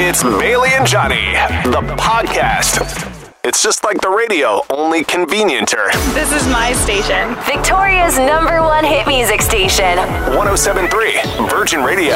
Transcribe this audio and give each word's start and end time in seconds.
It's 0.00 0.22
Bailey 0.22 0.70
and 0.74 0.86
Johnny, 0.86 1.32
the 1.64 1.82
podcast. 1.98 2.78
It's 3.42 3.60
just 3.64 3.82
like 3.82 4.00
the 4.00 4.08
radio, 4.08 4.62
only 4.70 5.02
convenienter. 5.02 5.90
This 6.14 6.30
is 6.32 6.46
my 6.46 6.72
station. 6.74 7.34
Victoria's 7.44 8.16
number 8.16 8.62
one 8.62 8.84
hit 8.84 9.08
music 9.08 9.42
station. 9.42 9.98
1073 10.36 11.48
Virgin 11.48 11.82
Radio. 11.82 12.14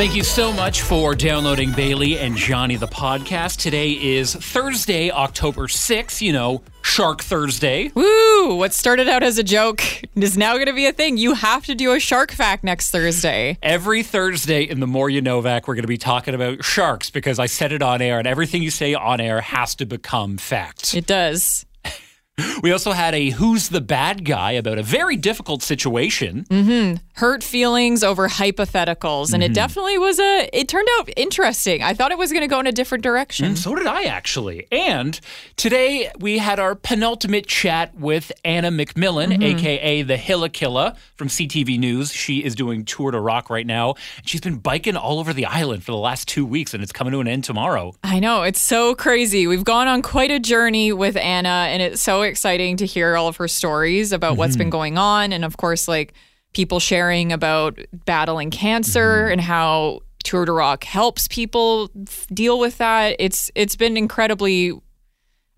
Thank 0.00 0.16
you 0.16 0.24
so 0.24 0.50
much 0.50 0.80
for 0.80 1.14
downloading 1.14 1.72
Bailey 1.72 2.18
and 2.18 2.34
Johnny 2.34 2.76
the 2.76 2.88
podcast. 2.88 3.58
Today 3.58 3.90
is 3.90 4.34
Thursday, 4.34 5.10
October 5.10 5.66
6th, 5.66 6.22
you 6.22 6.32
know, 6.32 6.62
Shark 6.80 7.22
Thursday. 7.22 7.90
Woo! 7.94 8.54
What 8.54 8.72
started 8.72 9.08
out 9.08 9.22
as 9.22 9.36
a 9.36 9.42
joke 9.42 9.82
is 10.16 10.38
now 10.38 10.54
going 10.54 10.68
to 10.68 10.72
be 10.72 10.86
a 10.86 10.92
thing. 10.94 11.18
You 11.18 11.34
have 11.34 11.66
to 11.66 11.74
do 11.74 11.92
a 11.92 12.00
shark 12.00 12.32
fact 12.32 12.64
next 12.64 12.92
Thursday. 12.92 13.58
Every 13.62 14.02
Thursday 14.02 14.62
in 14.62 14.80
the 14.80 14.86
More 14.86 15.10
You 15.10 15.20
Novak, 15.20 15.68
we're 15.68 15.74
going 15.74 15.82
to 15.82 15.86
be 15.86 15.98
talking 15.98 16.34
about 16.34 16.64
sharks 16.64 17.10
because 17.10 17.38
I 17.38 17.44
said 17.44 17.70
it 17.70 17.82
on 17.82 18.00
air, 18.00 18.16
and 18.16 18.26
everything 18.26 18.62
you 18.62 18.70
say 18.70 18.94
on 18.94 19.20
air 19.20 19.42
has 19.42 19.74
to 19.74 19.84
become 19.84 20.38
fact. 20.38 20.94
It 20.94 21.04
does. 21.04 21.66
We 22.62 22.72
also 22.72 22.92
had 22.92 23.14
a 23.14 23.30
Who's 23.30 23.68
the 23.68 23.82
Bad 23.82 24.24
Guy 24.24 24.52
about 24.52 24.78
a 24.78 24.82
very 24.82 25.16
difficult 25.16 25.62
situation. 25.62 26.44
Mm-hmm. 26.48 26.96
Hurt 27.20 27.44
feelings 27.44 28.02
over 28.02 28.28
hypotheticals. 28.28 29.32
And 29.32 29.42
it 29.42 29.46
mm-hmm. 29.46 29.54
definitely 29.54 29.98
was 29.98 30.18
a, 30.18 30.50
it 30.52 30.68
turned 30.68 30.88
out 30.98 31.10
interesting. 31.16 31.82
I 31.82 31.94
thought 31.94 32.12
it 32.12 32.18
was 32.18 32.32
going 32.32 32.42
to 32.42 32.48
go 32.48 32.60
in 32.60 32.66
a 32.66 32.72
different 32.72 33.04
direction. 33.04 33.52
Mm, 33.52 33.56
so 33.56 33.74
did 33.74 33.86
I 33.86 34.04
actually. 34.04 34.66
And 34.72 35.20
today 35.56 36.10
we 36.18 36.38
had 36.38 36.58
our 36.58 36.74
penultimate 36.74 37.46
chat 37.46 37.94
with 37.94 38.32
Anna 38.44 38.70
McMillan, 38.70 39.32
mm-hmm. 39.32 39.42
aka 39.42 40.02
the 40.02 40.16
Hilla 40.16 40.40
Hillikilla 40.40 40.96
from 41.16 41.28
CTV 41.28 41.78
News. 41.78 42.12
She 42.12 42.42
is 42.42 42.54
doing 42.54 42.84
Tour 42.84 43.10
de 43.10 43.20
Rock 43.20 43.50
right 43.50 43.66
now. 43.66 43.94
She's 44.24 44.40
been 44.40 44.58
biking 44.58 44.96
all 44.96 45.18
over 45.18 45.32
the 45.32 45.46
island 45.46 45.84
for 45.84 45.92
the 45.92 45.98
last 45.98 46.28
two 46.28 46.46
weeks, 46.46 46.74
and 46.74 46.82
it's 46.82 46.92
coming 46.92 47.12
to 47.12 47.20
an 47.20 47.28
end 47.28 47.44
tomorrow. 47.44 47.94
I 48.02 48.20
know. 48.20 48.42
It's 48.42 48.60
so 48.60 48.94
crazy. 48.94 49.46
We've 49.46 49.64
gone 49.64 49.88
on 49.88 50.02
quite 50.02 50.30
a 50.30 50.38
journey 50.38 50.92
with 50.92 51.16
Anna, 51.16 51.66
and 51.68 51.82
it's 51.82 52.02
so 52.02 52.22
exciting 52.22 52.78
to 52.78 52.86
hear 52.86 53.16
all 53.16 53.28
of 53.28 53.36
her 53.36 53.48
stories 53.48 54.12
about 54.12 54.36
what's 54.36 54.52
mm-hmm. 54.52 54.58
been 54.58 54.70
going 54.70 54.98
on. 54.98 55.32
And 55.32 55.44
of 55.44 55.56
course, 55.56 55.86
like 55.86 56.14
people 56.52 56.80
sharing 56.80 57.32
about 57.32 57.78
battling 58.04 58.50
cancer 58.50 59.24
mm-hmm. 59.24 59.32
and 59.32 59.40
how 59.40 60.00
Tour 60.24 60.44
de 60.44 60.52
Rock 60.52 60.84
helps 60.84 61.28
people 61.28 61.90
f- 62.06 62.26
deal 62.32 62.58
with 62.58 62.78
that. 62.78 63.16
It's 63.18 63.50
it's 63.54 63.76
been 63.76 63.96
incredibly 63.96 64.72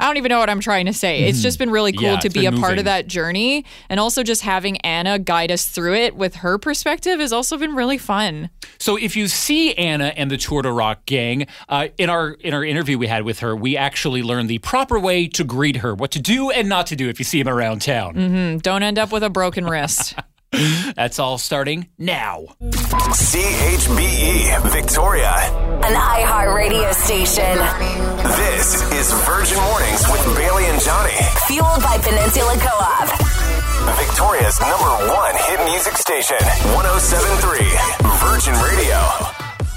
I 0.03 0.07
don't 0.07 0.17
even 0.17 0.31
know 0.31 0.41
what 0.41 0.51
I'm 0.51 0.59
trying 0.59 0.87
to 0.87 0.93
say. 0.93 1.25
It's 1.25 1.39
mm-hmm. 1.39 1.43
just 1.43 1.59
been 1.61 1.71
really 1.71 1.93
cool 1.93 2.03
Yeah, 2.03 2.17
to 2.19 2.29
be 2.29 2.47
a 2.47 2.51
been 2.51 2.61
part 2.61 2.79
of 2.79 2.87
that 2.87 3.07
journey. 3.07 3.65
And 3.89 4.01
also 4.01 4.25
just 4.25 4.43
having 4.43 4.79
Anna 4.79 5.21
guide 5.21 5.53
us 5.53 5.69
through 5.69 5.95
it 5.95 6.17
with 6.17 6.37
her 6.37 6.59
perspective 6.59 7.21
has 7.21 7.33
also 7.33 7.57
been 7.57 7.77
really 7.77 7.99
fun. 7.99 8.51
So 8.79 8.97
if 8.97 9.15
you 9.15 9.29
see 9.29 9.75
Anna 9.75 10.13
and 10.17 10.29
the 10.29 10.37
Tour 10.37 10.63
de 10.63 10.73
Rock 10.73 11.07
gang, 11.07 11.47
uh, 11.69 11.89
in 11.99 12.11
our 12.11 12.33
in 12.33 12.53
our 12.53 12.65
interview 12.65 12.99
we 12.99 13.07
had 13.07 13.23
with 13.23 13.39
her, 13.41 13.55
we 13.55 13.77
actually 13.77 14.25
learned 14.25 14.51
the 14.51 14.59
proper 14.59 14.99
way 14.99 15.29
to 15.29 15.45
greet 15.45 15.77
her, 15.77 15.95
what 15.95 16.11
to 16.13 16.21
do 16.21 16.51
and 16.51 16.69
not 16.69 16.89
to 16.89 16.97
do 16.97 17.09
if 17.09 17.21
you 17.21 17.25
see 17.25 17.39
him 17.39 17.49
around 17.49 17.83
town. 17.83 18.15
Mm-hmm. 18.15 18.59
Don't 18.59 18.83
end 18.83 18.99
up 18.99 19.13
with 19.13 19.23
a 19.23 19.31
broken 19.31 19.67
wrist. 19.67 20.17
That's 20.97 21.19
all 21.19 21.39
starting 21.39 21.89
now. 21.99 22.45
CHBE 22.61 24.71
Victoria. 24.71 25.31
An 25.33 25.95
iHeart 25.95 26.55
radio 26.55 26.93
station. 26.93 27.57
This 28.37 28.83
is 28.93 29.11
Virgin 29.25 29.59
Mornings 29.63 30.05
with 30.11 30.37
Bailey 30.37 30.67
and 30.67 30.81
Johnny. 30.83 31.17
Fueled 31.47 31.81
by 31.83 31.97
Peninsula 32.03 32.55
Co-op. 32.59 33.09
Victoria's 33.99 34.61
number 34.61 34.85
one 35.13 35.35
hit 35.49 35.65
music 35.71 35.95
station. 35.95 36.37
1073 36.75 37.59
Virgin 38.21 38.55
Radio. 38.63 38.99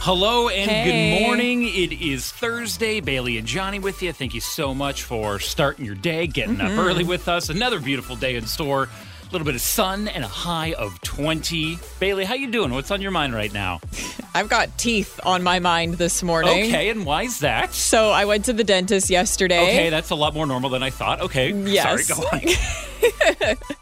Hello 0.01 0.49
and 0.49 0.69
Hey. 0.69 1.19
good 1.19 1.27
morning. 1.27 1.63
It 1.67 1.93
is 2.01 2.29
Thursday. 2.31 2.99
Bailey 2.99 3.37
and 3.37 3.47
Johnny 3.47 3.80
with 3.80 4.03
you. 4.03 4.11
Thank 4.11 4.33
you 4.33 4.41
so 4.41 4.73
much 4.75 5.03
for 5.03 5.39
starting 5.39 5.85
your 5.85 5.95
day, 5.95 6.27
getting 6.27 6.58
Mm-hmm. 6.58 6.77
up 6.80 6.85
early 6.85 7.05
with 7.05 7.30
us. 7.30 7.47
Another 7.49 7.80
beautiful 7.80 8.15
day 8.17 8.35
in 8.35 8.45
store. 8.45 8.89
A 9.35 9.37
little 9.37 9.45
bit 9.51 9.55
of 9.55 9.61
sun 9.61 10.07
and 10.07 10.23
a 10.23 10.29
high 10.29 10.71
of 10.75 11.01
20. 11.01 11.77
Bailey, 11.99 12.23
how 12.23 12.35
you 12.35 12.49
doing? 12.49 12.71
What's 12.71 12.89
on 12.89 13.01
your 13.01 13.11
mind 13.11 13.33
right 13.35 13.51
now? 13.51 13.81
I've 14.33 14.47
got 14.47 14.77
teeth 14.77 15.19
on 15.25 15.43
my 15.43 15.59
mind 15.59 15.95
this 15.95 16.23
morning. 16.23 16.67
Okay, 16.67 16.87
and 16.87 17.05
why 17.05 17.23
is 17.23 17.39
that? 17.39 17.73
So 17.73 18.11
I 18.11 18.23
went 18.23 18.45
to 18.45 18.53
the 18.53 18.63
dentist 18.63 19.09
yesterday. 19.09 19.61
Okay, 19.61 19.89
that's 19.89 20.09
a 20.11 20.15
lot 20.15 20.33
more 20.33 20.45
normal 20.47 20.69
than 20.69 20.83
I 20.83 20.89
thought. 20.89 21.19
Okay, 21.19 21.51
Yes. 21.51 22.05
sorry, 22.07 22.21
go 22.21 22.27
on. 22.31 23.55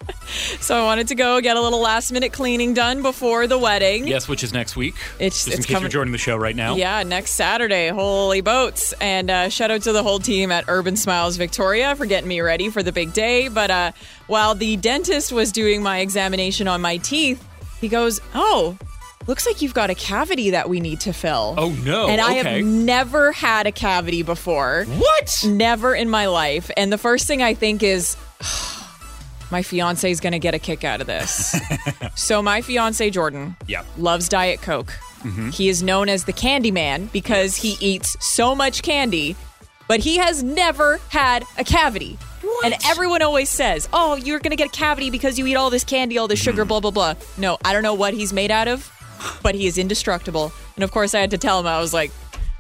So 0.60 0.76
I 0.82 0.84
wanted 0.86 1.10
to 1.10 1.16
go 1.16 1.40
get 1.42 1.58
a 1.58 1.62
little 1.62 1.80
last 1.82 2.12
minute 2.12 2.34
cleaning 2.34 2.74
done 2.74 3.02
before 3.04 3.46
the 3.46 3.58
wedding. 3.60 4.08
yes, 4.08 4.28
which 4.28 4.44
is 4.44 4.52
next 4.54 4.76
week. 4.76 4.96
It's- 5.20 5.46
Just 5.46 5.48
in 5.50 5.58
case 5.58 5.66
coming- 5.68 5.82
you're 5.84 5.90
joining 5.90 6.12
the 6.12 6.18
show 6.18 6.36
right 6.38 6.56
now. 6.56 6.76
Yeah, 6.76 7.04
next 7.04 7.32
Saturday, 7.32 7.90
holy 7.90 8.42
boats. 8.42 8.94
And 8.94 9.30
uh, 9.30 9.50
shout 9.50 9.70
out 9.70 9.82
to 9.84 9.92
the 9.92 10.02
whole 10.02 10.20
team 10.20 10.52
at 10.52 10.64
Urban 10.68 10.96
Smiles 10.96 11.38
Victoria 11.38 11.96
for 11.96 12.06
getting 12.08 12.28
me 12.28 12.42
ready 12.42 12.70
for 12.70 12.82
the 12.82 12.92
big 12.92 13.14
day. 13.14 13.48
But 13.50 13.70
uh, 13.70 13.92
while 14.28 14.56
the 14.56 14.76
dentist 14.78 15.32
was 15.32 15.43
doing 15.52 15.84
my 15.84 16.00
examination 16.00 16.68
on 16.68 16.82
my 16.82 16.98
teeth, 16.98 17.46
he 17.82 17.88
goes, 17.90 18.20
Oh, 18.34 18.78
looks 19.28 19.46
like 19.46 19.62
you've 19.62 19.74
got 19.74 19.90
a 19.90 19.96
cavity 19.96 20.52
that 20.52 20.70
we 20.70 20.80
need 20.80 21.00
to 21.02 21.14
fill. 21.14 21.56
Oh 21.58 21.70
no. 21.86 22.08
and 22.08 22.20
I 22.22 22.40
okay. 22.40 22.58
have 22.58 22.66
never 22.66 23.32
had 23.32 23.68
a 23.68 23.72
cavity 23.72 24.24
before. 24.24 24.86
What? 24.86 25.44
Never 25.46 25.96
in 25.96 26.10
my 26.10 26.28
life. 26.28 26.70
And 26.78 26.92
the 26.92 26.98
first 26.98 27.28
thing 27.28 27.42
I 27.42 27.54
think 27.54 27.84
is, 27.84 28.16
my 29.52 29.62
fiance 29.62 30.10
is 30.10 30.20
going 30.20 30.34
to 30.34 30.40
get 30.40 30.54
a 30.54 30.60
kick 30.60 30.84
out 30.84 31.02
of 31.02 31.08
this. 31.08 31.56
so, 32.16 32.42
my 32.42 32.62
fiance, 32.62 33.10
Jordan, 33.12 33.56
Yeah. 33.68 33.84
loves 33.98 34.28
Diet 34.30 34.62
Coke. 34.62 34.94
Mm-hmm. 35.22 35.50
He 35.52 35.70
is 35.70 35.82
known 35.84 36.10
as 36.10 36.26
the 36.26 36.34
Candy 36.34 36.72
Man 36.72 37.10
because 37.14 37.56
he 37.56 37.78
eats 37.80 38.18
so 38.20 38.54
much 38.56 38.82
candy, 38.82 39.36
but 39.88 40.00
he 40.00 40.18
has 40.18 40.44
never 40.44 41.00
had 41.10 41.44
a 41.58 41.64
cavity. 41.64 42.18
And 42.66 42.76
everyone 42.86 43.22
always 43.22 43.50
says, 43.50 43.88
Oh, 43.94 44.16
you're 44.16 44.40
going 44.40 44.52
to 44.52 44.58
get 44.58 44.68
a 44.68 44.78
cavity 44.78 45.10
because 45.10 45.40
you 45.40 45.48
eat 45.48 45.56
all 45.56 45.70
this 45.70 45.84
candy, 45.84 46.18
all 46.18 46.28
this 46.28 46.40
sugar, 46.40 46.66
blah, 46.66 46.80
blah, 46.80 46.92
blah. 46.92 47.16
No, 47.38 47.58
I 47.66 47.74
don't 47.74 47.84
know 47.84 47.94
what 47.94 48.14
he's 48.14 48.34
made 48.34 48.52
out 48.52 48.68
of, 48.68 48.92
but 49.42 49.56
he 49.56 49.66
is 49.68 49.78
indestructible. 49.78 50.52
And 50.76 50.84
of 50.84 50.92
course, 50.92 51.14
I 51.16 51.20
had 51.20 51.32
to 51.32 51.38
tell 51.38 51.60
him, 51.60 51.68
I 51.68 51.80
was 51.80 51.94
like, 51.94 52.12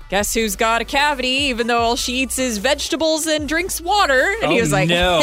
Guess 0.09 0.34
who's 0.35 0.56
got 0.56 0.81
a 0.81 0.85
cavity, 0.85 1.28
even 1.50 1.67
though 1.67 1.79
all 1.79 1.95
she 1.95 2.22
eats 2.22 2.38
is 2.38 2.59
vegetables 2.59 3.25
and 3.25 3.47
drinks 3.50 3.81
water? 3.81 4.35
And 4.44 4.51
he 4.51 4.59
Oh, 4.59 4.61
was 4.61 4.72
like, 4.72 4.88
no. 4.88 5.19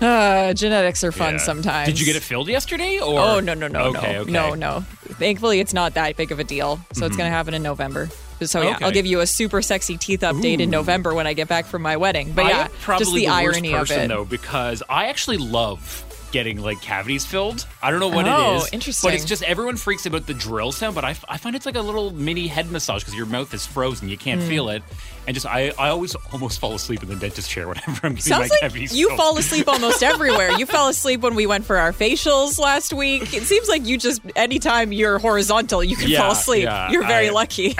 uh, 0.00 0.54
genetics 0.54 1.02
are 1.02 1.12
fun 1.12 1.34
Yeah. 1.34 1.38
sometimes. 1.38 1.88
Did 1.88 1.98
you 2.00 2.06
get 2.06 2.16
it 2.16 2.22
filled 2.22 2.48
yesterday? 2.48 2.98
Or 3.00 3.18
Oh 3.20 3.40
no 3.40 3.54
no 3.54 3.66
no 3.68 3.80
okay, 3.86 4.12
no 4.14 4.20
okay. 4.20 4.30
no 4.30 4.54
no! 4.54 4.80
Thankfully, 5.18 5.58
it's 5.60 5.72
not 5.74 5.94
that 5.94 6.16
big 6.16 6.30
of 6.32 6.38
a 6.38 6.44
deal, 6.44 6.78
so 6.92 7.06
it's 7.06 7.16
going 7.16 7.28
to 7.28 7.34
happen 7.34 7.54
in 7.54 7.62
November. 7.62 8.08
So 8.42 8.62
yeah, 8.62 8.76
Okay. 8.76 8.84
I'll 8.84 8.92
give 8.92 9.06
you 9.06 9.20
a 9.20 9.26
super 9.26 9.62
sexy 9.62 9.96
teeth 9.96 10.20
update 10.20 10.60
in 10.60 10.70
November 10.70 11.14
when 11.14 11.26
I 11.26 11.32
get 11.32 11.48
back 11.48 11.66
from 11.66 11.82
my 11.82 11.96
wedding. 11.96 12.32
But 12.32 12.46
I 12.46 12.48
yeah, 12.50 12.68
probably 12.82 13.04
just 13.04 13.14
the, 13.14 13.26
worst 13.26 13.36
irony 13.36 13.72
person, 13.72 13.98
of 13.98 14.04
it. 14.04 14.08
though, 14.08 14.24
because 14.24 14.82
I 14.88 15.06
actually 15.06 15.38
love 15.38 16.02
getting 16.32 16.60
like 16.60 16.80
cavities 16.82 17.24
filled. 17.24 17.66
I 17.82 17.90
don't 17.90 18.00
know 18.00 18.08
what 18.08 18.26
Oh, 18.28 18.54
it 18.54 18.56
is, 18.64 18.68
interesting. 18.72 19.08
but 19.08 19.14
it's 19.14 19.24
just 19.24 19.42
everyone 19.44 19.76
freaks 19.76 20.04
about 20.06 20.26
the 20.26 20.34
drill 20.34 20.72
sound. 20.72 20.94
But 20.94 21.04
I, 21.04 21.10
f- 21.10 21.24
I 21.28 21.38
find 21.38 21.54
it's 21.56 21.64
like 21.64 21.76
a 21.76 21.80
little 21.80 22.10
mini 22.12 22.46
head 22.48 22.70
massage 22.70 23.02
because 23.02 23.14
your 23.14 23.26
mouth 23.26 23.54
is 23.54 23.64
frozen, 23.64 24.08
you 24.08 24.18
can't 24.18 24.42
hmm. 24.42 24.48
feel 24.48 24.68
it, 24.68 24.82
and 25.26 25.34
just 25.34 25.46
I, 25.46 25.72
I 25.78 25.88
always 25.88 26.14
almost 26.32 26.58
fall 26.58 26.74
asleep 26.74 27.02
in 27.02 27.08
the 27.08 27.14
dentist 27.16 27.48
chair 27.48 27.68
whenever 27.68 27.90
I'm 28.02 28.16
getting 28.16 28.16
Sounds 28.18 28.50
my 28.60 28.68
like 28.68 28.92
you 28.92 29.06
filled. 29.08 29.18
fall 29.18 29.38
asleep 29.38 29.68
almost 29.68 30.02
everywhere. 30.02 30.50
You 30.58 30.66
fell 30.66 30.88
asleep 30.88 31.20
when 31.20 31.36
we 31.36 31.46
went 31.46 31.64
for 31.64 31.76
our 31.78 31.92
facials 31.92 32.58
last 32.58 32.92
week. 32.92 33.32
It 33.32 33.44
seems 33.44 33.68
like 33.68 33.86
you 33.86 33.96
just 33.96 34.20
anytime 34.34 34.92
you're 34.92 35.18
horizontal, 35.20 35.82
you 35.82 35.96
can 35.96 36.10
Yeah, 36.10 36.22
fall 36.22 36.32
asleep. 36.32 36.64
yeah, 36.64 36.90
you're 36.90 37.06
very 37.06 37.28
I- 37.28 37.32
lucky. 37.32 37.76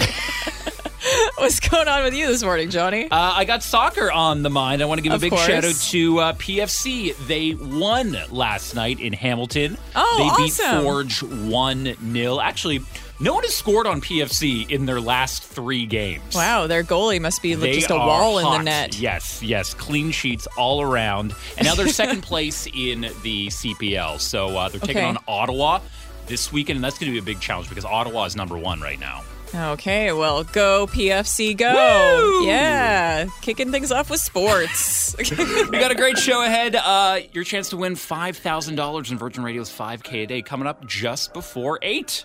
What's 1.39 1.61
going 1.61 1.89
on 1.89 2.03
with 2.05 2.15
you 2.15 2.27
this 2.27 2.43
morning, 2.43 2.71
Johnny? 2.71 3.05
Uh, 3.11 3.17
I 3.35 3.45
got 3.45 3.63
soccer 3.63 4.11
on 4.11 4.43
the 4.43 4.51
mind. 4.51 4.83
I 4.83 4.87
want 4.87 4.99
to 4.99 5.03
give 5.03 5.13
Of 5.13 5.21
a 5.21 5.25
big 5.27 5.31
course. 5.31 5.47
shout 5.47 5.65
out 5.65 5.75
to 5.75 6.19
uh, 6.19 6.33
PFC. 6.35 7.17
They 7.27 7.55
won 7.55 8.17
last 8.31 8.75
night 8.75 9.01
in 9.01 9.13
Hamilton. 9.13 9.77
Oh, 9.95 10.15
they 10.19 10.45
awesome. 10.45 10.79
beat 10.79 10.83
Forge 10.85 11.23
1 11.23 12.13
0. 12.13 12.41
Actually, 12.41 12.81
no 13.21 13.35
one 13.35 13.45
has 13.45 13.55
scored 13.55 13.87
on 13.87 14.01
PFC 14.01 14.69
in 14.71 14.87
their 14.87 15.01
last 15.01 15.43
three 15.43 15.87
games. 15.87 16.35
wow, 16.35 16.67
their 16.67 16.83
goalie 16.85 17.21
must 17.21 17.41
be 17.43 17.55
They 17.55 17.75
just 17.75 17.91
a 17.91 17.95
are 17.95 18.07
wall 18.07 18.39
in 18.39 18.45
hot. 18.45 18.59
the 18.59 18.65
net. 18.65 18.99
Yes, 18.99 19.43
yes. 19.43 19.73
Clean 19.75 20.11
sheets 20.11 20.47
all 20.59 20.83
around. 20.83 21.35
And 21.57 21.67
now 21.67 21.75
they're 21.75 21.89
second 21.93 22.23
place 22.23 22.67
in 22.67 23.03
the 23.23 23.47
CPL. 23.49 24.21
So 24.21 24.49
uh, 24.57 24.69
they're 24.69 24.81
taking 24.81 24.97
Okay. 24.99 25.05
on 25.07 25.19
Ottawa 25.29 25.81
this 26.27 26.53
weekend, 26.53 26.77
and 26.77 26.85
that's 26.85 26.99
going 26.99 27.11
to 27.11 27.13
be 27.13 27.19
a 27.19 27.23
big 27.23 27.41
challenge 27.41 27.69
because 27.69 27.85
Ottawa 27.85 28.25
is 28.25 28.35
number 28.37 28.59
one 28.59 28.81
right 28.81 28.99
now. 29.01 29.23
Okay, 29.57 30.13
well, 30.13 30.45
go 30.45 30.87
PFC, 30.87 31.57
go! 31.57 31.71
Woo! 31.73 32.47
Yeah, 32.47 33.27
kicking 33.41 33.71
things 33.73 33.91
off 33.91 34.11
with 34.11 34.21
sports. 34.21 35.17
We 35.17 35.79
got 35.79 35.91
a 35.91 35.95
great 35.95 36.19
show 36.19 36.43
ahead. 36.43 36.77
Uh, 36.77 37.21
your 37.33 37.43
chance 37.43 37.71
to 37.71 37.77
win 37.77 37.95
$5,000 37.95 39.11
in 39.11 39.19
Virgin 39.19 39.43
Radio's 39.43 39.71
5K 39.71 40.25
a 40.25 40.27
day 40.27 40.43
coming 40.43 40.67
up 40.67 40.87
just 40.87 41.33
before 41.33 41.79
8. 41.81 42.25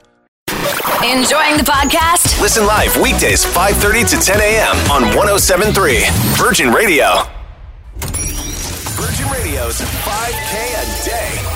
Enjoying 1.03 1.57
the 1.57 1.63
podcast? 1.65 2.39
Listen 2.41 2.65
live 2.67 2.95
weekdays 2.97 3.45
5:30 3.45 4.09
to 4.09 4.25
10 4.25 4.41
a.m. 4.41 4.75
on 4.91 5.03
1073 5.15 6.05
Virgin 6.35 6.71
Radio. 6.71 7.23
Virgin 8.99 9.27
Radio's 9.31 9.79
5K 9.81 10.53
a 10.81 11.05
day. 11.05 11.50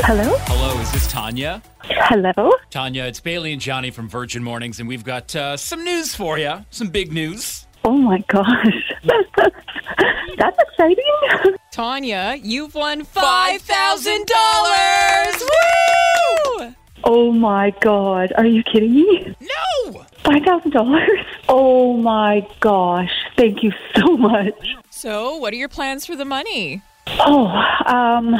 Hello? 0.00 0.36
Hello, 0.40 0.78
is 0.78 0.92
this 0.92 1.10
Tanya? 1.10 1.62
Hello? 1.82 2.52
Tanya, 2.68 3.04
it's 3.04 3.18
Bailey 3.18 3.52
and 3.52 3.60
Johnny 3.60 3.90
from 3.90 4.10
Virgin 4.10 4.44
Mornings, 4.44 4.78
and 4.78 4.86
we've 4.86 5.02
got 5.02 5.34
uh, 5.34 5.56
some 5.56 5.82
news 5.84 6.14
for 6.14 6.38
you. 6.38 6.66
Some 6.68 6.88
big 6.88 7.14
news. 7.14 7.66
Oh 7.82 7.96
my 7.96 8.18
gosh. 8.28 8.92
That's 9.04 10.58
exciting. 10.58 11.02
Tanya, 11.70 12.36
you've 12.42 12.74
won 12.74 13.06
$5,000! 13.06 15.40
Woo! 15.40 16.74
Oh 17.04 17.32
my 17.32 17.70
god. 17.80 18.34
Are 18.36 18.44
you 18.44 18.62
kidding 18.62 18.94
me? 18.94 19.34
No! 19.40 20.04
$5,000? 20.24 21.24
Oh 21.48 21.96
my 21.96 22.46
gosh. 22.60 23.12
Thank 23.38 23.62
you 23.62 23.72
so 23.94 24.18
much. 24.18 24.76
So, 24.90 25.38
what 25.38 25.54
are 25.54 25.56
your 25.56 25.70
plans 25.70 26.04
for 26.04 26.16
the 26.16 26.26
money? 26.26 26.82
Oh, 27.06 27.46
um, 27.86 28.36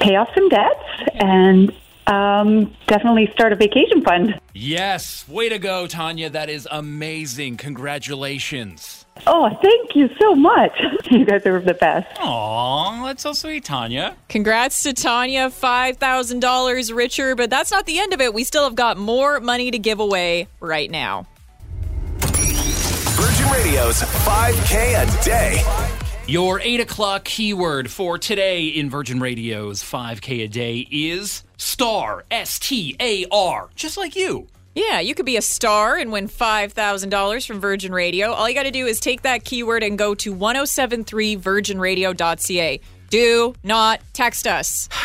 pay 0.00 0.16
off 0.16 0.28
some 0.34 0.48
debts 0.48 0.84
and 1.14 1.72
um, 2.06 2.74
definitely 2.86 3.30
start 3.32 3.52
a 3.52 3.56
vacation 3.56 4.02
fund. 4.02 4.38
Yes, 4.52 5.28
way 5.28 5.48
to 5.48 5.58
go, 5.58 5.86
Tanya. 5.86 6.28
That 6.28 6.50
is 6.50 6.66
amazing. 6.70 7.56
Congratulations. 7.56 9.06
Oh, 9.26 9.48
thank 9.62 9.94
you 9.94 10.08
so 10.20 10.34
much. 10.34 10.72
You 11.10 11.24
guys 11.26 11.44
are 11.44 11.60
the 11.60 11.74
best. 11.74 12.06
Aw, 12.20 13.04
that's 13.04 13.24
so 13.24 13.32
sweet, 13.32 13.64
Tanya. 13.64 14.16
Congrats 14.28 14.84
to 14.84 14.92
Tanya, 14.92 15.50
$5,000 15.50 16.96
richer, 16.96 17.34
but 17.34 17.50
that's 17.50 17.72
not 17.72 17.84
the 17.86 17.98
end 17.98 18.12
of 18.12 18.20
it. 18.20 18.32
We 18.32 18.44
still 18.44 18.62
have 18.62 18.76
got 18.76 18.96
more 18.96 19.40
money 19.40 19.72
to 19.72 19.78
give 19.78 19.98
away 19.98 20.46
right 20.60 20.88
now. 20.88 21.26
Virgin 22.20 23.50
Radio's 23.50 24.02
5K 24.02 25.02
a 25.02 25.24
day. 25.24 26.00
Your 26.30 26.60
8 26.60 26.78
o'clock 26.78 27.24
keyword 27.24 27.90
for 27.90 28.16
today 28.16 28.66
in 28.66 28.88
Virgin 28.88 29.18
Radio's 29.18 29.82
5K 29.82 30.44
a 30.44 30.46
day 30.46 30.86
is 30.88 31.42
star. 31.56 32.24
S 32.30 32.60
T 32.60 32.94
A 33.00 33.26
R. 33.32 33.68
Just 33.74 33.96
like 33.96 34.14
you. 34.14 34.46
Yeah, 34.76 35.00
you 35.00 35.16
could 35.16 35.26
be 35.26 35.36
a 35.36 35.42
star 35.42 35.96
and 35.96 36.12
win 36.12 36.28
$5,000 36.28 37.44
from 37.44 37.58
Virgin 37.58 37.90
Radio. 37.90 38.30
All 38.30 38.48
you 38.48 38.54
got 38.54 38.62
to 38.62 38.70
do 38.70 38.86
is 38.86 39.00
take 39.00 39.22
that 39.22 39.44
keyword 39.44 39.82
and 39.82 39.98
go 39.98 40.14
to 40.14 40.32
1073virginradio.ca. 40.32 42.80
Do 43.10 43.54
not 43.64 44.00
text 44.12 44.46
us. 44.46 44.88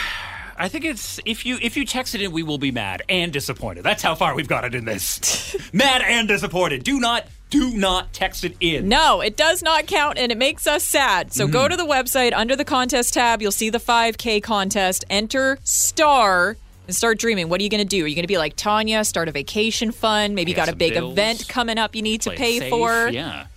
I 0.58 0.70
think 0.70 0.86
it's 0.86 1.20
if 1.26 1.44
you 1.44 1.58
if 1.60 1.76
you 1.76 1.86
text 1.86 2.14
it 2.14 2.22
in, 2.22 2.32
we 2.32 2.44
will 2.44 2.60
be 2.60 2.72
mad 2.72 3.02
and 3.10 3.34
disappointed. 3.34 3.84
That's 3.84 4.04
how 4.04 4.14
far 4.14 4.36
we've 4.36 4.48
got 4.48 4.64
it 4.64 4.76
in 4.76 4.86
this. 4.86 5.56
mad 5.74 6.04
and 6.04 6.28
disappointed. 6.28 6.84
Do 6.84 7.00
not 7.00 7.26
do 7.56 7.78
not 7.78 8.14
text 8.14 8.44
it 8.44 8.56
in. 8.60 8.88
No, 8.90 9.22
it 9.22 9.38
does 9.38 9.62
not 9.62 9.88
count 9.88 10.18
and 10.18 10.32
it 10.32 10.38
makes 10.38 10.68
us 10.68 10.84
sad. 10.84 11.34
So 11.34 11.48
go 11.48 11.66
mm. 11.66 11.72
to 11.72 11.78
the 11.78 11.86
website 11.86 12.34
under 12.34 12.56
the 12.56 12.66
contest 12.66 13.14
tab. 13.14 13.42
You'll 13.42 13.52
see 13.52 13.70
the 13.70 13.80
5K 13.80 14.42
contest. 14.44 15.06
Enter 15.10 15.58
star 15.64 16.58
and 16.88 16.96
start 16.96 17.18
dreaming. 17.18 17.50
What 17.50 17.60
are 17.60 17.64
you 17.64 17.70
going 17.70 17.84
to 17.84 17.88
do? 17.88 18.04
Are 18.04 18.08
you 18.08 18.16
going 18.16 18.24
to 18.24 18.28
be 18.28 18.38
like 18.38 18.56
Tanya, 18.56 19.04
start 19.04 19.28
a 19.28 19.32
vacation 19.32 19.92
fund? 19.92 20.36
Maybe 20.36 20.52
you 20.52 20.56
got 20.56 20.70
a 20.70 20.76
big 20.76 20.94
bills. 20.94 21.14
event 21.14 21.48
coming 21.48 21.78
up 21.78 21.96
you 21.96 22.02
need 22.02 22.22
to 22.22 22.32
pay 22.32 22.60
safe, 22.60 22.70
for. 22.70 23.10
Yeah. 23.10 23.48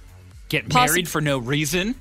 Get 0.48 0.72
married 0.72 1.08
for 1.08 1.20
no 1.20 1.38
reason. 1.38 1.94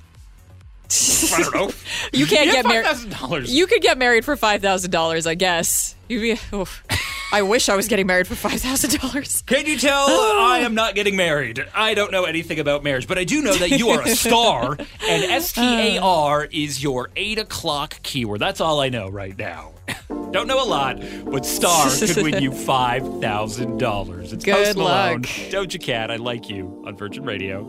I 1.33 1.41
don't 1.41 1.53
know. 1.53 1.71
You 2.13 2.25
can't 2.27 2.47
Yeah, 2.47 2.61
get 2.61 2.65
married. 2.65 2.85
$5,000. 2.85 3.49
You 3.49 3.67
could 3.67 3.81
get 3.81 3.97
married 3.97 4.23
for 4.23 4.37
$5,000, 4.37 5.27
I 5.27 5.35
guess. 5.35 5.95
You'd 6.07 6.21
be, 6.21 6.55
oof. 6.55 6.83
I 7.31 7.41
wish 7.41 7.67
I 7.67 7.75
was 7.75 7.89
getting 7.89 8.07
married 8.07 8.25
for 8.25 8.35
$5,000. 8.35 9.45
Can 9.45 9.65
you 9.65 9.77
tell 9.77 10.05
oh. 10.07 10.47
I 10.49 10.59
am 10.59 10.73
not 10.75 10.95
getting 10.95 11.17
married? 11.17 11.65
I 11.75 11.93
don't 11.93 12.11
know 12.11 12.23
anything 12.23 12.59
about 12.59 12.83
marriage, 12.83 13.05
but 13.05 13.17
I 13.17 13.25
do 13.25 13.41
know 13.41 13.53
that 13.53 13.71
you 13.71 13.89
are 13.89 14.01
a 14.01 14.09
star, 14.09 14.71
and 15.09 15.23
S 15.23 15.51
T 15.51 15.61
A 15.61 15.99
R 16.01 16.43
uh. 16.43 16.47
is 16.51 16.81
your 16.81 17.09
eight 17.17 17.37
o'clock 17.37 18.01
keyword. 18.01 18.39
That's 18.39 18.61
all 18.61 18.79
I 18.79 18.87
know 18.87 19.09
right 19.09 19.37
now. 19.37 19.73
don't 20.31 20.47
know 20.47 20.63
a 20.63 20.65
lot, 20.65 21.01
but 21.25 21.45
star 21.45 21.89
could 21.89 22.23
win 22.23 22.41
you 22.41 22.51
five 22.65 23.03
thousand 23.19 23.77
dollars. 23.77 24.31
It's 24.31 24.45
Good 24.45 24.55
Post 24.55 24.77
Malone, 24.77 25.21
luck. 25.21 25.21
Doja 25.23 25.81
Cat. 25.81 26.11
I 26.11 26.15
like 26.15 26.49
you 26.49 26.83
on 26.85 26.95
Virgin 26.95 27.25
Radio. 27.25 27.59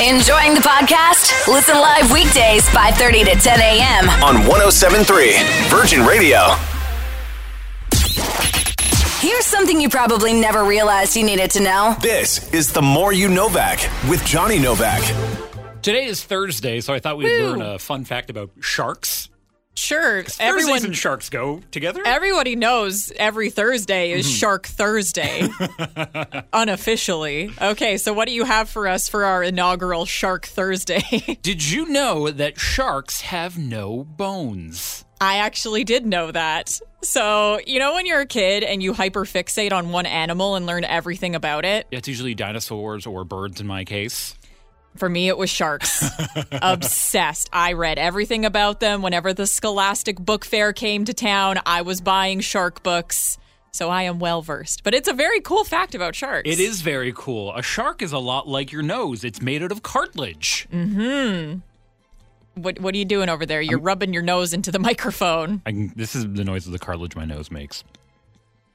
Enjoying 0.00 0.54
the 0.54 0.60
podcast? 0.60 1.46
Listen 1.46 1.76
live 1.76 2.10
weekdays 2.10 2.66
5:30 2.70 3.24
to 3.24 3.40
10 3.40 3.60
a.m. 3.60 4.08
On 4.24 4.34
1073 4.48 5.36
Virgin 5.68 6.04
Radio. 6.04 6.56
Here's 9.22 9.46
something 9.46 9.80
you 9.80 9.88
probably 9.88 10.32
never 10.32 10.64
realized 10.64 11.14
you 11.14 11.22
needed 11.22 11.52
to 11.52 11.60
know. 11.60 11.94
This 12.00 12.52
is 12.52 12.72
the 12.72 12.82
More 12.82 13.12
You 13.12 13.28
Novak 13.28 13.78
with 14.10 14.24
Johnny 14.24 14.58
Novak. 14.58 15.00
Today 15.80 16.06
is 16.06 16.24
Thursday, 16.24 16.80
so 16.80 16.92
I 16.92 16.98
thought 16.98 17.18
we'd 17.18 17.26
Woo. 17.26 17.50
learn 17.50 17.62
a 17.62 17.78
fun 17.78 18.04
fact 18.04 18.30
about 18.30 18.50
sharks. 18.58 19.30
Sure. 19.76 20.24
Thursdays 20.24 20.40
Everyone, 20.40 20.84
and 20.86 20.96
sharks 20.96 21.30
go 21.30 21.60
together. 21.70 22.02
everybody 22.04 22.56
knows 22.56 23.12
every 23.14 23.50
Thursday 23.50 24.10
is 24.10 24.26
mm-hmm. 24.26 24.34
Shark 24.34 24.66
Thursday, 24.66 25.48
unofficially. 26.52 27.52
Okay, 27.62 27.98
so 27.98 28.12
what 28.12 28.26
do 28.26 28.34
you 28.34 28.42
have 28.42 28.68
for 28.68 28.88
us 28.88 29.08
for 29.08 29.24
our 29.24 29.44
inaugural 29.44 30.04
Shark 30.04 30.46
Thursday? 30.46 31.38
Did 31.42 31.70
you 31.70 31.86
know 31.86 32.28
that 32.28 32.58
sharks 32.58 33.20
have 33.20 33.56
no 33.56 34.02
bones? 34.02 35.04
I 35.22 35.36
actually 35.36 35.84
did 35.84 36.04
know 36.04 36.32
that. 36.32 36.80
So, 37.02 37.60
you 37.64 37.78
know, 37.78 37.94
when 37.94 38.06
you're 38.06 38.22
a 38.22 38.26
kid 38.26 38.64
and 38.64 38.82
you 38.82 38.92
hyperfixate 38.92 39.72
on 39.72 39.92
one 39.92 40.04
animal 40.04 40.56
and 40.56 40.66
learn 40.66 40.82
everything 40.82 41.36
about 41.36 41.64
it? 41.64 41.86
It's 41.92 42.08
usually 42.08 42.34
dinosaurs 42.34 43.06
or 43.06 43.24
birds 43.24 43.60
in 43.60 43.68
my 43.68 43.84
case. 43.84 44.34
For 44.96 45.08
me, 45.08 45.28
it 45.28 45.38
was 45.38 45.48
sharks. 45.48 46.04
Obsessed. 46.52 47.48
I 47.52 47.74
read 47.74 48.00
everything 48.00 48.44
about 48.44 48.80
them. 48.80 49.00
Whenever 49.00 49.32
the 49.32 49.46
Scholastic 49.46 50.18
Book 50.18 50.44
Fair 50.44 50.72
came 50.72 51.04
to 51.04 51.14
town, 51.14 51.60
I 51.64 51.82
was 51.82 52.00
buying 52.00 52.40
shark 52.40 52.82
books. 52.82 53.38
So 53.70 53.90
I 53.90 54.02
am 54.02 54.18
well 54.18 54.42
versed. 54.42 54.82
But 54.82 54.92
it's 54.92 55.08
a 55.08 55.14
very 55.14 55.40
cool 55.40 55.62
fact 55.62 55.94
about 55.94 56.16
sharks. 56.16 56.50
It 56.50 56.58
is 56.58 56.82
very 56.82 57.12
cool. 57.14 57.54
A 57.54 57.62
shark 57.62 58.02
is 58.02 58.12
a 58.12 58.18
lot 58.18 58.48
like 58.48 58.72
your 58.72 58.82
nose. 58.82 59.22
It's 59.22 59.40
made 59.40 59.62
out 59.62 59.70
of 59.70 59.84
cartilage. 59.84 60.66
Mm-hmm. 60.72 61.60
What, 62.54 62.78
what 62.80 62.94
are 62.94 62.98
you 62.98 63.04
doing 63.04 63.28
over 63.28 63.46
there? 63.46 63.62
You're 63.62 63.78
rubbing 63.78 64.12
your 64.12 64.22
nose 64.22 64.52
into 64.52 64.70
the 64.70 64.78
microphone. 64.78 65.62
I 65.66 65.72
can, 65.72 65.92
this 65.96 66.14
is 66.14 66.24
the 66.24 66.44
noise 66.44 66.66
of 66.66 66.72
the 66.72 66.78
cartilage 66.78 67.16
my 67.16 67.24
nose 67.24 67.50
makes. 67.50 67.84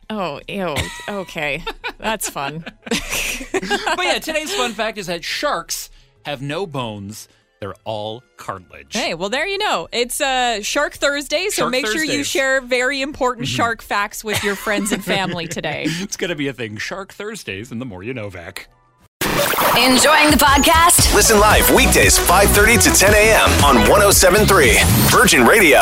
Oh, 0.09 0.39
ew. 0.47 0.75
Okay. 1.07 1.63
That's 1.97 2.29
fun. 2.29 2.63
but 2.89 4.03
yeah, 4.03 4.19
today's 4.19 4.53
fun 4.53 4.71
fact 4.73 4.97
is 4.97 5.07
that 5.07 5.23
sharks 5.23 5.89
have 6.25 6.41
no 6.41 6.65
bones. 6.65 7.27
They're 7.59 7.75
all 7.85 8.23
cartilage. 8.37 8.93
Hey, 8.93 9.15
well, 9.15 9.29
there 9.29 9.47
you 9.47 9.57
know. 9.57 9.87
It's 9.91 10.21
uh, 10.21 10.61
Shark 10.61 10.93
Thursday, 10.93 11.49
so 11.49 11.63
Shark 11.63 11.71
make 11.71 11.87
sure 11.87 12.03
you 12.03 12.23
share 12.23 12.61
very 12.61 13.01
important 13.01 13.47
shark 13.47 13.81
facts 13.81 14.23
with 14.23 14.43
your 14.43 14.55
friends 14.55 14.91
and 14.91 15.03
family 15.03 15.47
today. 15.47 15.85
It's 15.87 16.17
going 16.17 16.29
to 16.29 16.35
be 16.35 16.47
a 16.47 16.53
thing. 16.53 16.77
Shark 16.77 17.13
Thursdays 17.13 17.71
and 17.71 17.81
the 17.81 17.85
more 17.85 18.03
you 18.03 18.13
Novak. 18.13 18.67
Enjoying 19.77 20.31
the 20.31 20.37
podcast? 20.37 21.13
Listen 21.13 21.39
live 21.39 21.69
weekdays 21.69 22.17
5:30 22.17 22.81
to 22.83 22.89
10 22.89 23.13
a.m. 23.13 23.49
on 23.63 23.75
1073 23.87 24.73
Virgin 25.11 25.45
Radio. 25.45 25.79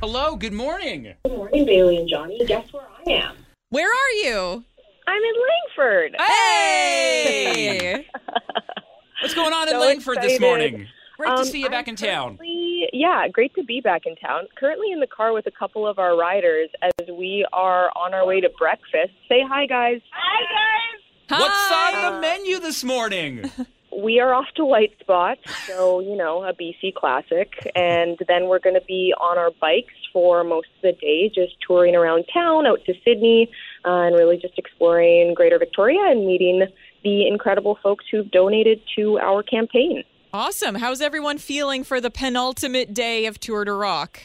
Hello, 0.00 0.34
good 0.34 0.54
morning. 0.54 1.12
Good 1.24 1.36
morning, 1.36 1.66
Bailey 1.66 1.98
and 1.98 2.08
Johnny. 2.08 2.38
Guess 2.46 2.72
where 2.72 2.86
I 3.06 3.10
am? 3.10 3.36
Where 3.68 3.86
are 3.86 4.10
you? 4.24 4.64
I'm 5.06 5.22
in 5.22 5.34
Langford. 5.76 6.16
Hey! 6.18 8.06
What's 9.22 9.34
going 9.34 9.52
on 9.52 9.68
in 9.68 9.74
So 9.74 9.80
Langford 9.80 10.16
this 10.22 10.36
excited. 10.36 10.40
morning? 10.40 10.86
Great 11.18 11.28
to 11.28 11.34
Um, 11.34 11.44
see 11.44 11.60
you 11.60 11.68
back 11.68 11.86
I'm 11.86 11.90
in 11.92 11.96
town. 11.96 12.36
currently- 12.38 12.88
Yeah, 12.94 13.28
great 13.28 13.54
to 13.56 13.62
be 13.62 13.82
back 13.82 14.06
in 14.06 14.16
town. 14.16 14.46
Currently 14.56 14.90
in 14.90 15.00
the 15.00 15.06
car 15.06 15.34
with 15.34 15.46
a 15.46 15.50
couple 15.50 15.86
of 15.86 15.98
our 15.98 16.16
riders 16.16 16.70
as 16.80 17.08
we 17.12 17.44
are 17.52 17.90
on 17.94 18.14
our 18.14 18.24
way 18.26 18.40
to 18.40 18.48
breakfast. 18.58 19.12
Say 19.28 19.42
hi, 19.46 19.66
guys. 19.66 20.00
Hi, 20.14 20.40
guys. 20.44 21.02
What's 21.30 21.44
Hi. 21.46 22.06
on 22.06 22.14
the 22.14 22.20
menu 22.20 22.58
this 22.58 22.82
morning? 22.82 23.50
We 23.92 24.20
are 24.20 24.32
off 24.32 24.46
to 24.54 24.64
White 24.64 24.96
Spot, 25.00 25.36
so, 25.66 25.98
you 25.98 26.16
know, 26.16 26.44
a 26.44 26.54
BC 26.54 26.94
classic. 26.94 27.70
And 27.74 28.16
then 28.28 28.46
we're 28.46 28.60
going 28.60 28.76
to 28.76 28.86
be 28.86 29.12
on 29.20 29.36
our 29.36 29.50
bikes 29.60 29.92
for 30.12 30.44
most 30.44 30.68
of 30.76 30.82
the 30.82 30.92
day, 30.92 31.28
just 31.28 31.56
touring 31.66 31.96
around 31.96 32.24
town, 32.32 32.66
out 32.66 32.78
to 32.86 32.94
Sidney, 33.04 33.50
uh, 33.84 34.02
and 34.02 34.14
really 34.14 34.38
just 34.38 34.56
exploring 34.56 35.34
Greater 35.34 35.58
Victoria 35.58 36.00
and 36.08 36.24
meeting 36.24 36.66
the 37.02 37.26
incredible 37.26 37.78
folks 37.82 38.04
who've 38.10 38.30
donated 38.30 38.80
to 38.96 39.18
our 39.18 39.42
campaign. 39.42 40.04
Awesome. 40.32 40.76
How's 40.76 41.00
everyone 41.00 41.38
feeling 41.38 41.82
for 41.82 42.00
the 42.00 42.12
penultimate 42.12 42.94
day 42.94 43.26
of 43.26 43.40
Tour 43.40 43.64
de 43.64 43.72
Rock? 43.72 44.20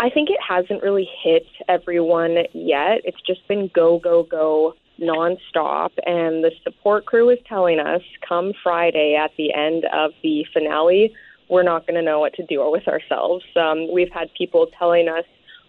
I 0.00 0.10
think 0.10 0.30
it 0.30 0.40
hasn't 0.46 0.82
really 0.82 1.08
hit 1.22 1.46
everyone 1.68 2.38
yet. 2.52 3.02
It's 3.04 3.20
just 3.24 3.46
been 3.48 3.70
go, 3.72 4.00
go, 4.00 4.24
go 4.24 4.74
nonstop. 5.00 5.90
And 6.06 6.44
the 6.44 6.52
support 6.62 7.06
crew 7.06 7.30
is 7.30 7.38
telling 7.46 7.80
us 7.80 8.02
come 8.26 8.52
Friday 8.62 9.16
at 9.20 9.32
the 9.36 9.52
end 9.54 9.84
of 9.92 10.12
the 10.22 10.46
finale, 10.52 11.14
we're 11.48 11.62
not 11.62 11.86
going 11.86 11.94
to 11.94 12.02
know 12.02 12.20
what 12.20 12.34
to 12.34 12.46
do 12.46 12.68
with 12.70 12.88
ourselves. 12.88 13.44
Um, 13.54 13.92
we've 13.92 14.10
had 14.10 14.32
people 14.34 14.66
telling 14.78 15.08
us 15.08 15.24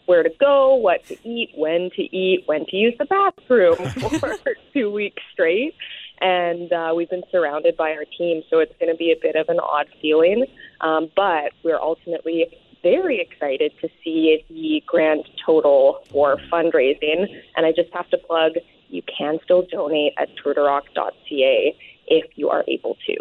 where 0.05 0.23
to 0.23 0.31
go, 0.39 0.75
what 0.75 1.05
to 1.05 1.17
eat, 1.27 1.51
when 1.55 1.89
to 1.95 2.01
eat, 2.15 2.43
when 2.45 2.65
to 2.65 2.75
use 2.75 2.95
the 2.97 3.05
bathroom 3.05 3.75
for 4.19 4.37
two 4.73 4.91
weeks 4.91 5.21
straight. 5.33 5.75
And 6.19 6.71
uh, 6.73 6.93
we've 6.95 7.09
been 7.09 7.23
surrounded 7.31 7.77
by 7.77 7.91
our 7.91 8.05
team, 8.17 8.41
so 8.49 8.59
it's 8.59 8.73
going 8.79 8.91
to 8.91 8.97
be 8.97 9.11
a 9.11 9.19
bit 9.21 9.35
of 9.35 9.49
an 9.49 9.59
odd 9.59 9.87
feeling. 10.01 10.45
Um, 10.81 11.09
but 11.15 11.51
we're 11.63 11.79
ultimately 11.79 12.47
very 12.81 13.19
excited 13.19 13.73
to 13.81 13.89
see 14.03 14.43
the 14.49 14.81
grand 14.87 15.25
total 15.45 15.99
for 16.09 16.37
fundraising. 16.51 17.25
And 17.55 17.65
I 17.65 17.71
just 17.71 17.93
have 17.93 18.09
to 18.09 18.17
plug 18.17 18.53
you 18.89 19.01
can 19.03 19.39
still 19.43 19.65
donate 19.69 20.13
at 20.17 20.29
tourderock.ca 20.37 21.77
if 22.07 22.25
you 22.35 22.49
are 22.49 22.63
able 22.67 22.97
to. 23.05 23.15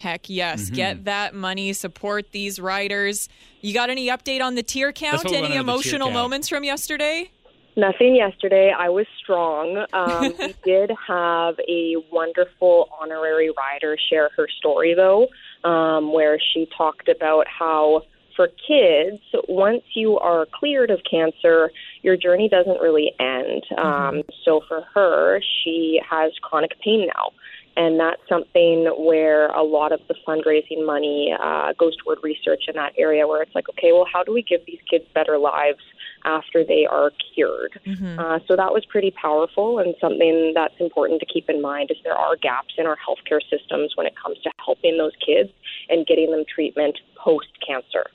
Heck 0.00 0.30
yes. 0.30 0.70
Get 0.70 1.04
that 1.06 1.34
money, 1.34 1.72
support 1.72 2.30
these 2.30 2.60
riders. 2.60 3.28
You 3.60 3.74
got 3.74 3.90
any 3.90 4.08
update 4.08 4.40
on 4.40 4.54
the 4.54 4.62
tear 4.62 4.92
count? 4.92 5.24
Any 5.26 5.40
wanted, 5.40 5.52
the 5.52 5.56
emotional 5.56 6.08
count. 6.08 6.14
moments 6.14 6.48
from 6.48 6.62
yesterday? 6.62 7.32
Nothing 7.76 8.14
yesterday. 8.14 8.72
I 8.76 8.88
was 8.90 9.06
strong. 9.18 9.84
Um, 9.92 10.34
we 10.38 10.54
did 10.64 10.92
have 11.06 11.56
a 11.68 11.96
wonderful 12.12 12.88
honorary 13.00 13.50
rider 13.50 13.96
share 14.08 14.30
her 14.36 14.46
story, 14.58 14.94
though, 14.94 15.28
um, 15.68 16.12
where 16.12 16.38
she 16.52 16.68
talked 16.76 17.08
about 17.08 17.46
how 17.48 18.02
for 18.38 18.48
kids, 18.68 19.20
once 19.48 19.82
you 19.94 20.16
are 20.18 20.46
cleared 20.46 20.92
of 20.92 21.00
cancer, 21.10 21.72
your 22.02 22.16
journey 22.16 22.48
doesn't 22.48 22.80
really 22.80 23.12
end. 23.18 23.64
Um, 23.76 24.22
so 24.44 24.60
for 24.68 24.82
her, 24.94 25.40
she 25.40 26.00
has 26.08 26.32
chronic 26.42 26.78
pain 26.80 27.08
now. 27.14 27.30
And 27.76 28.00
that's 28.00 28.20
something 28.28 28.86
where 28.98 29.46
a 29.48 29.62
lot 29.62 29.92
of 29.92 30.00
the 30.08 30.14
fundraising 30.26 30.84
money 30.84 31.32
uh, 31.40 31.74
goes 31.78 31.96
toward 31.96 32.18
research 32.24 32.64
in 32.66 32.74
that 32.74 32.92
area 32.98 33.24
where 33.28 33.40
it's 33.40 33.54
like, 33.54 33.68
okay, 33.68 33.92
well, 33.92 34.06
how 34.12 34.24
do 34.24 34.32
we 34.32 34.42
give 34.42 34.62
these 34.66 34.80
kids 34.90 35.04
better 35.14 35.38
lives 35.38 35.78
after 36.24 36.64
they 36.64 36.86
are 36.90 37.12
cured? 37.34 37.78
Uh, 38.18 38.40
so 38.48 38.56
that 38.56 38.72
was 38.72 38.84
pretty 38.84 39.12
powerful 39.12 39.78
and 39.78 39.94
something 40.00 40.52
that's 40.56 40.74
important 40.80 41.20
to 41.20 41.26
keep 41.26 41.48
in 41.48 41.62
mind 41.62 41.92
is 41.92 41.96
there 42.02 42.18
are 42.18 42.34
gaps 42.34 42.74
in 42.78 42.86
our 42.86 42.96
healthcare 42.96 43.40
systems 43.48 43.92
when 43.94 44.08
it 44.08 44.14
comes 44.20 44.38
to 44.42 44.50
helping 44.64 44.98
those 44.98 45.14
kids 45.24 45.50
and 45.88 46.04
getting 46.04 46.32
them 46.32 46.42
treatment 46.52 46.98
post 47.16 47.48
cancer. 47.64 48.06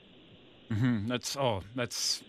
Mm-hmm. 0.71 1.07
That's 1.07 1.37
oh, 1.37 1.61
that's 1.73 2.21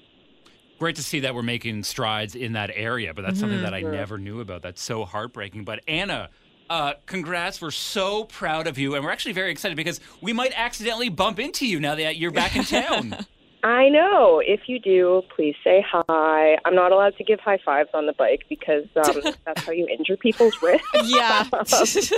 great 0.85 0.97
to 0.97 1.03
see 1.03 1.21
that 1.21 1.35
we're 1.35 1.43
making 1.43 1.83
strides 1.83 2.35
in 2.35 2.53
that 2.53 2.71
area. 2.75 3.15
But 3.15 3.23
that's 3.23 3.41
something 3.41 3.63
that 3.63 3.73
I 3.73 3.81
never 3.81 4.19
knew 4.19 4.41
about. 4.41 4.61
That's 4.61 4.83
so 4.83 5.07
heartbreaking. 5.07 5.65
But 5.65 5.81
Anna. 5.89 6.29
Uh, 6.71 6.95
congrats. 7.05 7.61
We're 7.61 7.71
so 7.71 8.25
proud 8.25 8.67
of 8.67 8.79
you. 8.79 8.95
And 8.95 9.05
we're 9.05 9.11
actually 9.11 9.33
very 9.33 9.51
excited 9.51 9.77
because 9.77 10.01
we 10.23 10.33
might 10.33 10.53
accidentally 10.57 11.11
bump 11.11 11.39
into 11.39 11.67
you 11.67 11.79
now 11.79 11.95
that 11.95 12.17
you're 12.17 12.31
back 12.31 12.57
in 12.57 12.65
town. 12.65 13.27
I 13.65 13.89
know. 13.89 14.43
If 14.45 14.63
you 14.67 14.79
do, 14.79 15.23
please 15.35 15.55
say 15.63 15.85
hi. 15.87 16.59
I'm 16.65 16.75
not 16.75 16.93
allowed 16.93 17.17
to 17.17 17.25
give 17.25 17.41
high 17.41 17.59
fives 17.65 17.91
on 17.95 18.07
the 18.07 18.13
bike 18.15 18.45
because 18.49 18.85
um, 18.97 19.21
that's 19.45 19.63
how 19.63 19.73
you 19.73 19.87
injure 19.89 20.17
people's 20.17 20.55
wrists. 20.63 20.87
Yeah. 21.05 21.45
Just 21.65 22.13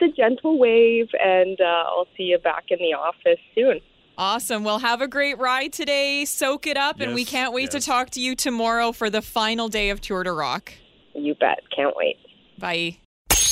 a 0.00 0.08
gentle 0.16 0.58
wave, 0.58 1.08
and 1.20 1.60
uh, 1.60 1.84
I'll 1.86 2.08
see 2.16 2.24
you 2.24 2.38
back 2.38 2.66
in 2.68 2.78
the 2.78 2.94
office 2.94 3.40
soon. 3.54 3.80
Awesome. 4.16 4.64
Well, 4.64 4.78
have 4.78 5.00
a 5.00 5.08
great 5.08 5.38
ride 5.38 5.72
today. 5.72 6.24
Soak 6.24 6.66
it 6.66 6.76
up. 6.76 7.00
and 7.00 7.14
we 7.14 7.24
can't 7.24 7.52
wait 7.52 7.70
to 7.72 7.80
talk 7.80 8.10
to 8.10 8.20
you 8.20 8.34
tomorrow 8.34 8.92
for 8.92 9.10
the 9.10 9.22
final 9.22 9.68
day 9.68 9.90
of 9.90 10.00
Tour 10.00 10.24
de 10.24 10.32
Rock. 10.32 10.72
You 11.14 11.34
bet. 11.34 11.60
Can't 11.74 11.94
wait. 11.96 12.16
Bye. 12.58 12.98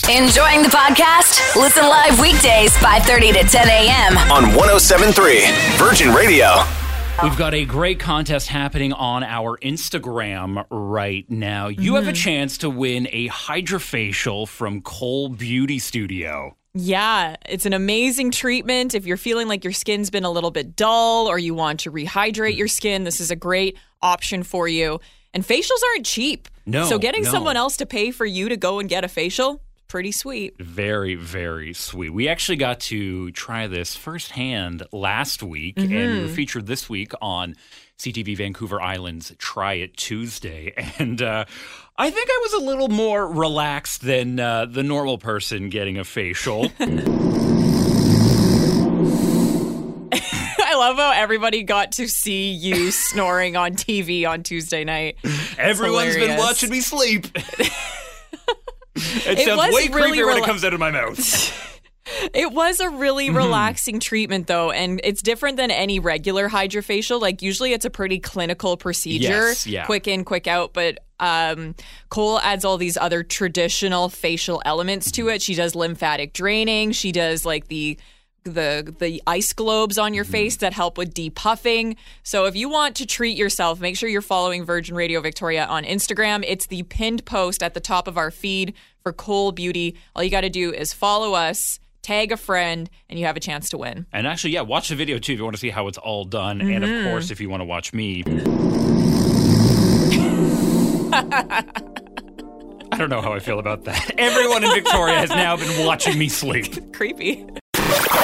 Enjoying 0.08 0.62
the 0.62 0.68
podcast? 0.68 1.54
Listen 1.56 1.84
live 1.84 2.18
weekdays 2.20 2.72
5:30 2.78 3.32
to 3.32 3.48
10 3.48 3.68
a.m. 3.68 4.18
On 4.30 4.54
1073 4.54 5.46
Virgin 5.76 6.12
Radio. 6.14 6.64
We've 7.22 7.36
got 7.36 7.52
a 7.52 7.66
great 7.66 8.00
contest 8.00 8.48
happening 8.48 8.94
on 8.94 9.22
our 9.22 9.58
Instagram 9.58 10.64
right 10.70 11.30
now. 11.30 11.68
You 11.68 11.96
have 11.96 12.04
a 12.04 12.12
mm-hmm. 12.12 12.14
chance 12.14 12.58
to 12.58 12.70
win 12.70 13.08
a 13.12 13.28
hydrofacial 13.28 14.48
from 14.48 14.80
Cole 14.80 15.28
Beauty 15.28 15.78
Studio. 15.78 16.56
Yeah, 16.74 17.36
it's 17.48 17.66
an 17.66 17.72
amazing 17.72 18.30
treatment. 18.30 18.94
If 18.94 19.04
you're 19.04 19.16
feeling 19.16 19.48
like 19.48 19.64
your 19.64 19.72
skin's 19.72 20.10
been 20.10 20.24
a 20.24 20.30
little 20.30 20.52
bit 20.52 20.76
dull 20.76 21.26
or 21.26 21.38
you 21.38 21.54
want 21.54 21.80
to 21.80 21.90
rehydrate 21.92 22.56
your 22.56 22.68
skin, 22.68 23.02
this 23.04 23.20
is 23.20 23.30
a 23.30 23.36
great 23.36 23.76
option 24.00 24.42
for 24.44 24.68
you. 24.68 25.00
And 25.34 25.44
facials 25.44 25.82
aren't 25.92 26.06
cheap. 26.06 26.48
No, 26.66 26.84
So 26.86 26.98
getting 26.98 27.24
no. 27.24 27.30
someone 27.30 27.56
else 27.56 27.76
to 27.78 27.86
pay 27.86 28.12
for 28.12 28.24
you 28.24 28.48
to 28.48 28.56
go 28.56 28.78
and 28.78 28.88
get 28.88 29.04
a 29.04 29.08
facial, 29.08 29.60
pretty 29.88 30.12
sweet. 30.12 30.54
Very, 30.60 31.16
very 31.16 31.72
sweet. 31.72 32.10
We 32.10 32.28
actually 32.28 32.56
got 32.56 32.78
to 32.80 33.32
try 33.32 33.66
this 33.66 33.96
firsthand 33.96 34.84
last 34.92 35.42
week, 35.42 35.74
and 35.76 35.90
we 35.90 36.20
were 36.22 36.28
featured 36.28 36.66
this 36.66 36.88
week 36.88 37.12
on 37.20 37.56
CTV 37.98 38.36
Vancouver 38.36 38.80
Island's 38.80 39.32
Try 39.38 39.74
It 39.74 39.96
Tuesday. 39.96 40.72
And 41.00 41.20
uh, 41.20 41.44
I 42.00 42.08
think 42.10 42.30
I 42.30 42.38
was 42.40 42.52
a 42.54 42.64
little 42.64 42.88
more 42.88 43.26
relaxed 43.26 44.00
than 44.00 44.40
uh, 44.40 44.64
the 44.64 44.82
normal 44.82 45.18
person 45.18 45.68
getting 45.68 45.98
a 45.98 46.04
facial. 46.04 46.72
I 50.10 50.74
love 50.76 50.96
how 50.96 51.12
everybody 51.14 51.62
got 51.62 51.92
to 51.92 52.08
see 52.08 52.52
you 52.52 52.90
snoring 52.90 53.54
on 53.54 53.72
TV 53.72 54.26
on 54.26 54.42
Tuesday 54.42 54.82
night. 54.82 55.18
Everyone's 55.58 56.14
been 56.16 56.38
watching 56.38 56.70
me 56.70 56.80
sleep. 56.80 57.26
it, 57.34 57.70
It 58.94 59.38
sounds 59.40 59.74
way 59.74 59.88
really 59.88 60.16
creepier 60.16 60.26
when 60.26 60.38
it 60.38 60.44
comes 60.44 60.64
out 60.64 60.72
of 60.72 60.80
my 60.80 60.90
mouth. 60.90 61.66
It 62.34 62.52
was 62.52 62.80
a 62.80 62.88
really 62.90 63.28
Mm-hmm. 63.28 63.36
relaxing 63.36 64.00
treatment, 64.00 64.46
though, 64.46 64.70
and 64.70 65.00
it's 65.04 65.22
different 65.22 65.56
than 65.56 65.70
any 65.70 65.98
regular 65.98 66.48
hydrofacial. 66.48 67.20
Like, 67.20 67.42
usually 67.42 67.72
it's 67.72 67.84
a 67.84 67.90
pretty 67.90 68.18
clinical 68.18 68.76
procedure, 68.76 69.28
Yes, 69.48 69.66
yeah. 69.66 69.84
quick 69.86 70.08
in, 70.08 70.24
quick 70.24 70.46
out. 70.46 70.72
But 70.72 70.98
um, 71.20 71.74
Cole 72.08 72.40
adds 72.40 72.64
all 72.64 72.78
these 72.78 72.96
other 72.96 73.22
traditional 73.22 74.08
facial 74.08 74.62
elements 74.64 75.10
to 75.12 75.28
it. 75.28 75.42
She 75.42 75.54
does 75.54 75.74
lymphatic 75.74 76.32
draining. 76.32 76.92
She 76.92 77.12
does 77.12 77.44
like 77.44 77.68
the 77.68 77.98
the 78.44 78.94
the 78.98 79.22
ice 79.26 79.52
globes 79.52 79.98
on 79.98 80.06
Mm-hmm. 80.08 80.14
your 80.14 80.24
face 80.24 80.56
that 80.56 80.72
help 80.72 80.96
with 80.96 81.12
depuffing. 81.12 81.96
So 82.22 82.46
if 82.46 82.56
you 82.56 82.70
want 82.70 82.96
to 82.96 83.06
treat 83.06 83.36
yourself, 83.36 83.80
make 83.80 83.98
sure 83.98 84.08
you're 84.08 84.22
following 84.22 84.64
Virgin 84.64 84.94
Radio 84.96 85.20
Victoria 85.20 85.66
on 85.66 85.84
Instagram. 85.84 86.42
It's 86.48 86.66
the 86.66 86.82
pinned 86.84 87.26
post 87.26 87.62
at 87.62 87.74
the 87.74 87.80
top 87.80 88.08
of 88.08 88.16
our 88.16 88.30
feed 88.30 88.72
for 89.02 89.12
Cole 89.12 89.52
Beauty. 89.52 89.94
All 90.16 90.22
you 90.24 90.30
got 90.30 90.40
to 90.40 90.48
do 90.48 90.72
is 90.72 90.94
follow 90.94 91.34
us, 91.34 91.78
tag 92.02 92.32
a 92.32 92.36
friend, 92.36 92.90
and 93.08 93.18
you 93.18 93.26
have 93.26 93.36
a 93.36 93.40
chance 93.40 93.70
to 93.70 93.78
win. 93.78 94.06
And 94.12 94.26
actually, 94.26 94.52
yeah, 94.52 94.62
watch 94.62 94.88
the 94.88 94.96
video 94.96 95.18
too 95.18 95.32
if 95.32 95.38
you 95.38 95.44
want 95.44 95.56
to 95.56 95.60
see 95.60 95.70
how 95.70 95.88
it's 95.88 95.98
all 95.98 96.24
done. 96.24 96.60
And 96.60 96.84
of 96.84 96.90
mm-hmm. 96.90 97.08
course, 97.08 97.30
if 97.30 97.40
you 97.40 97.48
want 97.48 97.60
to 97.60 97.64
watch 97.64 97.92
me. 97.92 98.24
I 102.92 102.96
don't 102.96 103.08
know 103.08 103.20
how 103.20 103.32
I 103.32 103.38
feel 103.38 103.58
about 103.58 103.84
that. 103.84 104.10
Everyone 104.18 104.64
in 104.64 104.74
Victoria 104.74 105.18
has 105.18 105.30
now 105.30 105.56
been 105.56 105.86
watching 105.86 106.18
me 106.18 106.28
sleep. 106.28 106.92
Creepy. 106.92 107.46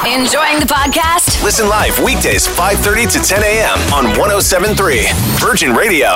Enjoying 0.05 0.61
the 0.61 0.67
podcast? 0.69 1.43
Listen 1.43 1.69
live 1.69 1.99
weekdays 2.03 2.47
5:30 2.47 3.13
to 3.13 3.19
10 3.21 3.43
a.m. 3.43 3.79
on 3.93 4.05
1073 4.19 5.07
Virgin 5.39 5.75
Radio. 5.75 6.09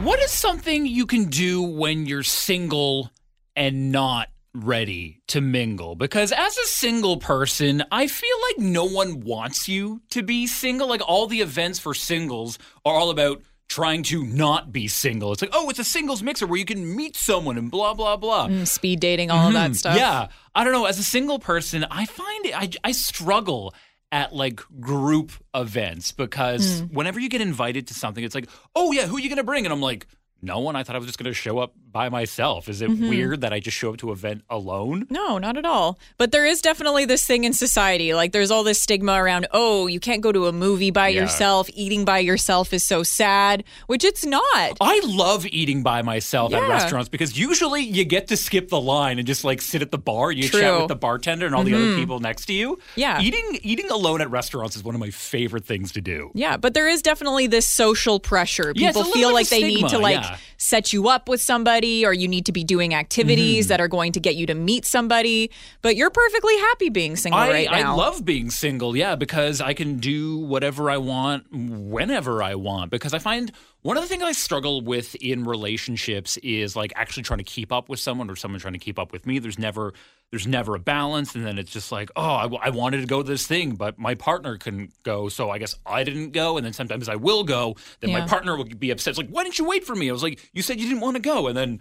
What 0.00 0.20
is 0.20 0.30
something 0.30 0.86
you 0.86 1.06
can 1.06 1.26
do 1.26 1.62
when 1.62 2.06
you're 2.06 2.22
single 2.22 3.10
and 3.54 3.90
not 3.90 4.28
ready 4.64 5.20
to 5.28 5.40
mingle? 5.40 5.94
Because 5.94 6.32
as 6.32 6.56
a 6.56 6.66
single 6.66 7.18
person, 7.18 7.82
I 7.92 8.06
feel 8.06 8.36
like 8.48 8.58
no 8.58 8.84
one 8.84 9.20
wants 9.20 9.68
you 9.68 10.00
to 10.10 10.22
be 10.22 10.46
single. 10.46 10.88
Like 10.88 11.02
all 11.06 11.26
the 11.26 11.40
events 11.40 11.78
for 11.78 11.94
singles 11.94 12.58
are 12.84 12.94
all 12.94 13.10
about 13.10 13.42
trying 13.68 14.02
to 14.04 14.24
not 14.24 14.72
be 14.72 14.86
single. 14.88 15.32
It's 15.32 15.42
like, 15.42 15.50
oh, 15.52 15.68
it's 15.70 15.78
a 15.80 15.84
singles 15.84 16.22
mixer 16.22 16.46
where 16.46 16.58
you 16.58 16.64
can 16.64 16.94
meet 16.96 17.16
someone 17.16 17.58
and 17.58 17.70
blah, 17.70 17.94
blah, 17.94 18.16
blah. 18.16 18.64
Speed 18.64 19.00
dating, 19.00 19.30
all 19.30 19.48
of 19.48 19.52
that 19.54 19.74
stuff. 19.74 19.92
Mm-hmm. 19.96 20.00
Yeah. 20.00 20.28
I 20.54 20.62
don't 20.64 20.72
know. 20.72 20.84
As 20.86 20.98
a 20.98 21.04
single 21.04 21.38
person, 21.40 21.84
I 21.90 22.06
find 22.06 22.46
it, 22.46 22.56
I, 22.56 22.70
I 22.84 22.92
struggle 22.92 23.74
at 24.12 24.32
like 24.32 24.60
group 24.80 25.32
events 25.52 26.12
because 26.12 26.80
Hmm. 26.80 26.86
whenever 26.94 27.18
you 27.18 27.28
get 27.28 27.40
invited 27.40 27.88
to 27.88 27.94
something, 27.94 28.22
it's 28.22 28.36
like, 28.36 28.48
oh, 28.76 28.92
yeah, 28.92 29.06
who 29.06 29.16
are 29.16 29.20
you 29.20 29.28
going 29.28 29.38
to 29.38 29.42
bring? 29.44 29.66
And 29.66 29.72
I'm 29.72 29.80
like, 29.80 30.06
no 30.42 30.60
one. 30.60 30.76
I 30.76 30.84
thought 30.84 30.94
I 30.94 30.98
was 31.00 31.06
just 31.08 31.18
going 31.18 31.28
to 31.30 31.34
show 31.34 31.58
up 31.58 31.74
by 31.96 32.08
myself. 32.10 32.68
Is 32.68 32.82
it 32.82 32.90
Mm-hmm. 32.90 33.08
weird 33.08 33.40
that 33.40 33.52
I 33.54 33.58
just 33.60 33.76
show 33.76 33.88
up 33.90 33.96
to 33.98 34.08
an 34.08 34.12
event 34.12 34.42
alone? 34.50 35.06
No, 35.08 35.38
not 35.38 35.56
at 35.56 35.64
all. 35.64 35.98
But 36.18 36.30
there 36.30 36.44
is 36.44 36.60
definitely 36.60 37.04
this 37.06 37.24
thing 37.26 37.44
in 37.44 37.52
society. 37.54 38.12
Like 38.14 38.32
there's 38.32 38.50
all 38.50 38.64
this 38.64 38.78
stigma 38.80 39.14
around, 39.14 39.46
oh, 39.52 39.86
you 39.86 39.98
can't 39.98 40.20
go 40.20 40.30
to 40.30 40.46
a 40.46 40.52
movie 40.52 40.90
by 40.90 41.08
Yeah. 41.08 41.22
yourself. 41.22 41.68
Eating 41.74 42.04
by 42.04 42.18
yourself 42.18 42.72
is 42.74 42.84
so 42.86 43.02
sad, 43.02 43.64
which 43.86 44.04
it's 44.04 44.24
not. 44.26 44.76
I 44.80 45.00
love 45.04 45.46
eating 45.46 45.82
by 45.82 46.02
myself 46.02 46.52
at 46.52 46.68
restaurants 46.68 47.08
because 47.08 47.38
usually 47.38 47.82
you 47.82 48.04
get 48.04 48.28
to 48.28 48.36
skip 48.36 48.68
the 48.68 48.80
line 48.80 49.18
and 49.18 49.26
just 49.26 49.42
like 49.42 49.62
sit 49.62 49.80
at 49.80 49.90
the 49.90 49.98
bar. 50.10 50.30
You 50.32 50.42
chat 50.44 50.52
True. 50.52 50.60
Mm-hmm. 50.62 50.78
with 50.82 50.88
the 50.88 50.96
bartender 50.96 51.46
and 51.46 51.54
all 51.54 51.64
the 51.64 51.74
other 51.74 51.96
people 51.96 52.20
next 52.20 52.44
to 52.46 52.52
you. 52.52 52.78
Yeah. 52.94 53.20
Eating 53.22 53.58
eating 53.62 53.90
alone 53.90 54.20
at 54.20 54.30
restaurants 54.30 54.76
is 54.76 54.84
one 54.84 54.94
of 54.94 55.00
my 55.00 55.10
favorite 55.10 55.64
things 55.64 55.92
to 55.92 56.00
do. 56.02 56.30
Yeah, 56.34 56.56
but 56.58 56.74
there 56.74 56.88
is 56.88 57.00
definitely 57.00 57.46
this 57.46 57.66
social 57.66 58.20
pressure. 58.20 58.74
People 58.74 59.00
little 59.00 59.12
feel 59.12 59.32
like 59.32 59.48
they 59.48 59.62
need 59.62 59.88
to 59.88 59.98
like 59.98 60.22
yeah. 60.22 60.36
set 60.58 60.92
you 60.92 61.08
up 61.08 61.28
with 61.28 61.40
somebody 61.40 61.85
or 62.04 62.12
you 62.12 62.28
need 62.28 62.46
to 62.46 62.52
be 62.52 62.64
doing 62.64 62.94
activities 62.94 63.64
mm-hmm. 63.64 63.70
that 63.70 63.80
are 63.80 63.88
going 63.88 64.12
to 64.12 64.20
get 64.20 64.36
you 64.36 64.46
to 64.46 64.54
meet 64.54 64.84
somebody. 64.84 65.50
But 65.82 65.96
you're 65.96 66.10
perfectly 66.10 66.56
happy 66.58 66.88
being 66.88 67.16
single 67.16 67.40
I, 67.40 67.50
right 67.50 67.68
I 67.70 67.94
love 67.94 68.24
being 68.24 68.50
single, 68.50 68.96
yeah, 68.96 69.16
because 69.16 69.60
I 69.60 69.74
can 69.74 69.98
do 69.98 70.38
whatever 70.38 70.90
I 70.90 70.98
want 70.98 71.46
whenever 71.52 72.42
I 72.42 72.54
want. 72.54 72.90
Because 72.90 73.14
I 73.14 73.18
find 73.18 73.52
One 73.86 73.96
of 73.96 74.02
the 74.02 74.08
things 74.08 74.24
I 74.24 74.32
struggle 74.32 74.80
with 74.80 75.14
in 75.14 75.44
relationships 75.44 76.38
is 76.38 76.74
like 76.74 76.92
actually 76.96 77.22
trying 77.22 77.38
to 77.38 77.44
keep 77.44 77.70
up 77.70 77.88
with 77.88 78.00
someone 78.00 78.28
or 78.28 78.34
someone 78.34 78.58
trying 78.58 78.72
to 78.72 78.80
keep 78.80 78.98
up 78.98 79.12
with 79.12 79.26
me. 79.26 79.38
There's 79.38 79.60
never 79.60 79.94
there's 80.32 80.44
never 80.44 80.74
a 80.74 80.80
balance, 80.80 81.36
and 81.36 81.46
then 81.46 81.56
it's 81.56 81.70
just 81.70 81.92
like, 81.92 82.10
oh, 82.16 82.34
I, 82.34 82.42
w- 82.42 82.60
I 82.60 82.70
wanted 82.70 83.02
to 83.02 83.06
go 83.06 83.22
to 83.22 83.28
this 83.28 83.46
thing, 83.46 83.76
but 83.76 83.96
my 83.96 84.16
partner 84.16 84.58
couldn't 84.58 85.00
go, 85.04 85.28
so 85.28 85.50
I 85.50 85.58
guess 85.58 85.76
I 85.86 86.02
didn't 86.02 86.32
go. 86.32 86.56
And 86.56 86.66
then 86.66 86.72
sometimes 86.72 87.08
I 87.08 87.14
will 87.14 87.44
go, 87.44 87.76
then 88.00 88.10
my 88.10 88.26
partner 88.26 88.56
will 88.56 88.64
be 88.64 88.90
upset. 88.90 89.12
It's 89.12 89.18
like, 89.18 89.28
why 89.28 89.44
didn't 89.44 89.60
you 89.60 89.66
wait 89.66 89.84
for 89.84 89.94
me? 89.94 90.08
I 90.08 90.12
was 90.12 90.24
like, 90.24 90.50
you 90.52 90.62
said 90.62 90.80
you 90.80 90.88
didn't 90.88 91.00
want 91.00 91.14
to 91.14 91.22
go, 91.22 91.46
and 91.46 91.56
then 91.56 91.78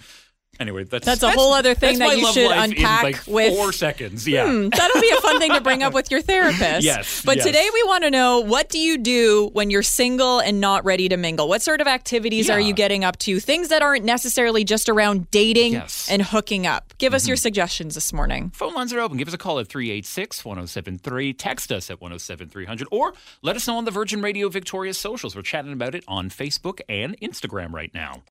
anyway, 0.60 0.84
that's 0.84 1.06
That's 1.06 1.24
a 1.24 1.32
whole 1.32 1.54
other 1.54 1.74
thing 1.76 2.00
that 2.00 2.18
you 2.18 2.26
should 2.32 2.52
unpack 2.52 3.04
like 3.04 3.24
with- 3.28 3.54
four 3.56 3.72
seconds. 3.72 4.28
Yeah. 4.28 4.46
Hmm, 4.50 4.70
that'll 4.70 5.02
be 5.02 5.10
a 5.10 5.22
fun 5.22 5.40
thing 5.40 5.52
to 5.54 5.62
bring 5.62 5.84
up 5.84 5.94
with 5.94 6.12
your 6.12 6.22
therapist. 6.32 6.84
Yes, 6.86 7.22
But 7.26 7.38
yes. 7.38 7.46
today 7.46 7.68
we 7.74 7.84
want 7.84 8.04
to 8.04 8.12
know 8.12 8.40
what 8.42 8.70
do 8.70 8.80
you 8.80 8.98
do 8.98 9.50
when 9.54 9.70
you're 9.70 9.84
single 9.84 10.40
and 10.40 10.60
not 10.62 10.86
ready 10.86 11.10
to 11.10 11.18
mingle? 11.18 11.48
What 11.48 11.62
sort 11.62 11.82
of 11.82 11.88
activities 11.88 12.50
are 12.50 12.60
you 12.60 12.74
getting 12.74 13.04
up 13.04 13.18
to? 13.20 13.40
Things 13.40 13.70
that 13.70 13.82
aren't 13.82 14.06
necessarily 14.06 14.64
just 14.64 14.90
around 14.90 15.30
dating 15.32 15.74
Yes. 15.74 16.04
Mm-hmm. 16.04 16.14
and 16.14 16.22
hooking 16.22 16.68
up. 16.68 16.94
Give 16.98 17.14
us 17.14 17.28
your 17.28 17.38
suggestions 17.38 17.96
this 17.96 18.12
morning. 18.14 18.52
Phone 18.52 18.74
lines 18.74 18.94
are 18.94 19.00
open. 19.00 19.18
Give 19.18 19.28
us 19.28 19.34
a 19.34 19.38
call 19.38 19.60
at 19.60 19.68
386 19.68 20.44
1073. 20.46 21.34
Text 21.34 21.72
us 21.72 21.90
at 21.90 22.02
107300 22.02 22.88
or 22.92 23.14
let 23.42 23.56
us 23.56 23.68
know 23.68 23.78
on 23.78 23.86
the 23.86 23.92
Virgin 23.92 24.22
Radio 24.22 24.50
Victoria 24.50 24.94
socials. 24.94 25.36
We're 25.36 25.42
chatting 25.42 25.74
about 25.74 25.96
it 25.96 26.04
on 26.08 26.30
Facebook 26.30 26.80
and 26.90 27.20
Instagram 27.20 27.72
right 27.74 27.94
now. 27.94 28.24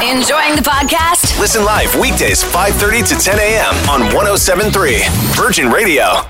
Enjoying 0.00 0.54
the 0.54 0.62
podcast? 0.62 1.40
Listen 1.40 1.64
live 1.64 1.92
weekdays 1.96 2.44
5:30 2.44 3.02
to 3.08 3.14
10 3.16 3.40
a.m. 3.40 3.74
on 3.90 4.02
1073 4.14 5.02
Virgin 5.34 5.72
Radio. 5.72 6.24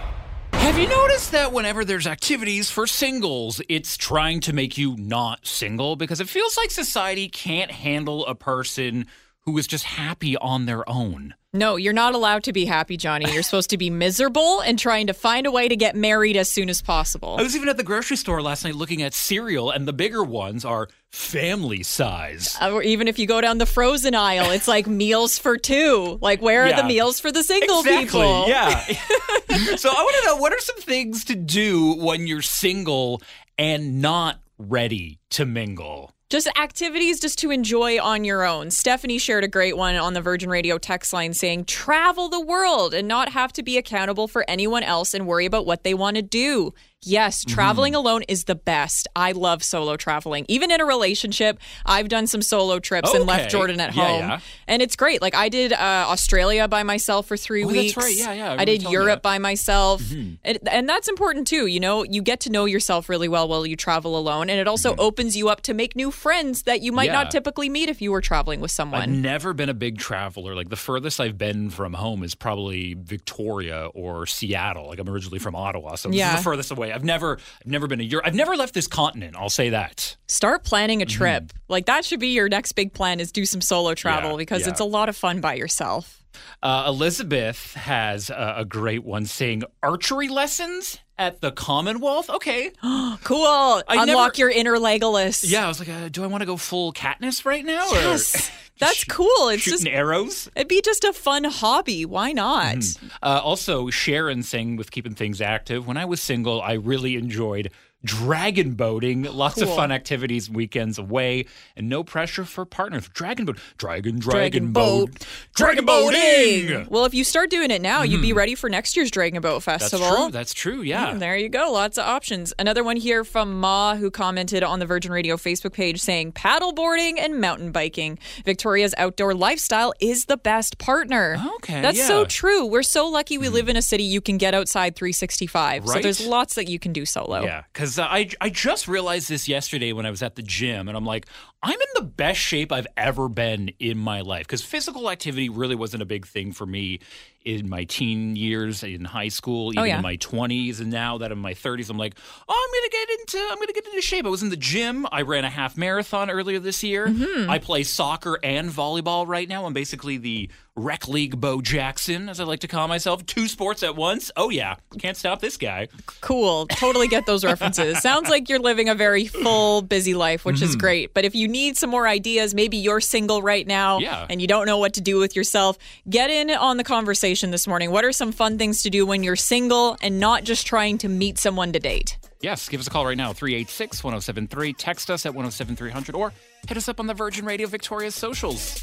Have 0.54 0.78
you 0.78 0.88
noticed 0.88 1.32
that 1.32 1.52
whenever 1.52 1.84
there's 1.84 2.06
activities 2.06 2.70
for 2.70 2.86
singles, 2.86 3.60
it's 3.68 3.98
trying 3.98 4.40
to 4.40 4.54
make 4.54 4.78
you 4.78 4.96
not 4.96 5.46
single? 5.46 5.96
Because 5.96 6.18
it 6.18 6.30
feels 6.30 6.56
like 6.56 6.70
society 6.70 7.28
can't 7.28 7.70
handle 7.70 8.24
a 8.24 8.34
person 8.34 9.06
who 9.42 9.58
is 9.58 9.66
just 9.66 9.84
happy 9.84 10.34
on 10.38 10.64
their 10.64 10.88
own. 10.88 11.34
No, 11.54 11.76
you're 11.76 11.94
not 11.94 12.14
allowed 12.14 12.44
to 12.44 12.52
be 12.52 12.66
happy, 12.66 12.98
Johnny. 12.98 13.32
You're 13.32 13.42
supposed 13.42 13.70
to 13.70 13.78
be 13.78 13.88
miserable 13.88 14.60
and 14.60 14.78
trying 14.78 15.06
to 15.06 15.14
find 15.14 15.46
a 15.46 15.50
way 15.50 15.66
to 15.66 15.76
get 15.76 15.96
married 15.96 16.36
as 16.36 16.50
soon 16.50 16.68
as 16.68 16.82
possible. 16.82 17.36
I 17.38 17.42
was 17.42 17.56
even 17.56 17.70
at 17.70 17.78
the 17.78 17.82
grocery 17.82 18.18
store 18.18 18.42
last 18.42 18.64
night 18.64 18.74
looking 18.74 19.00
at 19.00 19.14
cereal, 19.14 19.70
and 19.70 19.88
the 19.88 19.94
bigger 19.94 20.22
ones 20.22 20.66
are 20.66 20.88
family 21.10 21.82
size. 21.82 22.54
Uh, 22.60 22.70
Or 22.72 22.82
even 22.82 23.08
if 23.08 23.18
you 23.18 23.26
go 23.26 23.40
down 23.40 23.56
the 23.56 23.64
frozen 23.64 24.14
aisle, 24.14 24.50
it's 24.50 24.68
like 24.68 24.86
meals 24.86 25.38
for 25.38 25.56
two. 25.56 26.18
Like, 26.20 26.42
where 26.42 26.64
are 26.64 26.68
Yeah. 26.68 26.82
the 26.82 26.86
meals 26.88 27.18
for 27.18 27.32
the 27.32 27.42
single 27.42 27.78
exactly, 27.80 28.04
people? 28.04 28.48
Yeah. 28.48 28.80
so 29.76 29.88
I 29.88 30.02
want 30.02 30.16
to 30.20 30.24
know 30.26 30.36
what 30.36 30.52
are 30.52 30.60
some 30.60 30.76
things 30.76 31.24
to 31.24 31.34
do 31.34 31.94
when 31.94 32.26
you're 32.26 32.42
single 32.42 33.22
and 33.56 34.02
not 34.02 34.38
ready 34.58 35.18
to 35.30 35.46
mingle? 35.46 36.12
Just 36.30 36.46
activities 36.58 37.20
just 37.20 37.38
to 37.38 37.50
enjoy 37.50 37.98
on 37.98 38.22
your 38.22 38.44
own. 38.44 38.70
Stephanie 38.70 39.16
shared 39.16 39.44
a 39.44 39.48
great 39.48 39.78
one 39.78 39.96
on 39.96 40.12
the 40.12 40.20
Virgin 40.20 40.50
Radio 40.50 40.76
text 40.76 41.14
line 41.14 41.32
saying, 41.32 41.64
travel 41.64 42.28
the 42.28 42.38
world 42.38 42.92
and 42.92 43.08
not 43.08 43.30
have 43.30 43.50
to 43.54 43.62
be 43.62 43.78
accountable 43.78 44.28
for 44.28 44.44
anyone 44.46 44.82
else 44.82 45.14
and 45.14 45.26
worry 45.26 45.46
about 45.46 45.64
what 45.64 45.84
they 45.84 45.94
want 45.94 46.16
to 46.16 46.22
do. 46.22 46.74
Yes, 47.04 47.44
Mm-hmm. 47.44 47.54
traveling 47.54 47.94
alone 47.94 48.22
is 48.28 48.44
the 48.44 48.56
best. 48.56 49.06
I 49.14 49.30
love 49.32 49.62
solo 49.62 49.96
traveling. 49.96 50.44
Even 50.48 50.70
in 50.72 50.80
a 50.80 50.84
relationship, 50.84 51.58
I've 51.86 52.08
done 52.08 52.26
some 52.26 52.42
solo 52.42 52.80
trips 52.80 53.14
and 53.14 53.24
left 53.24 53.50
Jordan 53.50 53.78
at 53.80 53.94
Yeah, 53.94 54.04
home. 54.06 54.20
yeah. 54.20 54.40
And 54.66 54.82
it's 54.82 54.96
great. 54.96 55.22
Like 55.22 55.34
I 55.36 55.48
did 55.48 55.72
uh, 55.72 55.76
Australia 56.08 56.66
by 56.66 56.82
myself 56.82 57.26
for 57.26 57.36
three 57.36 57.62
Oh, 57.64 57.68
that's 57.68 57.78
weeks. 57.78 57.96
right. 57.96 58.16
Yeah, 58.16 58.32
yeah, 58.32 58.52
I 58.52 58.62
I, 58.62 58.64
did 58.64 58.82
Europe. 58.82 59.18
Mm-hmm. 59.20 59.22
by 59.22 59.38
myself. 59.38 60.02
It, 60.44 60.58
and 60.70 60.88
that's 60.88 61.08
important 61.08 61.46
too. 61.46 61.66
You 61.66 61.78
know, 61.80 62.02
you 62.02 62.20
get 62.20 62.40
to 62.40 62.50
know 62.50 62.64
yourself 62.64 63.08
really 63.08 63.28
well 63.28 63.46
while 63.48 63.64
you 63.64 63.76
travel 63.76 64.18
alone. 64.18 64.50
And 64.50 64.58
it 64.58 64.66
also 64.66 64.96
opens 64.96 65.36
you 65.36 65.48
up 65.48 65.60
to 65.62 65.74
make 65.74 65.94
new 65.94 66.10
friends 66.10 66.62
that 66.64 66.80
you 66.82 66.92
might 66.92 66.98
Mm-hmm. 67.08 67.14
Yeah. 67.14 67.22
not 67.22 67.30
typically 67.30 67.68
meet 67.68 67.88
if 67.88 68.02
you 68.02 68.10
were 68.10 68.20
traveling 68.20 68.60
with 68.60 68.70
someone. 68.72 69.00
I've 69.02 69.08
never 69.08 69.54
been 69.54 69.68
a 69.68 69.74
big 69.74 69.98
traveler. 69.98 70.54
Like 70.56 70.68
the 70.68 70.76
furthest 70.76 71.20
I've 71.20 71.38
been 71.38 71.70
from 71.70 71.94
home 71.94 72.22
is 72.24 72.34
probably 72.34 72.94
Victoria 72.94 73.86
or 73.94 74.26
Seattle. 74.26 74.88
Like 74.88 74.98
I'm 74.98 75.08
originally 75.08 75.38
from 75.38 75.54
Ottawa, 75.54 75.94
so 75.94 76.08
this 76.08 76.18
Yeah. 76.18 76.32
is 76.34 76.40
the 76.40 76.44
furthest 76.44 76.70
away. 76.72 76.87
I've 76.92 77.04
never, 77.04 77.38
I've 77.60 77.70
never 77.70 77.86
been 77.86 78.00
a 78.00 78.04
Europe. 78.04 78.26
I've 78.26 78.34
never 78.34 78.56
left 78.56 78.74
this 78.74 78.86
continent. 78.86 79.36
I'll 79.36 79.48
say 79.48 79.70
that. 79.70 80.16
Start 80.26 80.64
planning 80.64 81.02
a 81.02 81.06
trip. 81.06 81.52
Like 81.68 81.86
that 81.86 82.04
should 82.04 82.20
be 82.20 82.28
your 82.28 82.48
next 82.48 82.72
big 82.72 82.92
plan 82.92 83.20
is 83.20 83.32
do 83.32 83.44
some 83.44 83.60
solo 83.60 83.94
travel 83.94 84.18
Mm-hmm. 84.18 84.32
Yeah, 84.32 84.36
because 84.36 84.62
yeah. 84.62 84.70
it's 84.70 84.80
a 84.80 84.84
lot 84.84 85.08
of 85.08 85.16
fun 85.16 85.40
by 85.40 85.54
yourself. 85.54 86.22
Uh, 86.62 86.84
Elizabeth 86.88 87.74
has 87.74 88.30
a, 88.30 88.54
a 88.58 88.64
great 88.64 89.04
one 89.04 89.26
saying 89.26 89.62
archery 89.82 90.28
lessons 90.28 90.98
at 91.18 91.40
the 91.40 91.50
Commonwealth. 91.52 92.30
Okay. 92.30 92.70
Cool. 93.24 93.44
I 93.46 93.82
Unlock 94.02 94.06
never- 94.06 94.32
your 94.38 94.50
inner 94.50 94.76
Legolas. 94.76 95.44
Yeah, 95.46 95.64
I 95.64 95.68
was 95.68 95.78
like, 95.80 95.88
uh, 95.88 96.08
do 96.08 96.22
I 96.24 96.26
want 96.28 96.40
to 96.42 96.46
go 96.46 96.56
full 96.56 96.92
Katniss 96.92 97.44
right 97.44 97.64
now? 97.64 97.86
Yes. 97.90 98.48
Or 98.48 98.52
That's 98.78 99.02
cool. 99.04 99.48
It's 99.48 99.62
shooting 99.64 99.78
just 99.86 99.88
arrows? 99.88 100.48
it'd 100.54 100.68
be 100.68 100.80
just 100.80 101.02
a 101.04 101.12
fun 101.12 101.42
hobby. 101.44 102.04
Why 102.06 102.30
not? 102.32 102.76
Uh, 103.20 103.40
also, 103.42 103.90
Sharon 103.90 104.44
saying 104.44 104.76
with 104.76 104.92
keeping 104.92 105.14
things 105.16 105.40
active. 105.40 105.86
When 105.86 105.96
I 105.96 106.04
was 106.04 106.22
single, 106.22 106.62
I 106.62 106.74
really 106.74 107.16
enjoyed 107.16 107.72
dragon 108.04 108.72
boating. 108.74 109.22
Lots 109.24 109.60
of 109.60 109.68
fun 109.74 109.90
activities, 109.92 110.48
weekends 110.48 110.98
away, 110.98 111.46
and 111.76 111.88
no 111.88 112.04
pressure 112.04 112.44
for 112.44 112.64
partners. 112.64 113.08
Dragon 113.12 113.44
boat, 113.44 113.58
dragon, 113.76 114.18
dragon, 114.18 114.38
Dragon 114.68 114.72
boat, 114.72 115.10
boat. 115.12 115.26
dragon 115.54 115.84
boating. 115.84 116.86
Well, 116.90 117.04
if 117.04 117.14
you 117.14 117.24
start 117.24 117.50
doing 117.50 117.70
it 117.70 117.82
now, 117.82 118.02
you'd 118.02 118.22
be 118.22 118.32
ready 118.32 118.54
for 118.54 118.68
next 118.70 118.96
year's 118.96 119.10
Dragon 119.10 119.40
Boat 119.42 119.48
Mm-hmm. 119.48 119.70
That's 119.70 119.90
Festival. 119.90 120.16
true. 120.16 120.30
That's 120.30 120.54
true. 120.54 120.82
Yeah. 120.82 121.12
Mm, 121.14 121.18
There 121.20 121.36
you 121.36 121.48
go. 121.48 121.72
Lots 121.72 121.98
of 121.98 122.04
options. 122.04 122.52
Another 122.58 122.84
one 122.84 122.96
here 122.96 123.24
from 123.24 123.58
Ma, 123.58 123.96
who 123.96 124.10
commented 124.10 124.62
on 124.62 124.78
the 124.78 124.86
Virgin 124.86 125.10
Radio 125.10 125.36
Facebook 125.36 125.72
page 125.72 126.00
saying 126.00 126.32
paddleboarding 126.32 127.18
and 127.18 127.40
mountain 127.40 127.72
biking. 127.72 128.18
Victoria's 128.44 128.94
outdoor 128.98 129.34
lifestyle 129.34 129.92
is 130.00 130.26
the 130.26 130.36
best 130.36 130.78
partner. 130.78 131.36
Okay, 131.56 131.80
That's 131.80 131.98
yeah. 131.98 132.06
so 132.06 132.24
true. 132.24 132.66
We're 132.66 132.82
so 132.82 133.08
lucky 133.08 133.38
we 133.38 133.48
live 133.48 133.68
in 133.68 133.76
a 133.76 133.82
city 133.82 134.04
you 134.04 134.20
can 134.20 134.36
get 134.38 134.54
outside 134.54 134.94
365. 134.96 135.86
So 135.88 135.98
there's 136.00 136.24
lots 136.26 136.54
that 136.54 136.68
you 136.68 136.78
can 136.78 136.92
do 136.92 137.04
solo. 137.04 137.42
Yeah, 137.42 137.62
because 137.72 137.87
uh, 137.96 138.08
I 138.10 138.28
I 138.40 138.50
just 138.50 138.88
realized 138.88 139.28
this 139.28 139.46
yesterday 139.46 139.92
when 139.92 140.04
I 140.04 140.10
was 140.10 140.20
at 140.20 140.34
the 140.34 140.42
gym, 140.42 140.88
and 140.88 140.96
I'm 140.96 141.06
like, 141.06 141.26
I'm 141.62 141.80
in 141.80 141.88
the 141.94 142.02
best 142.02 142.40
shape 142.40 142.72
I've 142.72 142.88
ever 142.96 143.28
been 143.28 143.70
in 143.78 143.98
my 143.98 144.22
life. 144.22 144.48
Because 144.48 144.62
physical 144.62 145.08
activity 145.08 145.48
really 145.48 145.76
wasn't 145.76 146.02
a 146.02 146.06
big 146.06 146.26
thing 146.26 146.50
for 146.50 146.66
me 146.66 146.98
in 147.44 147.68
my 147.68 147.84
teen 147.84 148.36
years, 148.36 148.82
in 148.82 149.04
high 149.04 149.28
school, 149.28 149.72
even 149.72 149.78
Oh, 149.80 149.84
yeah. 149.84 149.96
in 149.96 150.02
my 150.02 150.16
20s, 150.16 150.80
and 150.80 150.90
now 150.90 151.18
that 151.18 151.32
I'm 151.32 151.38
in 151.38 151.42
my 151.42 151.54
30s, 151.54 151.88
I'm 151.88 151.96
like, 151.96 152.14
oh, 152.48 152.68
I'm 152.68 152.80
gonna 152.80 152.90
get 152.90 153.20
into 153.20 153.48
I'm 153.52 153.58
gonna 153.58 153.72
get 153.72 153.86
into 153.86 154.02
shape. 154.02 154.26
I 154.26 154.28
was 154.28 154.42
in 154.42 154.50
the 154.50 154.56
gym. 154.56 155.06
I 155.12 155.22
ran 155.22 155.44
a 155.44 155.50
half 155.50 155.76
marathon 155.76 156.30
earlier 156.30 156.58
this 156.58 156.82
year. 156.82 157.06
Mm-hmm. 157.06 157.48
I 157.48 157.58
play 157.58 157.84
soccer 157.84 158.38
and 158.42 158.70
volleyball 158.70 159.26
right 159.26 159.48
now. 159.48 159.64
I'm 159.66 159.72
basically 159.72 160.18
the 160.18 160.50
rec 160.76 161.08
league 161.08 161.40
Bo 161.40 161.60
Jackson, 161.60 162.28
as 162.28 162.38
I 162.38 162.44
like 162.44 162.60
to 162.60 162.68
call 162.68 162.86
myself. 162.86 163.24
Two 163.26 163.48
sports 163.48 163.82
at 163.82 163.96
once. 163.96 164.30
Oh 164.36 164.50
yeah, 164.50 164.76
can't 164.98 165.16
stop 165.16 165.40
this 165.40 165.56
guy. 165.56 165.88
Cool. 166.20 166.66
Totally 166.66 167.08
get 167.08 167.26
those 167.26 167.44
references. 167.44 167.98
Sounds 168.02 168.28
like 168.28 168.48
you're 168.48 168.58
living 168.60 168.88
a 168.88 168.94
very 168.94 169.26
full, 169.26 169.80
busy 169.82 170.14
life, 170.14 170.44
which 170.44 170.56
Mm-hmm. 170.56 170.64
is 170.64 170.76
great. 170.76 171.14
But 171.14 171.24
if 171.24 171.34
you 171.34 171.46
need 171.48 171.76
some 171.76 171.88
more 171.90 172.06
ideas, 172.08 172.54
maybe 172.54 172.76
you're 172.76 173.00
single 173.00 173.42
right 173.42 173.66
now 173.66 173.98
Yeah. 173.98 174.26
and 174.28 174.40
you 174.42 174.48
don't 174.48 174.66
know 174.66 174.78
what 174.78 174.94
to 174.94 175.00
do 175.00 175.18
with 175.18 175.34
yourself, 175.36 175.78
get 176.10 176.30
in 176.30 176.50
on 176.50 176.76
the 176.76 176.84
conversation 176.84 177.27
this 177.28 177.66
morning. 177.66 177.90
What 177.90 178.04
are 178.04 178.12
some 178.12 178.32
fun 178.32 178.56
things 178.56 178.82
to 178.84 178.90
do 178.90 179.04
when 179.04 179.22
you're 179.22 179.36
single 179.36 179.96
and 180.00 180.18
not 180.18 180.44
just 180.44 180.66
trying 180.66 180.98
to 180.98 181.08
meet 181.08 181.38
someone 181.38 181.72
to 181.72 181.78
date? 181.78 182.16
Yes, 182.40 182.68
give 182.68 182.80
us 182.80 182.86
a 182.86 182.90
call 182.90 183.04
right 183.04 183.16
now, 183.16 183.32
386 183.32 184.02
1073. 184.02 184.72
Text 184.72 185.10
us 185.10 185.26
at 185.26 185.34
107300 185.34 186.14
or 186.14 186.32
hit 186.66 186.76
us 186.76 186.88
up 186.88 187.00
on 187.00 187.06
the 187.06 187.14
Virgin 187.14 187.44
Radio 187.44 187.68
Victoria's 187.68 188.14
socials. 188.14 188.80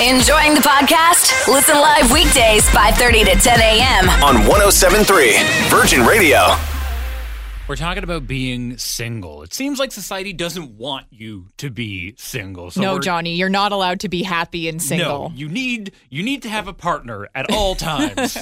Enjoying 0.00 0.54
the 0.54 0.60
podcast? 0.60 1.52
Listen 1.52 1.76
live 1.76 2.12
weekdays 2.12 2.64
5:30 2.68 3.24
to 3.24 3.34
10 3.40 3.60
a.m. 3.60 4.08
on 4.22 4.46
1073 4.46 5.36
Virgin 5.68 6.06
Radio. 6.06 6.75
We're 7.68 7.74
talking 7.74 8.04
about 8.04 8.28
being 8.28 8.78
single. 8.78 9.42
It 9.42 9.52
seems 9.52 9.80
like 9.80 9.90
society 9.90 10.32
doesn't 10.32 10.76
want 10.78 11.06
you 11.10 11.48
to 11.56 11.68
be 11.68 12.14
single. 12.16 12.70
So 12.70 12.80
no, 12.80 12.98
Johnny, 13.00 13.34
you're 13.34 13.48
not 13.48 13.72
allowed 13.72 13.98
to 14.00 14.08
be 14.08 14.22
happy 14.22 14.68
and 14.68 14.80
single. 14.80 15.30
No, 15.30 15.34
you 15.34 15.48
need 15.48 15.90
you 16.08 16.22
need 16.22 16.42
to 16.42 16.48
have 16.48 16.68
a 16.68 16.72
partner 16.72 17.28
at 17.34 17.50
all 17.50 17.74
times. 17.74 18.38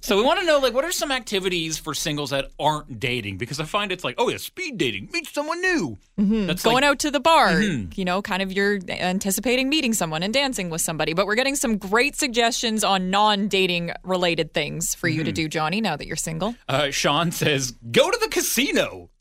so 0.00 0.16
we 0.16 0.24
want 0.24 0.40
to 0.40 0.46
know 0.46 0.58
like 0.58 0.74
what 0.74 0.84
are 0.84 0.90
some 0.90 1.12
activities 1.12 1.78
for 1.78 1.94
singles 1.94 2.30
that 2.30 2.50
aren't 2.58 2.98
dating? 2.98 3.38
Because 3.38 3.60
I 3.60 3.64
find 3.64 3.92
it's 3.92 4.02
like, 4.02 4.16
oh 4.18 4.28
yeah, 4.28 4.38
speed 4.38 4.76
dating, 4.76 5.10
meet 5.12 5.28
someone 5.28 5.60
new. 5.60 5.96
Mm-hmm. 6.18 6.46
That's 6.48 6.62
Going 6.64 6.76
like, 6.76 6.84
out 6.84 6.98
to 7.00 7.12
the 7.12 7.20
bar, 7.20 7.52
Mm-hmm. 7.52 7.90
you 7.94 8.04
know, 8.04 8.22
kind 8.22 8.42
of 8.42 8.50
you're 8.52 8.80
anticipating 8.88 9.68
meeting 9.68 9.94
someone 9.94 10.24
and 10.24 10.34
dancing 10.34 10.68
with 10.68 10.80
somebody. 10.80 11.12
But 11.14 11.26
we're 11.26 11.34
getting 11.36 11.54
some 11.56 11.76
great 11.76 12.16
suggestions 12.16 12.82
on 12.82 13.08
non 13.10 13.46
dating 13.46 13.92
related 14.02 14.52
things 14.52 14.96
for 14.96 15.06
you 15.06 15.22
to 15.22 15.30
Mm-hmm. 15.30 15.34
do, 15.34 15.48
Johnny, 15.48 15.80
now 15.80 15.94
that 15.96 16.08
you're 16.08 16.16
single. 16.16 16.56
Uh, 16.68 16.90
Sean 16.90 17.30
says, 17.30 17.70
go 17.92 18.10
to 18.10 18.18
the 18.20 18.28
casino. 18.28 18.63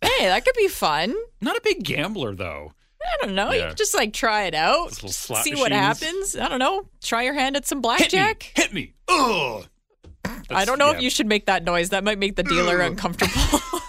Hey, 0.01 0.27
that 0.27 0.45
could 0.45 0.55
be 0.55 0.67
fun. 0.67 1.15
Not 1.41 1.57
a 1.57 1.61
big 1.63 1.83
gambler 1.83 2.35
though. 2.35 2.71
I 3.03 3.25
don't 3.25 3.35
know. 3.35 3.51
You 3.51 3.67
could 3.67 3.77
just 3.77 3.93
like 3.93 4.13
try 4.13 4.43
it 4.43 4.55
out. 4.55 4.93
See 4.93 5.55
what 5.55 5.71
happens. 5.71 6.37
I 6.37 6.47
don't 6.47 6.59
know. 6.59 6.87
Try 7.01 7.23
your 7.23 7.33
hand 7.33 7.57
at 7.57 7.67
some 7.67 7.79
Hit 7.79 7.83
blackjack. 7.83 8.39
me, 8.55 8.63
hit 8.63 8.73
me. 8.73 8.93
Ugh. 9.09 9.67
I 10.49 10.65
don't 10.65 10.79
know 10.79 10.91
yeah. 10.91 10.97
if 10.97 11.01
you 11.01 11.09
should 11.09 11.27
make 11.27 11.47
that 11.47 11.63
noise. 11.63 11.89
That 11.89 12.03
might 12.03 12.17
make 12.17 12.35
the 12.35 12.43
dealer 12.43 12.79
uncomfortable. 12.79 13.59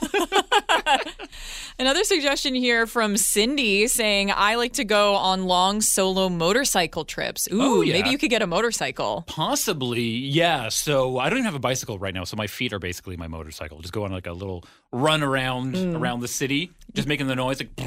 Another 1.76 2.04
suggestion 2.04 2.54
here 2.54 2.86
from 2.86 3.16
Cindy 3.16 3.88
saying, 3.88 4.30
I 4.30 4.54
like 4.54 4.74
to 4.74 4.84
go 4.84 5.16
on 5.16 5.46
long 5.46 5.80
solo 5.80 6.28
motorcycle 6.28 7.04
trips. 7.04 7.48
Ooh, 7.52 7.60
Oh, 7.60 7.80
yeah. 7.82 7.94
maybe 7.94 8.10
you 8.10 8.18
could 8.18 8.30
get 8.30 8.42
a 8.42 8.46
motorcycle. 8.46 9.24
Possibly, 9.26 10.02
yeah. 10.02 10.68
So 10.68 11.18
I 11.18 11.28
don't 11.28 11.38
even 11.38 11.46
have 11.46 11.56
a 11.56 11.58
bicycle 11.58 11.98
right 11.98 12.14
now, 12.14 12.22
so 12.22 12.36
my 12.36 12.46
feet 12.46 12.72
are 12.72 12.78
basically 12.78 13.16
my 13.16 13.26
motorcycle. 13.26 13.80
Just 13.80 13.92
go 13.92 14.04
on 14.04 14.12
like 14.12 14.28
a 14.28 14.32
little 14.32 14.64
run 14.92 15.22
around 15.24 15.74
Mm. 15.74 15.98
around 15.98 16.20
the 16.20 16.28
city, 16.28 16.70
just 16.92 17.08
making 17.08 17.26
the 17.26 17.34
noise 17.34 17.58
like. 17.60 17.70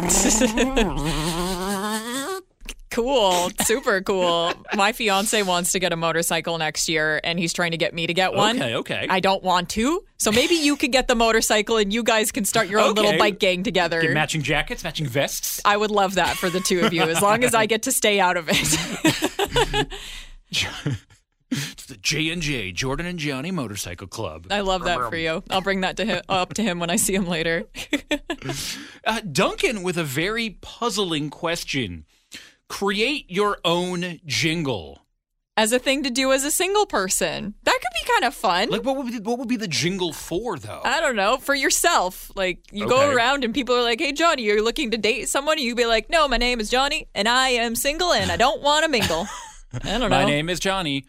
Cool. 2.90 3.50
Super 3.62 4.00
cool. 4.00 4.52
My 4.74 4.92
fiance 4.92 5.40
wants 5.44 5.72
to 5.72 5.78
get 5.78 5.92
a 5.92 5.96
motorcycle 5.96 6.58
next 6.58 6.88
year 6.88 7.20
and 7.22 7.38
he's 7.38 7.52
trying 7.52 7.70
to 7.70 7.76
get 7.76 7.94
me 7.94 8.06
to 8.06 8.14
get 8.14 8.34
one. 8.34 8.56
Okay, 8.60 8.74
okay. 8.76 9.06
I 9.08 9.20
don't 9.20 9.42
want 9.44 9.68
to. 9.70 10.04
So 10.18 10.32
maybe 10.32 10.56
you 10.56 10.76
could 10.76 10.90
get 10.92 11.06
the 11.06 11.14
motorcycle 11.14 11.76
and 11.76 11.92
you 11.92 12.02
guys 12.02 12.32
can 12.32 12.44
start 12.44 12.68
your 12.68 12.80
own 12.80 12.94
little 12.94 13.16
bike 13.16 13.38
gang 13.38 13.62
together. 13.62 14.02
Get 14.02 14.12
matching 14.12 14.42
jackets, 14.42 14.82
matching 14.82 15.06
vests. 15.06 15.60
I 15.64 15.76
would 15.76 15.90
love 15.90 16.14
that 16.16 16.36
for 16.36 16.50
the 16.50 16.60
two 16.60 16.80
of 16.80 16.92
you 16.92 17.02
as 17.02 17.22
long 17.22 17.44
as 17.44 17.54
I 17.54 17.66
get 17.66 17.84
to 17.84 17.92
stay 17.92 18.18
out 18.18 18.36
of 18.36 18.48
it. 18.50 19.88
It's 21.50 21.84
the 21.86 21.96
J 21.96 22.30
and 22.30 22.42
J 22.42 22.72
Jordan 22.72 23.06
and 23.06 23.18
Johnny 23.18 23.50
Motorcycle 23.50 24.06
Club. 24.08 24.48
I 24.50 24.60
love 24.60 24.84
that 24.84 25.08
for 25.08 25.16
you. 25.16 25.42
I'll 25.48 25.60
bring 25.60 25.82
that 25.82 25.96
to 25.98 26.04
him, 26.04 26.22
up 26.28 26.54
to 26.54 26.62
him 26.62 26.80
when 26.80 26.90
I 26.90 26.96
see 26.96 27.14
him 27.14 27.26
later. 27.26 27.64
Uh, 29.02 29.20
Duncan 29.20 29.82
with 29.82 29.96
a 29.96 30.04
very 30.04 30.58
puzzling 30.60 31.30
question. 31.30 32.04
Create 32.70 33.28
your 33.28 33.58
own 33.64 34.20
jingle. 34.24 35.04
As 35.56 35.72
a 35.72 35.78
thing 35.80 36.04
to 36.04 36.10
do 36.10 36.32
as 36.32 36.44
a 36.44 36.52
single 36.52 36.86
person. 36.86 37.54
That 37.64 37.74
could 37.74 38.06
be 38.06 38.12
kind 38.12 38.24
of 38.24 38.32
fun. 38.32 38.70
Like 38.70 38.84
what 38.84 38.96
would 38.96 39.08
be, 39.08 39.18
what 39.18 39.38
would 39.40 39.48
be 39.48 39.56
the 39.56 39.66
jingle 39.68 40.12
for 40.12 40.56
though? 40.56 40.80
I 40.84 41.00
don't 41.00 41.16
know, 41.16 41.36
for 41.36 41.54
yourself. 41.54 42.30
Like 42.36 42.60
you 42.70 42.88
go 42.88 43.10
around 43.10 43.44
and 43.44 43.52
people 43.52 43.74
are 43.74 43.82
like, 43.82 44.00
"Hey 44.00 44.12
Johnny, 44.12 44.44
you're 44.44 44.62
looking 44.62 44.92
to 44.92 44.96
date 44.96 45.28
someone?" 45.28 45.58
You 45.58 45.74
be 45.74 45.84
like, 45.84 46.08
"No, 46.08 46.28
my 46.28 46.36
name 46.36 46.60
is 46.60 46.70
Johnny 46.70 47.08
and 47.12 47.28
I 47.28 47.48
am 47.50 47.74
single 47.74 48.12
and 48.12 48.30
I 48.30 48.36
don't 48.36 48.62
want 48.62 48.84
to 48.84 48.90
mingle." 48.90 49.26
I 49.74 49.98
don't 49.98 50.00
know. 50.02 50.08
My 50.10 50.24
name 50.24 50.48
is 50.48 50.60
Johnny. 50.60 51.04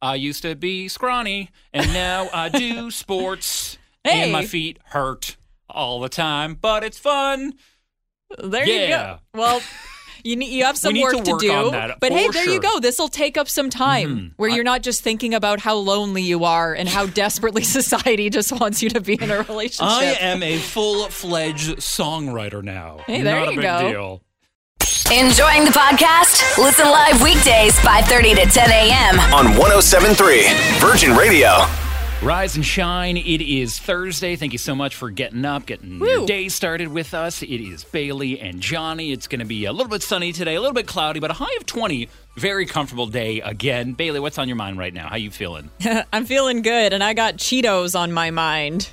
I 0.00 0.14
used 0.14 0.42
to 0.42 0.54
be 0.54 0.86
scrawny, 0.88 1.50
and 1.72 1.92
now 1.92 2.28
I 2.32 2.48
do 2.48 2.90
sports. 3.02 3.76
Hey. 4.04 4.22
And 4.22 4.32
my 4.32 4.44
feet 4.46 4.78
hurt 4.84 5.36
all 5.68 6.00
the 6.00 6.08
time, 6.08 6.54
but 6.54 6.84
it's 6.84 6.98
fun. 6.98 7.54
there 8.38 8.66
you 8.66 8.88
go. 8.88 9.18
Well, 9.34 9.60
you 10.24 10.36
need 10.36 10.50
you 10.52 10.64
have 10.64 10.76
some 10.78 10.98
work 11.00 11.14
to 11.16 11.22
to, 11.22 11.36
do. 11.38 11.52
on 11.52 11.72
that, 11.72 11.98
but 12.00 12.12
hey, 12.12 12.26
for 12.26 12.32
there 12.32 12.48
you 12.48 12.60
go. 12.60 12.80
This 12.80 12.98
will 12.98 13.08
take 13.08 13.36
up 13.36 13.48
some 13.48 13.70
time 13.70 14.16
Mhm. 14.16 14.32
where 14.36 14.48
you're 14.50 14.64
not 14.64 14.82
just 14.82 15.02
thinking 15.02 15.34
about 15.34 15.60
how 15.60 15.74
lonely 15.76 16.22
you 16.22 16.44
are 16.44 16.72
and 16.74 16.88
how 16.88 17.06
desperately 17.22 17.64
society 17.64 18.30
just 18.30 18.52
wants 18.52 18.82
you 18.82 18.90
to 18.90 19.00
be 19.00 19.14
in 19.14 19.30
a 19.30 19.42
relationship. 19.42 19.82
I 19.92 20.04
am 20.20 20.42
a 20.42 20.58
full 20.58 21.08
fledged 21.08 21.78
songwriter 21.78 22.62
now. 22.62 23.00
Hey, 23.06 23.22
there 23.22 23.36
Not 23.40 23.46
you 23.54 23.60
a 23.60 23.62
big 23.62 23.62
go. 23.62 23.90
deal. 23.90 24.22
Enjoying 25.12 25.64
the 25.64 25.70
podcast? 25.72 26.56
Listen 26.58 26.86
live 26.88 27.20
weekdays 27.22 27.78
5:30 27.80 28.34
to 28.34 28.46
10 28.46 28.70
a.m. 28.70 29.20
on 29.34 29.56
1073 29.56 30.46
Virgin 30.78 31.14
Radio. 31.16 31.66
Rise 32.22 32.54
and 32.54 32.64
shine. 32.64 33.16
It 33.16 33.40
is 33.42 33.80
Thursday. 33.80 34.36
Thank 34.36 34.52
you 34.52 34.58
so 34.58 34.76
much 34.76 34.94
for 34.94 35.10
getting 35.10 35.44
up, 35.44 35.66
getting 35.66 35.98
your 35.98 36.20
Woo. 36.20 36.26
day 36.26 36.48
started 36.48 36.86
with 36.86 37.14
us. 37.14 37.42
It 37.42 37.48
is 37.60 37.82
Bailey 37.82 38.38
and 38.38 38.60
Johnny. 38.60 39.10
It's 39.10 39.26
going 39.26 39.40
to 39.40 39.44
be 39.44 39.64
a 39.64 39.72
little 39.72 39.90
bit 39.90 40.04
sunny 40.04 40.32
today, 40.32 40.54
a 40.54 40.60
little 40.60 40.72
bit 40.74 40.86
cloudy, 40.86 41.18
but 41.18 41.32
a 41.32 41.34
high 41.34 41.52
of 41.56 41.66
20. 41.66 42.08
Very 42.36 42.64
comfortable 42.64 43.06
day 43.08 43.40
again. 43.40 43.94
Bailey, 43.94 44.20
what's 44.20 44.38
on 44.38 44.46
your 44.46 44.54
mind 44.56 44.78
right 44.78 44.94
now? 44.94 45.08
How 45.08 45.16
you 45.16 45.32
feeling? 45.32 45.68
I'm 46.12 46.24
feeling 46.24 46.62
good, 46.62 46.92
and 46.92 47.02
I 47.02 47.12
got 47.12 47.38
Cheetos 47.38 47.98
on 47.98 48.12
my 48.12 48.30
mind. 48.30 48.88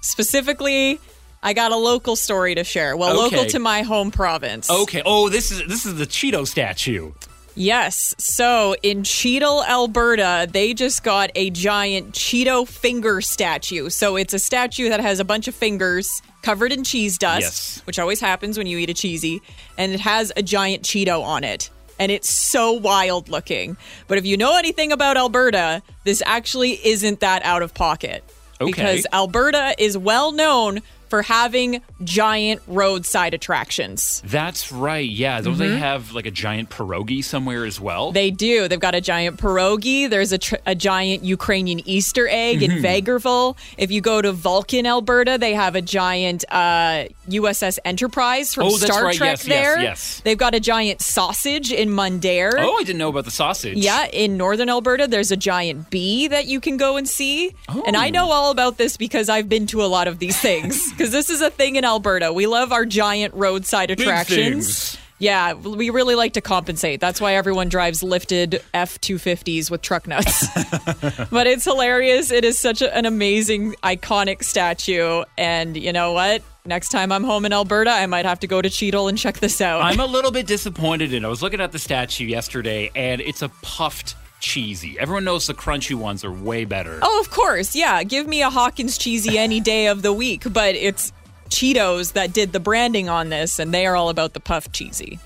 Specifically, 0.00 0.98
I 1.44 1.52
got 1.52 1.70
a 1.70 1.76
local 1.76 2.16
story 2.16 2.56
to 2.56 2.64
share. 2.64 2.96
Well, 2.96 3.10
Okay. 3.26 3.36
local 3.36 3.50
to 3.52 3.58
my 3.60 3.82
home 3.82 4.10
province. 4.10 4.68
Okay. 4.68 5.02
Oh, 5.06 5.28
this 5.28 5.52
is 5.52 5.62
this 5.68 5.86
is 5.86 5.94
the 5.98 6.06
Cheeto 6.06 6.44
statue. 6.44 7.12
Yes. 7.56 8.14
So 8.18 8.76
in 8.82 9.02
Cheadle, 9.02 9.64
Alberta, 9.64 10.46
they 10.50 10.74
just 10.74 11.02
got 11.02 11.30
a 11.34 11.50
giant 11.50 12.12
Cheeto 12.12 12.68
finger 12.68 13.20
statue. 13.20 13.88
So 13.88 14.16
it's 14.16 14.34
a 14.34 14.38
statue 14.38 14.90
that 14.90 15.00
has 15.00 15.18
a 15.20 15.24
bunch 15.24 15.48
of 15.48 15.54
fingers 15.54 16.22
covered 16.42 16.70
in 16.70 16.84
cheese 16.84 17.18
dust, 17.18 17.40
Yes. 17.40 17.82
which 17.84 17.98
always 17.98 18.20
happens 18.20 18.56
when 18.58 18.66
you 18.66 18.78
eat 18.78 18.90
a 18.90 18.94
cheesy, 18.94 19.40
and 19.78 19.92
it 19.92 20.00
has 20.00 20.30
a 20.36 20.42
giant 20.42 20.84
Cheeto 20.84 21.22
on 21.22 21.42
it. 21.42 21.70
And 21.98 22.12
it's 22.12 22.28
so 22.32 22.72
wild 22.72 23.28
looking. 23.30 23.76
But 24.06 24.18
if 24.18 24.26
you 24.26 24.36
know 24.36 24.56
anything 24.58 24.92
about 24.92 25.16
Alberta, 25.16 25.82
this 26.04 26.22
actually 26.26 26.72
isn't 26.86 27.20
that 27.20 27.42
out 27.42 27.62
of 27.62 27.72
pocket. 27.72 28.22
Okay. 28.60 28.70
Because 28.70 29.06
Alberta 29.12 29.74
is 29.78 29.96
well 29.98 30.30
known 30.30 30.82
for 31.16 31.22
having 31.22 31.80
giant 32.04 32.60
roadside 32.66 33.32
attractions. 33.32 34.20
That's 34.26 34.70
right. 34.70 35.08
Yeah. 35.08 35.40
Don't 35.40 35.56
they 35.56 35.78
have 35.78 36.12
like 36.12 36.26
a 36.26 36.30
giant 36.30 36.68
pierogi 36.68 37.24
somewhere 37.24 37.64
as 37.64 37.80
well? 37.80 38.08
Mm-hmm. 38.08 38.14
They 38.14 38.30
do. 38.30 38.68
They've 38.68 38.78
got 38.78 38.94
a 38.94 39.00
giant 39.00 39.38
pierogi. 39.40 40.10
There's 40.10 40.30
a, 40.32 40.36
tr- 40.38 40.56
a 40.66 40.74
giant 40.74 41.24
Ukrainian 41.24 41.80
Easter 41.88 42.28
egg 42.28 42.60
Mm-hmm. 42.60 42.76
in 42.76 42.82
Vegreville. 42.82 43.56
If 43.78 43.90
you 43.90 44.00
go 44.02 44.20
to 44.20 44.30
Vulcan, 44.32 44.86
Alberta, 44.86 45.38
they 45.38 45.54
have 45.54 45.74
a 45.74 45.80
giant 45.82 46.44
uh, 46.50 47.06
USS 47.28 47.78
Enterprise 47.84 48.52
from 48.52 48.66
Oh, 48.66 48.76
Star 48.76 49.04
right. 49.04 49.16
Trek 49.16 49.38
Yes, 49.38 49.46
yes, 49.46 49.48
there. 49.48 49.80
yes. 49.82 50.20
They've 50.22 50.36
got 50.38 50.54
a 50.54 50.60
giant 50.60 51.00
sausage 51.00 51.72
in 51.72 51.88
Mundare. 51.88 52.52
oh, 52.58 52.76
I 52.76 52.82
didn't 52.84 52.98
know 52.98 53.08
about 53.08 53.24
the 53.24 53.30
sausage. 53.30 53.78
Yeah, 53.78 54.06
in 54.12 54.36
northern 54.36 54.68
Alberta, 54.68 55.06
there's 55.06 55.32
a 55.32 55.36
giant 55.36 55.88
bee 55.90 56.28
that 56.28 56.44
you 56.46 56.60
can 56.60 56.76
go 56.76 56.96
and 56.98 57.08
see. 57.08 57.54
And 57.86 57.96
I 57.96 58.08
Oh. 58.08 58.10
know 58.10 58.30
all 58.30 58.50
about 58.50 58.76
this 58.76 58.96
because 58.98 59.28
I've 59.30 59.48
been 59.48 59.66
to 59.68 59.82
a 59.82 59.86
lot 59.86 60.08
of 60.08 60.18
these 60.18 60.38
things. 60.38 60.92
Because 61.06 61.26
this 61.28 61.30
is 61.36 61.40
a 61.40 61.50
thing 61.50 61.76
in 61.76 61.84
Alberta. 61.84 62.32
We 62.32 62.48
love 62.48 62.72
our 62.72 62.84
giant 62.84 63.32
roadside 63.34 63.92
attractions. 63.92 64.98
Yeah, 65.20 65.52
we 65.54 65.90
really 65.90 66.16
like 66.16 66.32
to 66.32 66.40
compensate. 66.40 67.00
That's 67.00 67.20
why 67.20 67.36
everyone 67.36 67.68
drives 67.68 68.02
lifted 68.02 68.60
F 68.74 69.00
250s 69.00 69.70
with 69.70 69.82
truck 69.82 70.08
nuts. 70.08 70.46
but 71.30 71.46
it's 71.46 71.64
hilarious. 71.64 72.32
It 72.32 72.44
is 72.44 72.58
such 72.58 72.82
a- 72.82 72.92
an 72.94 73.06
amazing, 73.06 73.74
iconic 73.84 74.42
statue. 74.42 75.22
And 75.38 75.76
you 75.76 75.92
know 75.92 76.12
what? 76.12 76.42
Next 76.64 76.88
time 76.88 77.12
I'm 77.12 77.22
home 77.22 77.46
in 77.46 77.52
Alberta, 77.52 77.90
I 77.92 78.06
might 78.06 78.24
have 78.24 78.40
to 78.40 78.48
go 78.48 78.60
to 78.60 78.68
Cheadle 78.68 79.06
and 79.06 79.16
check 79.16 79.38
this 79.38 79.60
out. 79.60 79.82
I'm 79.82 80.00
a 80.00 80.06
little 80.16 80.32
bit 80.32 80.48
disappointed 80.48 81.12
in. 81.14 81.22
it. 81.24 81.26
I 81.26 81.30
was 81.30 81.40
looking 81.40 81.60
at 81.60 81.70
the 81.70 81.78
statue 81.78 82.26
yesterday, 82.26 82.90
and 82.96 83.20
it's 83.20 83.42
a 83.42 83.48
puffed 83.62 84.16
cheesy. 84.40 84.98
Everyone 84.98 85.24
knows 85.24 85.46
the 85.46 85.54
crunchy 85.54 85.94
ones 85.94 86.24
are 86.24 86.32
way 86.32 86.64
better. 86.64 86.98
Oh, 87.02 87.20
of 87.20 87.30
course. 87.30 87.74
Yeah. 87.74 88.02
Give 88.02 88.26
me 88.26 88.42
a 88.42 88.50
Hawkins 88.50 88.98
Cheezie 88.98 89.36
any 89.36 89.60
day 89.60 89.86
of 89.86 90.02
the 90.02 90.12
week, 90.12 90.44
but 90.52 90.74
it's 90.74 91.12
Cheetos 91.48 92.12
that 92.14 92.32
did 92.32 92.52
the 92.52 92.60
branding 92.60 93.08
on 93.08 93.28
this, 93.28 93.58
and 93.58 93.72
they 93.72 93.86
are 93.86 93.96
all 93.96 94.08
about 94.08 94.34
the 94.34 94.40
puff 94.40 94.70
cheesy. 94.72 95.18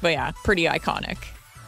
But 0.00 0.12
yeah, 0.12 0.32
pretty 0.44 0.64
iconic. 0.64 1.18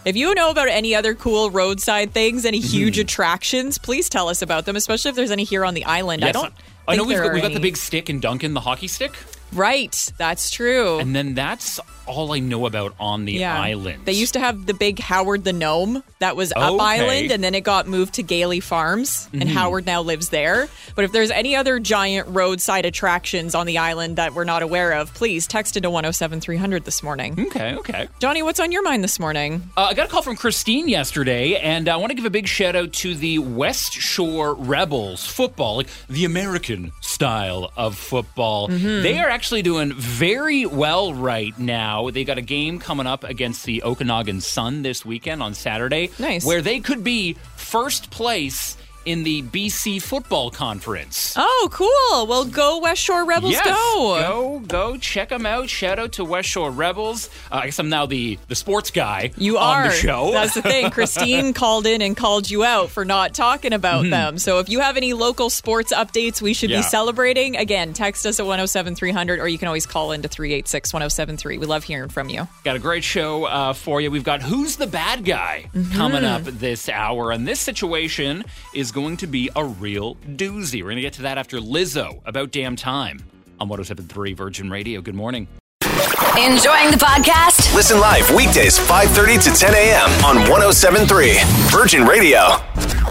If 0.04 0.16
you 0.16 0.34
know 0.34 0.50
about 0.50 0.68
any 0.68 0.94
other 0.94 1.14
cool 1.14 1.50
roadside 1.50 2.12
things, 2.12 2.44
any 2.44 2.60
mm-hmm. 2.60 2.68
huge 2.68 2.98
attractions, 2.98 3.78
please 3.78 4.08
tell 4.08 4.28
us 4.28 4.40
about 4.40 4.64
them, 4.64 4.76
especially 4.76 5.10
if 5.10 5.16
there's 5.16 5.30
any 5.30 5.44
here 5.44 5.64
on 5.64 5.74
the 5.74 5.84
island. 5.84 6.24
I 6.24 6.32
don't. 6.32 6.54
I 6.86 6.96
know 6.96 7.04
we've 7.04 7.18
got, 7.18 7.34
we've 7.34 7.42
got 7.42 7.52
the 7.52 7.60
big 7.60 7.76
stick 7.76 8.08
in 8.08 8.18
Duncan, 8.18 8.54
the 8.54 8.60
hockey 8.60 8.88
stick, 8.88 9.12
Right, 9.52 10.12
that's 10.16 10.50
true. 10.50 10.98
and 10.98 11.14
then 11.14 11.34
that's 11.34 11.78
all 12.08 12.32
I 12.32 12.40
know 12.40 12.66
about 12.66 12.94
on 12.98 13.24
the 13.24 13.34
yeah. 13.34 13.60
island. 13.60 14.04
They 14.04 14.12
used 14.12 14.34
to 14.34 14.40
have 14.40 14.66
the 14.66 14.74
big 14.74 14.98
Howard 14.98 15.44
the 15.44 15.52
Gnome 15.52 16.02
that 16.18 16.36
was 16.36 16.52
up 16.52 16.58
Okay. 16.58 16.68
Mm-hmm. 16.68 16.80
island, 16.80 17.30
and 17.32 17.44
then 17.44 17.54
it 17.54 17.62
got 17.62 17.86
moved 17.86 18.14
to 18.14 18.22
Galey 18.22 18.62
Farms, 18.62 19.28
and 19.32 19.48
Howard 19.48 19.86
now 19.86 20.02
lives 20.02 20.30
there. 20.30 20.68
But 20.94 21.04
if 21.04 21.12
there's 21.12 21.30
any 21.30 21.56
other 21.56 21.78
giant 21.78 22.28
roadside 22.28 22.84
attractions 22.84 23.54
on 23.54 23.66
the 23.66 23.78
island 23.78 24.16
that 24.16 24.34
we're 24.34 24.44
not 24.44 24.62
aware 24.62 24.92
of, 24.92 25.12
please 25.14 25.46
text 25.46 25.76
into 25.76 25.90
107300 25.90 26.84
this 26.84 27.02
morning. 27.02 27.38
Okay, 27.38 27.74
okay. 27.76 28.08
Johnny, 28.18 28.42
what's 28.42 28.60
on 28.60 28.72
your 28.72 28.82
mind 28.82 29.04
this 29.04 29.18
morning? 29.20 29.62
Uh, 29.76 29.88
I 29.90 29.94
got 29.94 30.06
a 30.06 30.10
call 30.10 30.22
from 30.22 30.36
Christine 30.36 30.88
yesterday, 30.88 31.56
and 31.56 31.88
I 31.88 31.96
want 31.96 32.10
to 32.10 32.14
give 32.14 32.24
a 32.24 32.30
big 32.30 32.46
shout 32.48 32.74
out 32.76 32.92
to 32.94 33.14
the 33.14 33.38
West 33.38 33.92
Shore 33.92 34.54
Rebels 34.54 35.26
football, 35.26 35.76
like 35.76 35.88
the 36.08 36.24
American 36.24 36.92
style 37.00 37.70
of 37.76 37.96
football. 37.96 38.68
Mm-hmm. 38.68 39.02
They 39.02 39.18
are 39.18 39.28
actually 39.28 39.62
doing 39.62 39.92
very 39.92 40.66
well 40.66 41.14
right 41.14 41.56
now. 41.58 41.97
They 42.06 42.24
got 42.24 42.38
a 42.38 42.42
game 42.42 42.78
coming 42.78 43.06
up 43.06 43.24
against 43.24 43.64
the 43.64 43.82
Okanagan 43.82 44.40
Sun 44.40 44.82
this 44.82 45.04
weekend 45.04 45.42
on 45.42 45.54
Saturday, 45.54 46.10
Nice. 46.18 46.44
where 46.44 46.62
they 46.62 46.80
could 46.80 47.02
be 47.04 47.34
first 47.56 48.10
place 48.10 48.76
in 49.04 49.22
the 49.22 49.42
BC 49.42 50.00
Football 50.02 50.50
Conference. 50.50 51.34
Oh, 51.36 51.68
cool. 51.72 52.26
Well, 52.26 52.44
go 52.44 52.78
West 52.80 53.02
Shore 53.02 53.24
Rebels, 53.24 53.52
Yes, 53.52 53.64
go. 53.66 54.18
go, 54.20 54.58
go, 54.66 54.96
check 54.98 55.30
them 55.30 55.46
out. 55.46 55.68
Shout 55.68 55.98
out 55.98 56.12
to 56.12 56.24
West 56.24 56.48
Shore 56.48 56.70
Rebels. 56.70 57.30
Uh, 57.50 57.56
I 57.62 57.64
guess 57.66 57.78
I'm 57.78 57.88
now 57.88 58.06
the 58.06 58.38
the 58.48 58.54
sports 58.54 58.90
guy 58.90 59.30
You 59.36 59.58
on 59.58 59.64
are. 59.86 59.88
the 59.88 59.94
show. 59.94 60.30
That's 60.32 60.54
the 60.54 60.62
thing. 60.62 60.90
Christine 60.90 61.52
called 61.54 61.86
in 61.86 62.02
and 62.02 62.16
called 62.16 62.50
you 62.50 62.64
out 62.64 62.90
for 62.90 63.04
not 63.04 63.34
talking 63.34 63.72
about 63.72 64.02
them. 64.08 64.38
So 64.38 64.58
if 64.58 64.68
you 64.68 64.80
have 64.80 64.96
any 64.96 65.12
local 65.14 65.50
sports 65.50 65.92
updates 65.92 66.40
we 66.42 66.54
should 66.54 66.68
Mm-hmm. 66.68 66.74
Yeah. 66.74 66.78
be 66.80 66.88
celebrating, 66.88 67.56
again, 67.56 67.94
text 67.94 68.26
us 68.26 68.38
at 68.38 68.44
107300 68.46 69.40
or 69.40 69.48
you 69.48 69.56
can 69.58 69.68
always 69.68 69.86
call 69.86 70.12
into 70.12 70.28
386 70.28 70.92
1073. 70.92 71.56
We 71.58 71.64
love 71.66 71.82
hearing 71.84 72.10
from 72.10 72.28
you. 72.28 72.46
Got 72.64 72.76
a 72.76 72.78
great 72.78 73.04
show 73.04 73.44
uh, 73.44 73.72
for 73.72 74.00
you. 74.02 74.10
We've 74.10 74.22
got 74.24 74.42
Who's 74.42 74.76
the 74.76 74.86
Bad 74.86 75.24
Guy 75.24 75.70
coming 75.94 76.24
up 76.24 76.42
this 76.44 76.88
hour. 76.90 77.32
And 77.32 77.48
this 77.48 77.58
situation 77.60 78.44
is 78.88 78.92
going 78.92 79.18
to 79.18 79.26
be 79.26 79.50
a 79.54 79.62
real 79.62 80.14
doozy. 80.14 80.80
We're 80.80 80.88
going 80.88 80.96
to 80.96 81.02
get 81.02 81.12
to 81.14 81.22
that 81.22 81.36
after 81.36 81.58
Lizzo, 81.58 82.22
about 82.24 82.50
damn 82.52 82.74
time. 82.74 83.22
on 83.60 83.68
1073 83.68 84.32
Virgin 84.32 84.70
Radio. 84.70 85.02
Good 85.02 85.14
morning. 85.14 85.46
Enjoying 85.82 86.90
the 86.90 86.98
podcast? 86.98 87.74
Listen 87.74 88.00
live 88.00 88.30
weekdays 88.30 88.78
5:30 88.78 89.42
to 89.44 89.50
10 89.50 89.74
a.m. 89.74 90.08
on 90.24 90.36
1073 90.48 91.36
Virgin 91.70 92.06
Radio. 92.06 92.56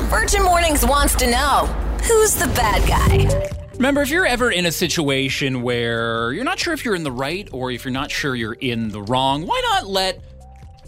Virgin 0.09 0.41
Mornings 0.41 0.83
wants 0.83 1.13
to 1.15 1.29
know 1.29 1.67
who's 2.07 2.33
the 2.33 2.47
bad 2.55 2.87
guy? 2.87 3.49
Remember, 3.75 4.01
if 4.01 4.09
you're 4.09 4.25
ever 4.25 4.49
in 4.49 4.65
a 4.65 4.71
situation 4.71 5.61
where 5.61 6.33
you're 6.33 6.43
not 6.43 6.57
sure 6.57 6.73
if 6.73 6.85
you're 6.85 6.95
in 6.95 7.03
the 7.03 7.11
right 7.11 7.47
or 7.51 7.69
if 7.69 7.85
you're 7.85 7.91
not 7.91 8.09
sure 8.09 8.35
you're 8.35 8.53
in 8.53 8.89
the 8.89 9.01
wrong, 9.03 9.45
why 9.45 9.61
not 9.71 9.85
let 9.85 10.23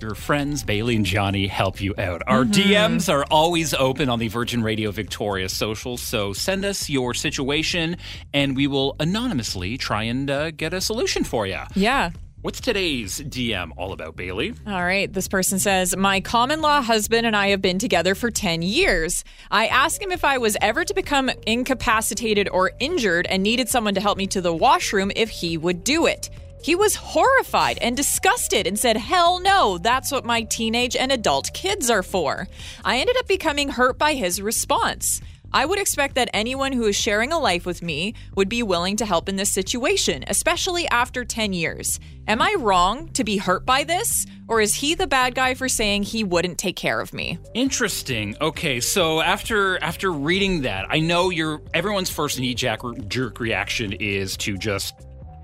your 0.02 0.16
friends 0.16 0.64
Bailey 0.64 0.96
and 0.96 1.06
Johnny 1.06 1.48
help 1.48 1.82
you 1.82 1.94
out? 1.98 2.22
Our 2.28 2.46
DMs 2.46 3.12
are 3.12 3.26
always 3.32 3.74
open 3.74 4.10
on 4.10 4.20
the 4.20 4.28
Virgin 4.28 4.64
Radio 4.64 4.92
Victoria 4.92 5.50
socials, 5.50 6.02
so 6.02 6.34
send 6.34 6.66
us 6.66 6.90
your 6.90 7.14
situation 7.14 7.98
and 8.34 8.56
we 8.56 8.68
will 8.68 8.96
anonymously 9.00 9.78
try 9.78 10.04
and 10.04 10.30
uh, 10.30 10.52
get 10.52 10.74
a 10.74 10.82
solution 10.82 11.24
for 11.24 11.48
you. 11.48 11.60
Yeah. 11.76 12.12
What's 12.42 12.62
today's 12.62 13.20
DM 13.20 13.72
all 13.76 13.92
about, 13.92 14.16
Bailey? 14.16 14.54
All 14.66 14.82
right. 14.82 15.12
This 15.12 15.28
person 15.28 15.60
says, 15.60 15.98
My 15.98 16.22
common 16.22 16.62
law 16.62 16.82
husband 16.82 17.28
and 17.28 17.36
I 17.36 17.50
have 17.50 17.62
been 17.62 17.80
together 17.80 18.16
for 18.16 18.32
10 18.32 18.62
years. 18.62 19.26
I 19.52 19.68
asked 19.68 20.02
him 20.02 20.14
if 20.14 20.24
I 20.24 20.38
was 20.38 20.56
ever 20.62 20.86
to 20.86 20.94
become 20.94 21.30
incapacitated 21.46 22.48
or 22.48 22.72
injured 22.80 23.28
and 23.28 23.44
needed 23.44 23.68
someone 23.68 23.94
to 23.96 24.00
help 24.00 24.18
me 24.18 24.26
to 24.28 24.40
the 24.40 24.54
washroom 24.54 25.12
if 25.18 25.30
he 25.30 25.58
would 25.58 25.84
do 25.84 26.06
it. 26.06 26.30
He 26.62 26.76
was 26.76 26.96
horrified 26.96 27.78
and 27.80 27.96
disgusted 27.96 28.68
and 28.68 28.78
said, 28.78 28.98
Hell 28.98 29.40
no, 29.40 29.78
that's 29.78 30.12
what 30.12 30.26
my 30.26 30.44
teenage 30.44 30.96
and 30.96 31.12
adult 31.12 31.54
kids 31.54 31.90
are 31.90 32.04
for. 32.04 32.48
I 32.84 32.98
ended 32.98 33.18
up 33.18 33.28
becoming 33.28 33.70
hurt 33.70 33.98
by 33.98 34.14
his 34.14 34.42
response. 34.42 35.22
I 35.52 35.66
would 35.66 35.80
expect 35.80 36.16
that 36.16 36.30
anyone 36.32 36.74
who 36.74 36.86
is 36.86 36.96
sharing 36.96 37.32
a 37.32 37.40
life 37.40 37.66
with 37.66 37.82
me 37.82 38.14
would 38.36 38.50
be 38.50 38.62
willing 38.62 38.98
to 38.98 39.06
help 39.06 39.28
in 39.28 39.36
this 39.36 39.52
situation, 39.52 40.24
especially 40.28 40.88
after 40.90 41.26
10 41.26 41.54
years. 41.54 42.00
Am 42.28 42.40
I 42.40 42.56
wrong 42.60 43.08
to 43.14 43.24
be 43.24 43.38
hurt 43.38 43.66
by 43.66 43.84
this? 43.84 44.28
Or 44.48 44.62
is 44.62 44.76
he 44.76 44.94
the 44.94 45.08
bad 45.08 45.34
guy 45.34 45.56
for 45.56 45.68
saying 45.68 46.04
he 46.04 46.24
wouldn't 46.24 46.60
take 46.60 46.76
care 46.76 47.02
of 47.02 47.14
me? 47.14 47.40
Interesting. 47.56 48.36
Okay, 48.40 48.80
so 48.80 49.22
after 49.22 49.82
after 49.82 50.12
reading 50.12 50.62
that, 50.62 50.86
I 50.90 51.00
know 51.00 51.32
your 51.32 51.62
everyone's 51.74 52.10
first 52.10 52.40
knee 52.40 52.54
jerk 52.54 53.40
reaction 53.40 53.94
is 53.94 54.38
to 54.38 54.58
just 54.58 54.94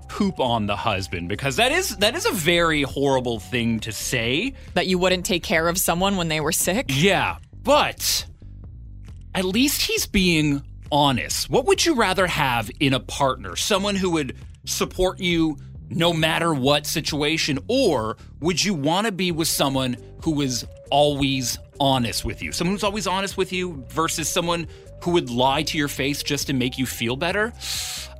poop 0.08 0.40
on 0.40 0.66
the 0.66 0.76
husband 0.76 1.28
because 1.28 1.56
that 1.56 1.72
is 1.72 1.96
that 1.98 2.14
is 2.14 2.26
a 2.26 2.32
very 2.32 2.82
horrible 2.82 3.38
thing 3.38 3.80
to 3.80 3.92
say. 3.92 4.54
That 4.74 4.86
you 4.86 4.98
wouldn't 4.98 5.26
take 5.26 5.42
care 5.42 5.68
of 5.68 5.78
someone 5.78 6.16
when 6.16 6.28
they 6.28 6.40
were 6.40 6.52
sick? 6.52 6.86
Yeah, 6.88 7.38
but 7.62 8.26
at 9.34 9.44
least 9.44 9.82
he's 9.82 10.06
being 10.06 10.62
honest. 10.90 11.50
What 11.50 11.66
would 11.66 11.84
you 11.84 11.94
rather 11.94 12.26
have 12.26 12.70
in 12.80 12.94
a 12.94 13.00
partner? 13.00 13.56
Someone 13.56 13.96
who 13.96 14.10
would 14.10 14.36
support 14.64 15.20
you 15.20 15.58
no 15.88 16.12
matter 16.12 16.52
what 16.52 16.86
situation, 16.86 17.58
or 17.68 18.16
would 18.40 18.64
you 18.64 18.74
want 18.74 19.06
to 19.06 19.12
be 19.12 19.30
with 19.30 19.48
someone 19.48 19.96
who 20.22 20.40
is 20.40 20.66
always 20.90 21.58
honest 21.78 22.24
with 22.24 22.42
you? 22.42 22.52
Someone 22.52 22.74
who's 22.74 22.84
always 22.84 23.06
honest 23.06 23.36
with 23.36 23.52
you 23.52 23.84
versus 23.88 24.28
someone 24.28 24.66
who 25.02 25.12
would 25.12 25.30
lie 25.30 25.62
to 25.62 25.78
your 25.78 25.88
face 25.88 26.22
just 26.22 26.46
to 26.48 26.52
make 26.52 26.78
you 26.78 26.86
feel 26.86 27.16
better? 27.16 27.52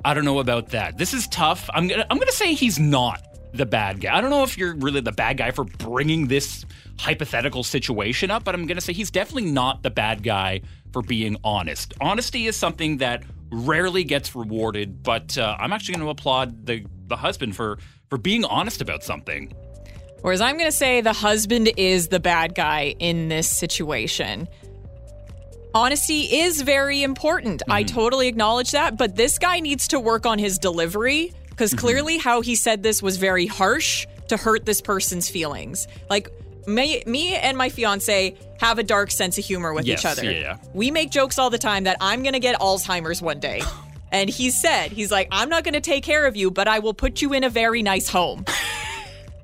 I 0.05 0.13
don't 0.13 0.25
know 0.25 0.39
about 0.39 0.69
that. 0.69 0.97
This 0.97 1.13
is 1.13 1.27
tough. 1.27 1.69
I'm 1.73 1.87
gonna 1.87 2.05
I'm 2.09 2.17
gonna 2.17 2.31
say 2.31 2.53
he's 2.53 2.79
not 2.79 3.21
the 3.53 3.65
bad 3.65 4.01
guy. 4.01 4.15
I 4.15 4.21
don't 4.21 4.29
know 4.29 4.43
if 4.43 4.57
you're 4.57 4.75
really 4.75 5.01
the 5.01 5.11
bad 5.11 5.37
guy 5.37 5.51
for 5.51 5.63
bringing 5.63 6.27
this 6.27 6.65
hypothetical 6.99 7.63
situation 7.63 8.31
up, 8.31 8.43
but 8.43 8.55
I'm 8.55 8.65
gonna 8.67 8.81
say 8.81 8.93
he's 8.93 9.11
definitely 9.11 9.51
not 9.51 9.83
the 9.83 9.89
bad 9.89 10.23
guy 10.23 10.61
for 10.93 11.01
being 11.01 11.37
honest. 11.43 11.93
Honesty 11.99 12.47
is 12.47 12.55
something 12.55 12.97
that 12.97 13.23
rarely 13.51 14.03
gets 14.03 14.35
rewarded, 14.35 15.03
but 15.03 15.37
uh, 15.37 15.55
I'm 15.59 15.73
actually 15.73 15.95
going 15.95 16.05
to 16.05 16.11
applaud 16.11 16.65
the 16.65 16.85
the 17.07 17.15
husband 17.15 17.55
for 17.55 17.77
for 18.09 18.17
being 18.17 18.45
honest 18.45 18.81
about 18.81 19.03
something. 19.03 19.53
Whereas 20.21 20.41
I'm 20.41 20.57
going 20.57 20.69
to 20.69 20.75
say 20.75 21.01
the 21.01 21.13
husband 21.13 21.71
is 21.77 22.07
the 22.07 22.19
bad 22.19 22.55
guy 22.55 22.95
in 22.99 23.29
this 23.29 23.49
situation. 23.49 24.47
Honesty 25.77 26.21
is 26.21 26.63
very 26.63 27.03
important. 27.03 27.61
I 27.69 27.83
mm-hmm. 27.83 27.95
totally 27.95 28.27
acknowledge 28.27 28.71
that, 28.71 28.97
but 28.97 29.15
this 29.15 29.37
guy 29.37 29.59
needs 29.59 29.87
to 29.89 29.99
work 29.99 30.25
on 30.25 30.39
his 30.39 30.57
delivery 30.57 31.33
because 31.51 31.69
mm-hmm. 31.69 31.85
clearly 31.85 32.17
how 32.17 32.41
he 32.41 32.55
said 32.55 32.81
this 32.81 33.03
was 33.03 33.17
very 33.17 33.45
harsh 33.45 34.07
to 34.29 34.37
hurt 34.37 34.65
this 34.65 34.81
person's 34.81 35.29
feelings. 35.29 35.87
Like 36.09 36.31
me, 36.65 37.03
me 37.05 37.35
and 37.35 37.55
my 37.55 37.69
fiance 37.69 38.35
have 38.59 38.79
a 38.79 38.83
dark 38.83 39.11
sense 39.11 39.37
of 39.37 39.45
humor 39.45 39.71
with 39.71 39.85
Yes, 39.85 39.99
each 39.99 40.05
other. 40.07 40.31
yeah. 40.31 40.57
We 40.73 40.89
make 40.89 41.11
jokes 41.11 41.37
all 41.37 41.51
the 41.51 41.59
time 41.59 41.83
that 41.83 41.97
I'm 42.01 42.23
going 42.23 42.33
to 42.33 42.39
get 42.39 42.59
Alzheimer's 42.59 43.21
one 43.21 43.39
day. 43.39 43.61
And 44.09 44.29
he 44.29 44.51
said, 44.51 44.93
he's 44.93 45.11
like, 45.11 45.27
I'm 45.33 45.49
not 45.49 45.65
going 45.65 45.73
to 45.73 45.81
take 45.81 46.01
care 46.01 46.27
of 46.27 46.37
you, 46.37 46.49
but 46.49 46.65
I 46.69 46.79
will 46.79 46.93
put 46.93 47.21
you 47.21 47.33
in 47.33 47.43
a 47.43 47.49
very 47.49 47.83
nice 47.83 48.07
home. 48.07 48.45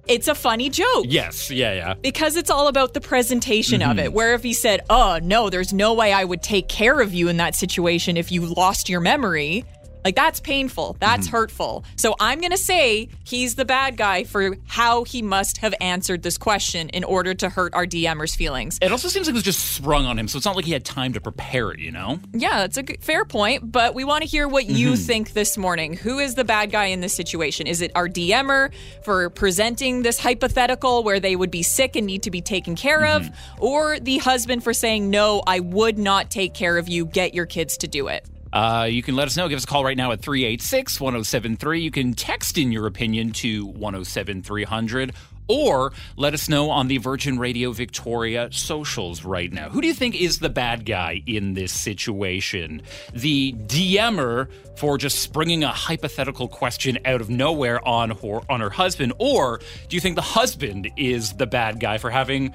It's 0.07 0.27
a 0.27 0.35
funny 0.35 0.69
joke 0.69 1.05
Yes, 1.07 1.49
yeah, 1.49 1.73
yeah. 1.73 1.93
because 1.95 2.35
it's 2.35 2.49
all 2.49 2.67
about 2.67 2.93
the 2.93 3.01
presentation 3.01 3.81
of 3.81 3.97
it. 3.99 4.07
Mm-hmm. 4.07 4.13
Where 4.13 4.33
if 4.33 4.43
he 4.43 4.53
said, 4.53 4.81
"Oh 4.89 5.19
no, 5.21 5.49
there's 5.49 5.73
no 5.73 5.93
way 5.93 6.11
I 6.13 6.23
would 6.23 6.41
take 6.41 6.67
care 6.67 6.99
of 6.99 7.13
you 7.13 7.29
in 7.29 7.37
that 7.37 7.55
situation 7.55 8.17
if 8.17 8.31
you 8.31 8.45
lost 8.45 8.89
your 8.89 8.99
memory," 8.99 9.65
like 10.03 10.15
that's 10.15 10.39
painful, 10.39 10.97
that's 10.99 11.27
mm-hmm. 11.27 11.35
hurtful. 11.35 11.85
So 11.95 12.15
I'm 12.19 12.41
gonna 12.41 12.57
say 12.57 13.09
he's 13.23 13.55
the 13.55 13.65
bad 13.65 13.97
guy 13.97 14.23
for 14.23 14.57
how 14.67 15.03
he 15.03 15.21
must 15.21 15.57
have 15.57 15.73
answered 15.79 16.23
this 16.23 16.37
question 16.37 16.89
in 16.89 17.03
order 17.03 17.33
to 17.33 17.49
hurt 17.49 17.73
our 17.73 17.85
DMers' 17.85 18.35
feelings. 18.35 18.77
It 18.81 18.91
also 18.91 19.07
seems 19.07 19.27
like 19.27 19.33
it 19.33 19.35
was 19.35 19.43
just 19.43 19.73
sprung 19.75 20.05
on 20.05 20.17
him, 20.17 20.27
so 20.27 20.37
it's 20.37 20.45
not 20.45 20.55
like 20.55 20.65
he 20.65 20.71
had 20.71 20.85
time 20.85 21.13
to 21.13 21.21
prepare 21.21 21.71
it, 21.71 21.79
you 21.79 21.91
know? 21.91 22.19
Yeah, 22.33 22.59
that's 22.59 22.77
a 22.77 22.83
good, 22.83 23.03
fair 23.03 23.25
point, 23.25 23.71
but 23.71 23.93
we 23.95 24.03
want 24.03 24.23
to 24.23 24.29
hear 24.29 24.47
what 24.47 24.65
you 24.65 24.91
mm-hmm. 24.93 25.01
think 25.01 25.33
this 25.33 25.57
morning. 25.57 25.93
Who 25.93 26.19
is 26.19 26.35
the 26.35 26.43
bad 26.43 26.71
guy 26.71 26.85
in 26.85 27.01
this 27.01 27.13
situation? 27.13 27.67
Is 27.67 27.81
it 27.81 27.91
our 27.95 28.07
DMer 28.07 28.71
for 29.03 29.29
presenting 29.29 30.03
this 30.03 30.19
hypothetical 30.19 31.03
where 31.03 31.19
they 31.19 31.35
would 31.35 31.51
be 31.51 31.63
sick 31.63 31.95
and 31.95 32.05
need 32.05 32.23
to 32.23 32.31
be 32.31 32.41
taken 32.41 32.75
care 32.75 33.05
of, 33.05 33.23
mm-hmm. 33.23 33.63
or 33.63 33.99
the 33.99 34.17
husband 34.19 34.63
for 34.63 34.73
saying, 34.73 35.09
no, 35.09 35.43
I 35.45 35.59
would 35.59 35.97
not 35.97 36.29
take 36.29 36.53
care 36.53 36.77
of 36.77 36.87
you, 36.87 37.05
get 37.05 37.33
your 37.33 37.45
kids 37.45 37.77
to 37.77 37.87
do 37.87 38.07
it? 38.07 38.25
Uh, 38.53 38.83
you 38.83 39.01
can 39.01 39.15
let 39.15 39.27
us 39.27 39.35
know. 39.35 39.49
Give 39.49 39.57
us 39.57 39.63
a 39.63 39.67
call 39.67 39.83
right 39.83 39.97
now 39.97 40.11
at 40.11 40.21
386 40.21 41.01
1073. 41.01 41.81
You 41.81 41.89
can 41.89 42.13
text 42.13 42.59
in 42.59 42.71
your 42.71 42.85
opinion 42.85 43.31
to 43.33 43.65
107300 43.65 45.13
or 45.47 45.91
let 46.15 46.33
us 46.33 46.47
know 46.47 46.69
on 46.69 46.87
the 46.87 46.99
Virgin 46.99 47.39
Radio 47.39 47.71
Victoria 47.71 48.49
socials 48.51 49.25
right 49.25 49.51
now. 49.51 49.69
Who 49.69 49.81
do 49.81 49.87
you 49.87 49.93
think 49.93 50.15
is 50.15 50.37
the 50.37 50.49
bad 50.49 50.85
guy 50.85 51.23
in 51.25 51.55
this 51.55 51.73
situation? 51.73 52.83
The 53.11 53.53
DMer 53.53 54.49
for 54.77 54.99
just 54.99 55.19
springing 55.19 55.63
a 55.63 55.69
hypothetical 55.69 56.47
question 56.47 56.99
out 57.05 57.21
of 57.21 57.31
nowhere 57.31 57.85
on 57.85 58.11
her, 58.11 58.39
on 58.49 58.61
her 58.61 58.69
husband, 58.69 59.13
or 59.17 59.59
do 59.89 59.97
you 59.97 59.99
think 59.99 60.15
the 60.15 60.21
husband 60.21 60.91
is 60.95 61.33
the 61.33 61.47
bad 61.47 61.79
guy 61.79 61.97
for 61.97 62.11
having 62.11 62.53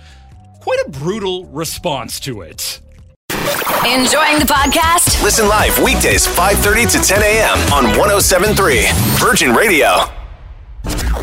quite 0.60 0.80
a 0.86 0.90
brutal 0.90 1.44
response 1.46 2.20
to 2.20 2.42
it? 2.42 2.80
Enjoying 3.86 4.38
the 4.38 4.44
podcast? 4.46 5.22
Listen 5.22 5.48
live 5.48 5.78
weekdays 5.78 6.26
5:30 6.26 6.86
to 6.92 6.98
10 7.00 7.22
a.m. 7.22 7.58
on 7.72 7.84
1073 7.96 8.88
Virgin 9.18 9.54
Radio. 9.54 10.04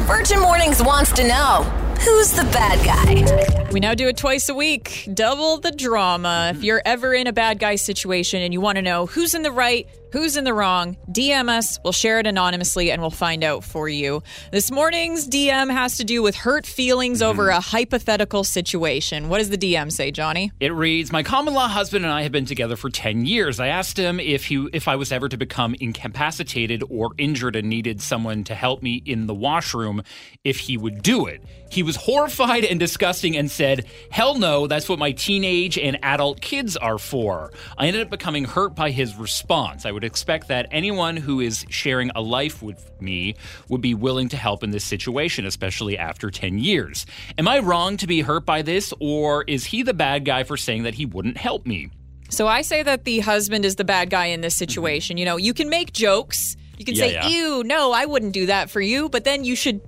Virgin 0.08 0.40
Mornings 0.40 0.82
wants 0.82 1.12
to 1.14 1.28
know 1.28 1.64
who's 2.04 2.32
the 2.32 2.44
bad 2.46 2.84
guy? 2.84 3.65
We 3.76 3.82
now 3.82 3.94
do 3.94 4.08
it 4.08 4.16
twice 4.16 4.48
a 4.48 4.56
week, 4.56 5.06
double 5.14 5.58
the 5.58 5.70
drama. 5.70 6.48
If 6.52 6.56
mm-hmm. 6.56 6.64
you're 6.64 6.82
ever 6.86 7.14
in 7.14 7.28
a 7.28 7.34
bad 7.34 7.60
guy 7.60 7.76
situation 7.76 8.42
and 8.42 8.54
you 8.54 8.62
want 8.62 8.78
to 8.78 8.82
know 8.82 9.06
who's 9.06 9.36
in 9.36 9.42
the 9.42 9.52
right, 9.52 9.86
who's 10.14 10.38
in 10.38 10.46
the 10.46 10.54
wrong, 10.54 10.96
DM 11.12 11.50
us. 11.50 11.78
We'll 11.84 11.92
share 11.92 12.20
it 12.20 12.26
anonymously 12.26 12.90
and 12.90 13.02
we'll 13.02 13.12
find 13.12 13.44
out 13.44 13.66
for 13.66 13.90
you. 13.90 14.24
This 14.50 14.72
morning's 14.72 15.28
DM 15.28 15.70
has 15.70 15.98
to 15.98 16.06
do 16.06 16.24
with 16.24 16.38
hurt 16.38 16.66
feelings 16.66 17.22
over 17.22 17.48
mm-hmm. 17.48 17.58
a 17.58 17.60
hypothetical 17.60 18.46
situation. 18.46 19.28
What 19.28 19.40
does 19.40 19.50
the 19.50 19.58
DM 19.58 19.92
say, 19.92 20.12
Johnny? 20.12 20.54
It 20.62 20.72
reads, 20.72 21.12
"My 21.12 21.22
common 21.22 21.54
law 21.54 21.68
husband 21.68 22.06
and 22.06 22.14
I 22.14 22.22
have 22.22 22.32
been 22.32 22.46
together 22.46 22.78
for 22.78 22.90
10 22.90 23.26
years. 23.26 23.60
I 23.60 23.68
asked 23.68 24.00
him 24.00 24.22
if 24.22 24.46
he 24.46 24.70
if 24.72 24.88
I 24.88 24.96
was 24.96 25.12
ever 25.12 25.28
to 25.28 25.36
become 25.36 25.76
incapacitated 25.82 26.82
or 26.90 27.12
injured 27.18 27.58
and 27.58 27.68
needed 27.68 28.00
someone 28.02 28.46
to 28.46 28.56
help 28.56 28.82
me 28.82 29.04
in 29.06 29.28
the 29.28 29.34
washroom 29.34 30.02
if 30.46 30.60
he 30.60 30.78
would 30.78 31.04
do 31.04 31.26
it. 31.26 31.44
He 31.70 31.84
was 31.84 31.98
horrified 31.98 32.64
and 32.64 32.80
disgusting 32.80 33.36
and 33.36 33.52
said, 33.52 33.65
"Hell 34.10 34.38
no, 34.38 34.68
that's 34.68 34.88
what 34.88 35.00
my 35.00 35.12
teenage 35.12 35.78
and 35.78 35.98
adult 36.04 36.42
kids 36.42 36.78
are 36.78 36.98
for." 36.98 37.52
I 37.78 37.88
ended 37.88 38.02
up 38.04 38.10
becoming 38.10 38.46
hurt 38.46 38.76
by 38.76 38.92
his 38.92 39.16
response. 39.16 39.86
I 39.86 39.92
would 39.92 40.04
expect 40.04 40.48
that 40.50 40.68
anyone 40.72 41.18
who 41.18 41.40
is 41.40 41.66
sharing 41.70 42.12
a 42.16 42.22
life 42.22 42.62
with 42.62 42.90
me 43.02 43.36
would 43.70 43.82
be 43.82 43.94
willing 43.94 44.30
to 44.30 44.38
help 44.38 44.64
in 44.64 44.72
this 44.72 44.84
situation, 44.84 45.46
especially 45.46 45.98
after 45.98 46.30
10 46.30 46.60
years. 46.60 47.06
Am 47.38 47.48
I 47.48 47.60
wrong 47.60 47.98
to 47.98 48.08
be 48.08 48.22
hurt 48.22 48.46
by 48.46 48.62
this, 48.62 48.94
or 49.00 49.44
is 49.48 49.66
he 49.66 49.84
the 49.84 49.94
bad 49.94 50.26
guy 50.26 50.44
for 50.44 50.58
saying 50.58 50.84
that 50.84 50.96
he 50.96 51.06
wouldn't 51.06 51.38
help 51.38 51.66
me? 51.66 51.90
So 52.30 52.48
I 52.48 52.64
say 52.64 52.84
that 52.84 53.06
the 53.06 53.20
husband 53.20 53.66
is 53.66 53.76
the 53.76 53.84
bad 53.84 54.10
guy 54.10 54.28
in 54.28 54.42
this 54.42 54.56
situation. 54.56 55.16
Mm-hmm. 55.16 55.20
You 55.20 55.26
know, 55.26 55.38
you 55.38 55.54
can 55.54 55.70
make 55.70 55.94
jokes. 55.94 56.58
You 56.78 56.84
can 56.84 56.96
Yeah, 56.96 57.06
say, 57.06 57.14
yeah. 57.14 57.28
"Ew, 57.28 57.64
no, 57.64 57.94
I 57.94 58.06
wouldn't 58.06 58.34
do 58.34 58.48
that 58.48 58.70
for 58.70 58.82
you," 58.82 59.08
but 59.08 59.24
then 59.24 59.46
you 59.46 59.56
should 59.56 59.80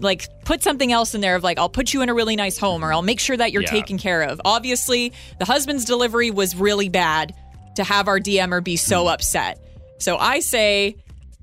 like 0.00 0.28
put 0.44 0.62
something 0.62 0.92
else 0.92 1.14
in 1.14 1.20
there 1.20 1.36
of 1.36 1.42
like, 1.42 1.58
"I'll 1.58 1.68
put 1.68 1.92
you 1.92 2.02
in 2.02 2.08
a 2.08 2.14
really 2.14 2.36
nice 2.36 2.58
home," 2.58 2.84
or 2.84 2.92
"I'll 2.92 3.02
make 3.02 3.20
sure 3.20 3.36
that 3.36 3.52
you're 3.52 3.62
Yeah. 3.62 3.70
taken 3.70 3.98
care 3.98 4.22
of." 4.22 4.40
Obviously, 4.44 5.12
the 5.38 5.44
husband's 5.44 5.84
delivery 5.84 6.30
was 6.30 6.54
really 6.56 6.88
bad 6.88 7.34
to 7.76 7.84
have 7.84 8.08
our 8.08 8.18
DMer 8.18 8.62
be 8.62 8.76
so 8.76 9.06
upset. 9.06 9.58
So 9.98 10.16
I 10.16 10.40
say 10.40 10.96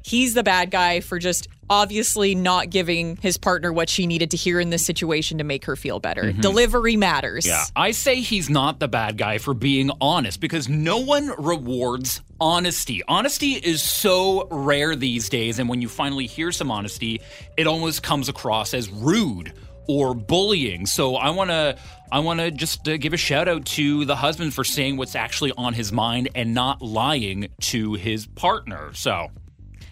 he's 0.08 0.34
the 0.34 0.43
bad 0.43 0.72
guy 0.72 1.02
for 1.02 1.20
just 1.20 1.50
obviously 1.70 2.34
not 2.34 2.70
giving 2.70 3.17
his 3.17 3.38
partner 3.38 3.74
what 3.74 3.89
she 3.89 4.08
needed 4.08 4.32
to 4.32 4.38
hear 4.38 4.58
in 4.58 4.70
this 4.70 4.86
situation 4.86 5.38
to 5.39 5.43
make 5.43 5.65
her 5.65 5.76
feel 5.76 6.00
better. 6.00 6.32
Delivery 6.32 6.96
matters. 6.96 7.46
Yeah. 7.46 7.65
I 7.76 7.91
say 7.91 8.22
he's 8.22 8.50
not 8.50 8.80
the 8.80 8.88
bad 8.88 9.17
guy 9.17 9.38
for 9.38 9.54
being 9.54 9.91
honest 10.00 10.39
because 10.39 10.70
no 10.70 11.00
one 11.00 11.34
rewards 11.38 12.22
honesty. 12.39 13.04
Honesty 13.06 13.54
is 13.54 13.82
so 13.82 14.48
rare 14.50 14.96
these 14.96 15.28
days, 15.28 15.60
and 15.60 15.67
when 15.67 15.82
you 15.82 15.89
finally 15.89 16.26
hear 16.26 16.54
some 16.54 16.72
honesty, 16.72 17.20
it 17.58 17.67
almost 17.67 18.02
comes 18.02 18.30
across 18.30 18.74
as 18.74 18.89
rude 18.89 19.52
or 19.89 20.13
bullying. 20.13 20.86
So 20.86 21.15
I 21.15 21.32
want 21.32 21.50
to 21.50 21.78
I 22.13 22.20
want 22.20 22.39
to 22.39 22.50
just 22.50 22.88
uh, 22.88 22.96
give 22.96 23.12
a 23.12 23.17
shout 23.17 23.50
out 23.50 23.65
to 23.65 24.06
the 24.06 24.15
husband 24.15 24.54
for 24.54 24.63
saying 24.63 24.96
what's 24.96 25.15
actually 25.15 25.52
on 25.58 25.74
his 25.74 25.91
mind 25.91 26.30
and 26.34 26.54
not 26.54 26.82
lying 26.82 27.50
to 27.63 27.96
his 27.96 28.26
partner. 28.26 28.91
So 28.93 29.32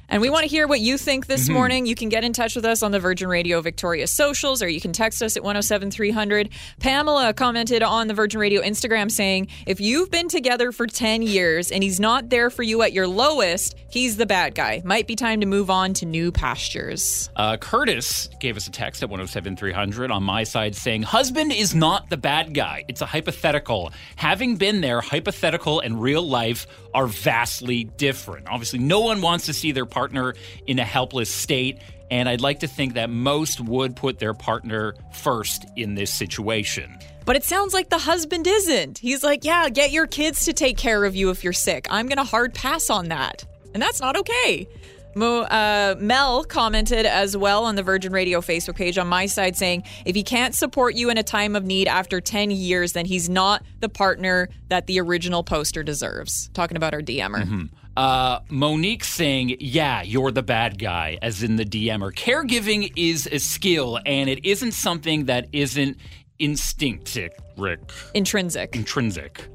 And 0.10 0.22
we 0.22 0.30
want 0.30 0.44
to 0.44 0.50
hear 0.50 0.68
what 0.68 0.80
you 0.80 0.98
think 0.98 1.28
this 1.28 1.50
morning. 1.50 1.86
You 1.86 1.96
can 1.96 2.10
get 2.10 2.24
in 2.24 2.34
touch 2.34 2.56
with 2.56 2.66
us 2.66 2.84
on 2.84 2.92
the 2.92 3.00
Virgin 3.00 3.28
Radio 3.28 3.62
Victoria 3.62 4.08
socials 4.08 4.62
or 4.62 4.68
you 4.68 4.80
can 4.80 4.94
text 4.94 5.22
us 5.24 5.36
at 5.36 5.44
107300. 5.44 6.50
Pamela 6.80 7.34
commented 7.34 7.82
on 7.82 8.08
the 8.08 8.14
Virgin 8.14 8.40
Radio 8.40 8.62
Instagram 8.62 9.10
saying, 9.10 9.48
If 9.66 9.82
you've 9.82 10.12
been 10.12 10.28
together 10.28 10.72
for 10.72 10.86
10 10.88 11.22
years 11.22 11.72
and 11.72 11.84
he's 11.84 12.00
not 12.00 12.30
there 12.30 12.50
for 12.50 12.64
you 12.64 12.82
at 12.82 12.94
your 12.94 13.08
lowest, 13.08 13.76
he's 13.90 14.18
the 14.18 14.26
bad 14.26 14.56
guy. 14.56 14.82
Might 14.86 15.08
be 15.08 15.16
time 15.16 15.42
to 15.42 15.48
move 15.48 15.70
on 15.70 15.94
to 15.96 16.06
new 16.06 16.32
pastures. 16.32 17.30
Uh, 17.36 17.58
Curtis 17.58 18.30
gave 18.40 18.58
us 18.58 18.68
a 18.68 18.72
text 18.72 19.02
at 19.04 19.10
107300 19.10 20.12
on 20.12 20.24
my 20.24 20.44
side 20.44 20.76
saying, 20.76 21.04
Husband 21.04 21.52
is 21.52 21.74
not 21.74 22.10
the 22.10 22.18
bad 22.18 22.54
guy. 22.54 22.86
It's 22.88 23.02
a 23.02 23.06
hypothetical. 23.06 23.92
Having 24.18 24.58
been 24.58 24.82
there, 24.82 25.02
hypothetical 25.02 25.80
and 25.80 26.02
real 26.02 26.24
life 26.24 26.68
are 26.94 27.08
vastly 27.08 27.84
different. 27.84 28.48
Obviously, 28.48 28.80
no 28.80 29.02
one 29.02 29.22
wants 29.22 29.48
to 29.48 29.54
see 29.54 29.72
their 29.72 29.86
partner 29.96 30.36
in 30.68 30.78
a 30.78 30.84
helpless 30.84 31.34
state. 31.34 31.80
And 32.12 32.28
I'd 32.28 32.42
like 32.42 32.60
to 32.60 32.68
think 32.68 32.96
that 32.96 33.10
most 33.10 33.62
would 33.62 33.96
put 33.96 34.20
their 34.20 34.34
partner 34.34 34.94
first 35.14 35.66
in 35.78 35.96
this 35.96 36.12
situation. 36.12 37.00
But 37.24 37.38
it 37.38 37.46
sounds 37.46 37.74
like 37.74 37.90
the 37.90 37.98
husband 37.98 38.46
isn't. 38.46 38.98
He's 38.98 39.24
like, 39.24 39.46
Yeah, 39.46 39.70
get 39.70 39.92
your 39.92 40.06
kids 40.06 40.46
to 40.46 40.54
take 40.54 40.78
care 40.78 41.06
of 41.06 41.16
you 41.16 41.30
if 41.30 41.44
you're 41.44 41.54
sick. 41.54 41.88
I'm 41.90 42.08
going 42.08 42.18
to 42.18 42.26
hard 42.26 42.54
pass 42.54 42.90
on 42.90 43.08
that. 43.08 43.46
And 43.74 43.82
that's 43.82 44.02
not 44.02 44.18
okay. 44.18 44.68
Mo, 45.16 45.42
uh, 45.44 45.96
Mel 45.98 46.44
commented 46.44 47.06
as 47.06 47.38
well 47.38 47.64
on 47.64 47.76
the 47.76 47.84
Virgin 47.84 48.12
Radio 48.12 48.42
Facebook 48.42 48.76
page 48.76 48.98
on 48.98 49.08
my 49.08 49.26
side 49.26 49.56
saying, 49.56 49.84
if 50.06 50.16
he 50.16 50.24
can't 50.24 50.54
support 50.54 50.96
you 50.96 51.10
in 51.10 51.18
a 51.18 51.24
time 51.24 51.56
of 51.56 51.64
need 51.64 51.88
after 51.88 52.20
10 52.20 52.52
years, 52.52 52.94
then 52.94 53.06
he's 53.06 53.30
not 53.30 53.64
the 53.80 53.90
partner 53.90 54.50
that 54.68 54.88
the 54.88 55.00
original 55.00 55.44
poster 55.44 55.84
deserves. 55.84 56.50
Talking 56.54 56.76
about 56.78 56.94
our 56.94 57.02
DMer. 57.02 57.70
Uh, 57.96 58.40
Monique 58.50 59.06
saying, 59.06 59.56
Yeah, 59.62 60.02
you're 60.02 60.32
the 60.32 60.44
bad 60.44 60.78
guy, 60.78 61.18
as 61.22 61.44
in 61.44 61.56
the 61.56 61.64
DMer. 61.64 62.14
Caregiving 62.14 62.92
is 62.98 63.26
a 63.32 63.40
skill, 63.40 64.00
and 64.06 64.30
it 64.30 64.46
isn't 64.46 64.74
something 64.74 65.26
that 65.26 65.48
isn't 65.54 65.98
instinctive, 66.38 67.32
Rick. 67.58 67.80
Intrinsic. 68.14 68.76
Intrinsic. 68.76 69.48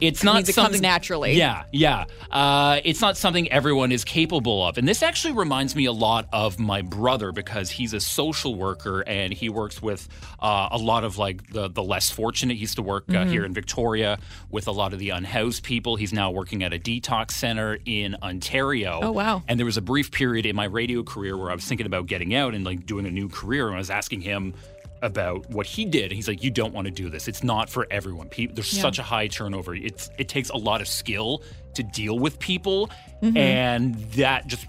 It's 0.00 0.22
not 0.24 0.36
it 0.42 0.44
comes 0.46 0.54
something 0.54 0.80
naturally. 0.82 1.34
Yeah, 1.34 1.64
yeah. 1.72 2.04
Uh, 2.30 2.80
it's 2.84 3.00
not 3.00 3.16
something 3.16 3.50
everyone 3.50 3.92
is 3.92 4.04
capable 4.04 4.66
of, 4.66 4.78
and 4.78 4.86
this 4.88 5.02
actually 5.02 5.34
reminds 5.34 5.74
me 5.76 5.84
a 5.86 5.92
lot 5.92 6.28
of 6.32 6.58
my 6.58 6.82
brother 6.82 7.32
because 7.32 7.70
he's 7.70 7.92
a 7.92 8.00
social 8.00 8.54
worker 8.54 9.02
and 9.06 9.32
he 9.32 9.48
works 9.48 9.82
with 9.82 10.08
uh, 10.40 10.68
a 10.70 10.78
lot 10.78 11.04
of 11.04 11.18
like 11.18 11.50
the 11.52 11.68
the 11.68 11.82
less 11.82 12.10
fortunate. 12.10 12.54
He 12.54 12.60
used 12.60 12.76
to 12.76 12.82
work 12.82 13.04
uh, 13.08 13.12
Mm-hmm. 13.20 13.30
here 13.30 13.44
in 13.44 13.52
Victoria 13.52 14.18
with 14.50 14.66
a 14.66 14.72
lot 14.72 14.92
of 14.92 14.98
the 14.98 15.10
unhoused 15.10 15.62
people. 15.62 15.96
He's 15.96 16.12
now 16.12 16.30
working 16.30 16.62
at 16.62 16.72
a 16.72 16.78
detox 16.78 17.32
center 17.32 17.78
in 17.84 18.16
Ontario. 18.22 19.00
Oh, 19.02 19.12
wow. 19.12 19.42
And 19.46 19.58
there 19.58 19.66
was 19.66 19.76
a 19.76 19.82
brief 19.82 20.10
period 20.10 20.46
in 20.46 20.56
my 20.56 20.64
radio 20.64 21.02
career 21.02 21.36
where 21.36 21.50
I 21.50 21.54
was 21.54 21.64
thinking 21.64 21.86
about 21.86 22.06
getting 22.06 22.34
out 22.34 22.54
and 22.54 22.64
like 22.64 22.86
doing 22.86 23.06
a 23.06 23.10
new 23.10 23.28
career, 23.28 23.66
and 23.66 23.74
I 23.74 23.78
was 23.78 23.90
asking 23.90 24.22
him 24.22 24.54
about 25.02 25.48
what 25.50 25.66
he 25.66 25.84
did. 25.84 26.12
He's 26.12 26.28
like, 26.28 26.42
"You 26.42 26.50
don't 26.50 26.72
want 26.74 26.86
to 26.86 26.90
do 26.90 27.08
this. 27.10 27.28
It's 27.28 27.42
not 27.42 27.70
for 27.70 27.86
everyone. 27.90 28.28
People, 28.28 28.54
there's 28.54 28.68
such 28.68 28.98
a 28.98 29.02
high 29.02 29.28
turnover. 29.28 29.74
It's 29.74 30.10
it 30.18 30.28
takes 30.28 30.50
a 30.50 30.56
lot 30.56 30.80
of 30.80 30.88
skill 30.88 31.42
to 31.74 31.82
deal 31.82 32.18
with 32.18 32.38
people, 32.38 32.90
and 33.22 33.94
that 34.12 34.46
just." 34.46 34.66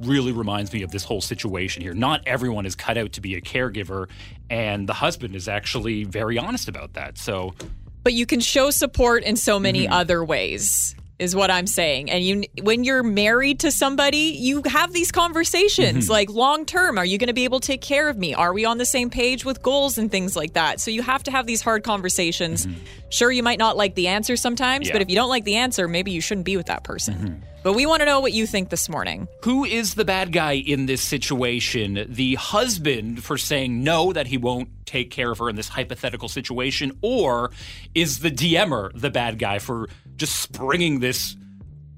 Really 0.00 0.32
reminds 0.32 0.72
me 0.72 0.82
of 0.82 0.90
this 0.90 1.04
whole 1.04 1.20
situation 1.20 1.80
here. 1.80 1.94
Not 1.94 2.26
everyone 2.26 2.66
is 2.66 2.74
cut 2.74 2.98
out 2.98 3.12
to 3.12 3.20
be 3.20 3.36
a 3.36 3.40
caregiver, 3.40 4.08
and 4.50 4.88
the 4.88 4.92
husband 4.92 5.36
is 5.36 5.46
actually 5.46 6.02
very 6.02 6.36
honest 6.36 6.66
about 6.68 6.94
that. 6.94 7.16
So, 7.16 7.54
but 8.02 8.12
you 8.12 8.26
can 8.26 8.40
show 8.40 8.70
support 8.70 9.22
in 9.22 9.36
so 9.36 9.60
many 9.60 9.84
Mm-hmm. 9.84 9.92
other 9.92 10.24
ways 10.24 10.96
is 11.18 11.34
what 11.36 11.50
i'm 11.50 11.66
saying 11.66 12.10
and 12.10 12.24
you 12.24 12.42
when 12.62 12.82
you're 12.84 13.02
married 13.04 13.60
to 13.60 13.70
somebody 13.70 14.36
you 14.38 14.62
have 14.66 14.92
these 14.92 15.10
Mm-hmm. 15.12 15.20
conversations 15.20 16.08
like 16.10 16.28
long 16.30 16.64
term 16.66 16.98
are 16.98 17.04
you 17.04 17.18
going 17.18 17.28
to 17.28 17.34
be 17.34 17.44
able 17.44 17.60
to 17.60 17.66
take 17.66 17.80
care 17.80 18.08
of 18.08 18.16
me 18.16 18.34
are 18.34 18.52
we 18.52 18.64
on 18.64 18.78
the 18.78 18.84
same 18.86 19.10
page 19.10 19.44
with 19.44 19.62
goals 19.62 19.96
and 19.98 20.10
things 20.10 20.34
like 20.36 20.54
that 20.54 20.80
so 20.80 20.90
you 20.90 21.02
have 21.02 21.22
to 21.24 21.30
have 21.30 21.46
these 21.46 21.60
hard 21.62 21.84
conversations 21.84 22.66
sure 23.10 23.30
you 23.30 23.42
might 23.42 23.58
not 23.58 23.76
like 23.76 23.94
the 23.94 24.08
answer 24.08 24.36
sometimes 24.36 24.88
but 24.90 24.94
Mm-hmm. 24.94 24.94
Yeah. 24.94 24.94
Mm-hmm. 24.94 25.02
if 25.02 25.10
you 25.10 25.16
don't 25.16 25.28
like 25.28 25.44
the 25.44 25.56
answer 25.56 25.86
maybe 25.88 26.10
you 26.10 26.20
shouldn't 26.20 26.46
be 26.46 26.56
with 26.56 26.66
that 26.66 26.82
person 26.84 27.42
but 27.62 27.72
we 27.74 27.86
want 27.86 28.00
to 28.00 28.06
know 28.06 28.20
what 28.20 28.32
you 28.34 28.46
think 28.46 28.68
this 28.70 28.88
morning 28.88 29.28
Who 29.44 29.64
is 29.64 29.94
the 29.94 30.04
bad 30.04 30.32
guy 30.32 30.52
in 30.52 30.84
this 30.86 31.00
situation? 31.00 32.04
The 32.10 32.34
husband 32.34 33.24
for 33.24 33.38
saying 33.38 33.82
no, 33.82 34.12
that 34.12 34.26
he 34.26 34.36
won't 34.36 34.68
take 34.84 35.10
care 35.10 35.30
of 35.30 35.38
her 35.38 35.48
in 35.48 35.56
this 35.56 35.68
hypothetical 35.68 36.28
situation, 36.28 36.92
or 37.00 37.50
is 37.94 38.18
the 38.18 38.30
DMer 38.30 38.90
the 38.94 39.08
bad 39.10 39.38
guy 39.38 39.58
for 39.60 39.88
just 40.16 40.40
springing 40.40 41.00
this 41.00 41.36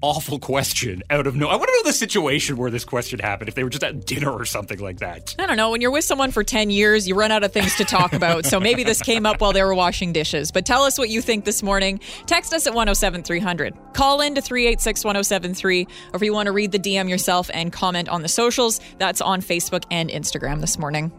awful 0.01 0.39
question 0.39 1.01
out 1.09 1.27
of 1.27 1.35
no? 1.35 1.47
I 1.47 1.55
want 1.55 1.67
to 1.69 1.73
know 1.73 1.89
the 1.89 1.93
situation 1.93 2.57
where 2.57 2.69
this 2.69 2.85
question 2.85 3.19
happened. 3.19 3.49
If 3.49 3.55
they 3.55 3.63
were 3.63 3.69
just 3.69 3.83
at 3.83 4.05
dinner 4.05 4.31
or 4.31 4.45
something 4.45 4.79
like 4.79 4.99
that. 4.99 5.35
I 5.39 5.45
don't 5.45 5.57
know. 5.57 5.71
When 5.71 5.81
you're 5.81 5.91
with 5.91 6.03
someone 6.03 6.31
for 6.31 6.43
10 6.43 6.69
years, 6.69 7.07
you 7.07 7.15
run 7.15 7.31
out 7.31 7.43
of 7.43 7.51
things 7.51 7.75
to 7.77 7.85
talk 7.85 8.13
about. 8.13 8.45
so 8.45 8.59
maybe 8.59 8.83
this 8.83 9.01
came 9.01 9.25
up 9.25 9.41
while 9.41 9.53
they 9.53 9.63
were 9.63 9.75
washing 9.75 10.13
dishes. 10.13 10.51
But 10.51 10.65
tell 10.65 10.83
us 10.83 10.97
what 10.97 11.09
you 11.09 11.21
think 11.21 11.45
this 11.45 11.63
morning. 11.63 11.99
Text 12.25 12.53
us 12.53 12.67
at 12.67 12.73
107300. 12.73 13.75
Call 13.93 14.21
in 14.21 14.35
to 14.35 14.41
386 14.41 15.03
1073. 15.03 15.83
Or 15.83 15.87
if 16.13 16.21
you 16.21 16.33
want 16.33 16.47
to 16.47 16.51
read 16.51 16.71
the 16.71 16.79
DM 16.79 17.09
yourself 17.09 17.49
and 17.53 17.73
comment 17.73 18.09
on 18.09 18.21
the 18.21 18.29
socials, 18.29 18.79
that's 18.97 19.21
on 19.21 19.41
Facebook 19.41 19.83
and 19.91 20.09
Instagram 20.09 20.61
this 20.61 20.77
morning. 20.77 21.11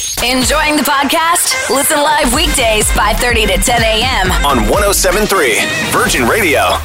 Enjoying 0.00 0.76
the 0.76 0.82
podcast? 0.82 1.68
Listen 1.68 1.98
live 1.98 2.32
weekdays 2.34 2.86
5:30 2.92 3.46
to 3.48 3.58
10 3.58 3.82
a.m. 3.82 4.32
on 4.46 4.66
1073 4.68 5.60
Virgin 5.90 6.26
Radio. 6.26 6.78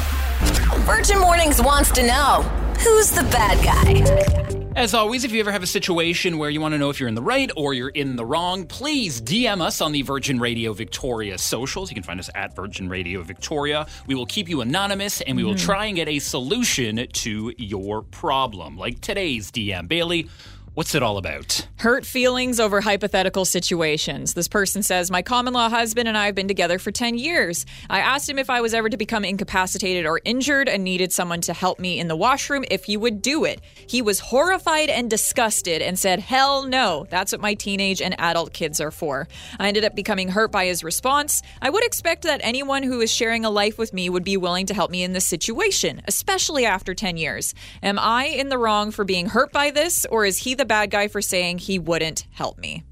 Virgin 0.84 1.18
Mornings 1.18 1.62
wants 1.62 1.90
to 1.92 2.06
know 2.06 2.42
who's 2.80 3.10
the 3.10 3.22
bad 3.32 3.64
guy. 3.64 4.66
As 4.76 4.92
always, 4.92 5.24
if 5.24 5.32
you 5.32 5.40
ever 5.40 5.50
have 5.50 5.62
a 5.62 5.66
situation 5.66 6.36
where 6.36 6.50
you 6.50 6.60
want 6.60 6.72
to 6.72 6.78
know 6.78 6.90
if 6.90 7.00
you're 7.00 7.08
in 7.08 7.14
the 7.14 7.22
right 7.22 7.50
or 7.56 7.72
you're 7.72 7.88
in 7.88 8.16
the 8.16 8.24
wrong, 8.26 8.66
please 8.66 9.22
DM 9.22 9.62
us 9.62 9.80
on 9.80 9.92
the 9.92 10.02
Virgin 10.02 10.38
Radio 10.38 10.74
Victoria 10.74 11.38
socials. 11.38 11.90
You 11.90 11.94
can 11.94 12.02
find 12.02 12.20
us 12.20 12.28
at 12.34 12.54
Virgin 12.54 12.86
Radio 12.90 13.22
Victoria. 13.22 13.86
We 14.06 14.14
will 14.14 14.26
keep 14.26 14.50
you 14.50 14.60
anonymous 14.60 15.22
and 15.22 15.34
we 15.34 15.44
will 15.44 15.54
mm-hmm. 15.54 15.64
try 15.64 15.86
and 15.86 15.96
get 15.96 16.08
a 16.08 16.18
solution 16.18 17.06
to 17.10 17.54
your 17.56 18.02
problem. 18.02 18.76
Like 18.76 19.00
today's 19.00 19.50
DM. 19.50 19.88
Bailey, 19.88 20.28
what's 20.76 20.94
it 20.94 21.02
all 21.02 21.16
about? 21.16 21.66
Hurt 21.78 22.04
feelings 22.04 22.60
over 22.60 22.82
hypothetical 22.82 23.46
situations. 23.46 24.34
This 24.34 24.46
person 24.46 24.82
says, 24.82 25.10
My 25.10 25.22
common 25.22 25.54
law 25.54 25.70
husband 25.70 26.06
and 26.06 26.18
I 26.18 26.26
have 26.26 26.34
been 26.34 26.48
together 26.48 26.78
for 26.78 26.92
10 26.92 27.16
years. 27.16 27.64
I 27.88 28.00
asked 28.00 28.28
him 28.28 28.38
if 28.38 28.50
I 28.50 28.60
was 28.60 28.74
ever 28.74 28.90
to 28.90 28.96
become 28.98 29.24
incapacitated 29.24 30.04
or 30.04 30.20
injured 30.26 30.68
and 30.68 30.84
needed 30.84 31.12
someone 31.12 31.40
to 31.42 31.54
help 31.54 31.78
me 31.78 31.98
in 31.98 32.08
the 32.08 32.16
washroom 32.16 32.64
if 32.70 32.84
he 32.84 32.96
would 32.98 33.22
do 33.22 33.46
it. 33.46 33.62
He 33.88 34.02
was 34.02 34.20
horrified 34.20 34.90
and 34.90 35.08
disgusted 35.08 35.80
and 35.80 35.98
said, 35.98 36.20
Hell 36.20 36.66
no, 36.66 37.06
that's 37.08 37.32
what 37.32 37.40
my 37.40 37.54
teenage 37.54 38.02
and 38.02 38.14
adult 38.20 38.52
kids 38.52 38.78
are 38.78 38.90
for. 38.90 39.28
I 39.58 39.68
ended 39.68 39.84
up 39.84 39.94
becoming 39.94 40.28
hurt 40.28 40.52
by 40.52 40.66
his 40.66 40.84
response. 40.84 41.40
I 41.62 41.70
would 41.70 41.84
expect 41.84 42.24
that 42.24 42.40
anyone 42.42 42.82
who 42.82 43.00
is 43.00 43.10
sharing 43.10 43.46
a 43.46 43.50
life 43.50 43.78
with 43.78 43.94
me 43.94 44.10
would 44.10 44.24
be 44.24 44.36
willing 44.36 44.66
to 44.66 44.74
help 44.74 44.90
me 44.90 45.02
in 45.02 45.14
this 45.14 45.26
situation, 45.26 46.02
especially 46.06 46.66
after 46.66 46.94
10 46.94 47.16
years. 47.16 47.54
Am 47.82 47.98
I 47.98 48.26
in 48.26 48.50
the 48.50 48.58
wrong 48.58 48.90
for 48.90 49.04
being 49.04 49.30
hurt 49.30 49.52
by 49.52 49.70
this, 49.70 50.04
or 50.10 50.26
is 50.26 50.38
he 50.38 50.54
the 50.54 50.65
bad 50.66 50.90
guy 50.90 51.08
for 51.08 51.22
saying 51.22 51.58
he 51.58 51.78
wouldn't 51.78 52.26
help 52.32 52.58
me? 52.58 52.84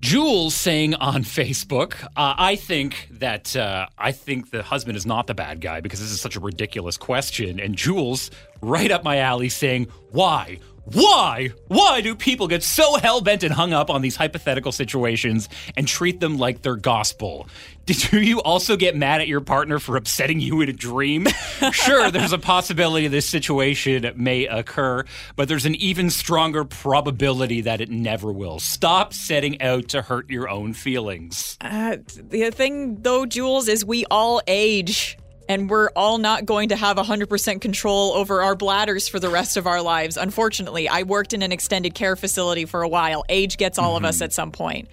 Jules 0.00 0.54
saying 0.54 0.94
on 0.94 1.24
Facebook, 1.24 2.02
uh, 2.04 2.34
I 2.36 2.56
think 2.56 3.08
that 3.10 3.56
uh, 3.56 3.86
I 3.98 4.12
think 4.12 4.50
the 4.50 4.62
husband 4.62 4.96
is 4.96 5.06
not 5.06 5.26
the 5.26 5.34
bad 5.34 5.60
guy 5.60 5.80
because 5.80 6.00
this 6.00 6.10
is 6.10 6.20
such 6.20 6.36
a 6.36 6.40
ridiculous 6.40 6.96
question. 6.96 7.58
And 7.58 7.74
Jules, 7.74 8.30
right 8.60 8.90
up 8.90 9.02
my 9.04 9.18
alley, 9.18 9.48
saying, 9.48 9.88
Why? 10.10 10.60
Why? 10.92 11.50
Why 11.66 12.00
do 12.00 12.14
people 12.14 12.46
get 12.46 12.62
so 12.62 12.96
hell 12.96 13.20
bent 13.20 13.42
and 13.42 13.52
hung 13.52 13.72
up 13.72 13.90
on 13.90 14.02
these 14.02 14.14
hypothetical 14.14 14.70
situations 14.70 15.48
and 15.76 15.88
treat 15.88 16.20
them 16.20 16.38
like 16.38 16.62
they're 16.62 16.76
gospel? 16.76 17.48
Did 17.86 18.12
you 18.12 18.40
also 18.40 18.76
get 18.76 18.94
mad 18.94 19.20
at 19.20 19.26
your 19.26 19.40
partner 19.40 19.80
for 19.80 19.96
upsetting 19.96 20.38
you 20.38 20.60
in 20.60 20.68
a 20.68 20.72
dream? 20.72 21.26
sure, 21.72 22.10
there's 22.12 22.32
a 22.32 22.38
possibility 22.38 23.08
this 23.08 23.28
situation 23.28 24.12
may 24.16 24.46
occur, 24.46 25.04
but 25.34 25.48
there's 25.48 25.66
an 25.66 25.74
even 25.74 26.08
stronger 26.08 26.64
probability 26.64 27.62
that 27.62 27.80
it 27.80 27.90
never 27.90 28.32
will. 28.32 28.60
Stop 28.60 29.12
setting 29.12 29.60
out 29.60 29.88
to 29.88 30.02
hurt 30.02 30.30
your 30.30 30.48
own 30.48 30.72
feelings. 30.72 31.56
Uh, 31.60 31.96
the 32.16 32.50
thing, 32.52 33.02
though, 33.02 33.26
Jules, 33.26 33.66
is 33.66 33.84
we 33.84 34.04
all 34.08 34.40
age. 34.46 35.18
And 35.48 35.70
we're 35.70 35.90
all 35.96 36.18
not 36.18 36.44
going 36.44 36.70
to 36.70 36.76
have 36.76 36.96
100% 36.96 37.60
control 37.60 38.12
over 38.12 38.42
our 38.42 38.54
bladders 38.54 39.08
for 39.08 39.20
the 39.20 39.28
rest 39.28 39.56
of 39.56 39.66
our 39.66 39.82
lives. 39.82 40.16
Unfortunately, 40.16 40.88
I 40.88 41.02
worked 41.02 41.32
in 41.32 41.42
an 41.42 41.52
extended 41.52 41.94
care 41.94 42.16
facility 42.16 42.64
for 42.64 42.82
a 42.82 42.88
while. 42.88 43.24
Age 43.28 43.56
gets 43.56 43.78
all 43.78 43.96
of 43.96 44.04
us 44.04 44.16
mm-hmm. 44.16 44.24
at 44.24 44.32
some 44.32 44.52
point. 44.52 44.88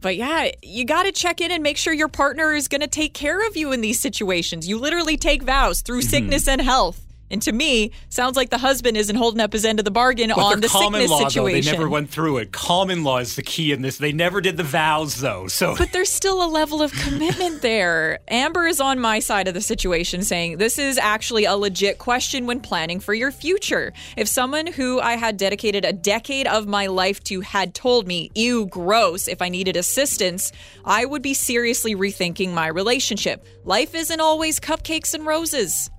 But 0.00 0.16
yeah, 0.16 0.50
you 0.62 0.84
got 0.84 1.04
to 1.04 1.12
check 1.12 1.40
in 1.40 1.50
and 1.50 1.62
make 1.62 1.76
sure 1.76 1.92
your 1.92 2.08
partner 2.08 2.52
is 2.52 2.68
going 2.68 2.82
to 2.82 2.86
take 2.86 3.14
care 3.14 3.46
of 3.46 3.56
you 3.56 3.72
in 3.72 3.80
these 3.80 3.98
situations. 3.98 4.68
You 4.68 4.78
literally 4.78 5.16
take 5.16 5.42
vows 5.42 5.80
through 5.80 6.00
mm-hmm. 6.00 6.10
sickness 6.10 6.48
and 6.48 6.60
health. 6.60 7.05
And 7.30 7.42
to 7.42 7.52
me, 7.52 7.90
sounds 8.08 8.36
like 8.36 8.50
the 8.50 8.58
husband 8.58 8.96
isn't 8.96 9.16
holding 9.16 9.40
up 9.40 9.52
his 9.52 9.64
end 9.64 9.80
of 9.80 9.84
the 9.84 9.90
bargain 9.90 10.30
But 10.34 10.38
on 10.38 10.60
the 10.60 10.68
common 10.68 11.00
sickness 11.00 11.10
law, 11.10 11.28
though, 11.28 11.46
they 11.46 11.60
never 11.60 11.88
went 11.88 12.08
through 12.08 12.38
it. 12.38 12.52
Common 12.52 13.02
law 13.02 13.18
is 13.18 13.34
the 13.34 13.42
key 13.42 13.72
in 13.72 13.82
this. 13.82 13.98
They 13.98 14.12
never 14.12 14.40
did 14.40 14.56
the 14.56 14.62
vows, 14.62 15.20
though. 15.20 15.48
So 15.48 15.76
But 15.76 15.92
there's 15.92 16.10
still 16.10 16.44
a 16.44 16.46
level 16.48 16.82
of 16.82 16.92
commitment 16.92 17.62
there. 17.62 18.20
Amber 18.28 18.66
is 18.66 18.80
on 18.80 19.00
my 19.00 19.18
side 19.18 19.48
of 19.48 19.54
the 19.54 19.60
situation 19.60 20.22
saying 20.22 20.58
this 20.58 20.78
is 20.78 20.98
actually 20.98 21.44
a 21.44 21.56
legit 21.56 21.98
question 21.98 22.46
when 22.46 22.60
planning 22.60 23.00
for 23.00 23.14
your 23.14 23.32
future. 23.32 23.92
If 24.16 24.28
someone 24.28 24.66
who 24.68 25.00
I 25.00 25.16
had 25.16 25.36
dedicated 25.36 25.84
a 25.84 25.92
decade 25.92 26.46
of 26.46 26.68
my 26.68 26.86
life 26.86 27.22
to 27.24 27.40
had 27.40 27.74
told 27.74 28.06
me, 28.06 28.30
ew, 28.34 28.66
gross, 28.66 29.26
if 29.26 29.42
I 29.42 29.48
needed 29.48 29.76
assistance, 29.76 30.52
I 30.84 31.04
would 31.04 31.22
be 31.22 31.34
seriously 31.34 31.96
rethinking 31.96 32.52
my 32.52 32.68
relationship. 32.68 33.44
Life 33.64 33.94
isn't 33.94 34.20
always 34.20 34.60
cupcakes 34.60 35.12
and 35.12 35.26
roses. 35.26 35.90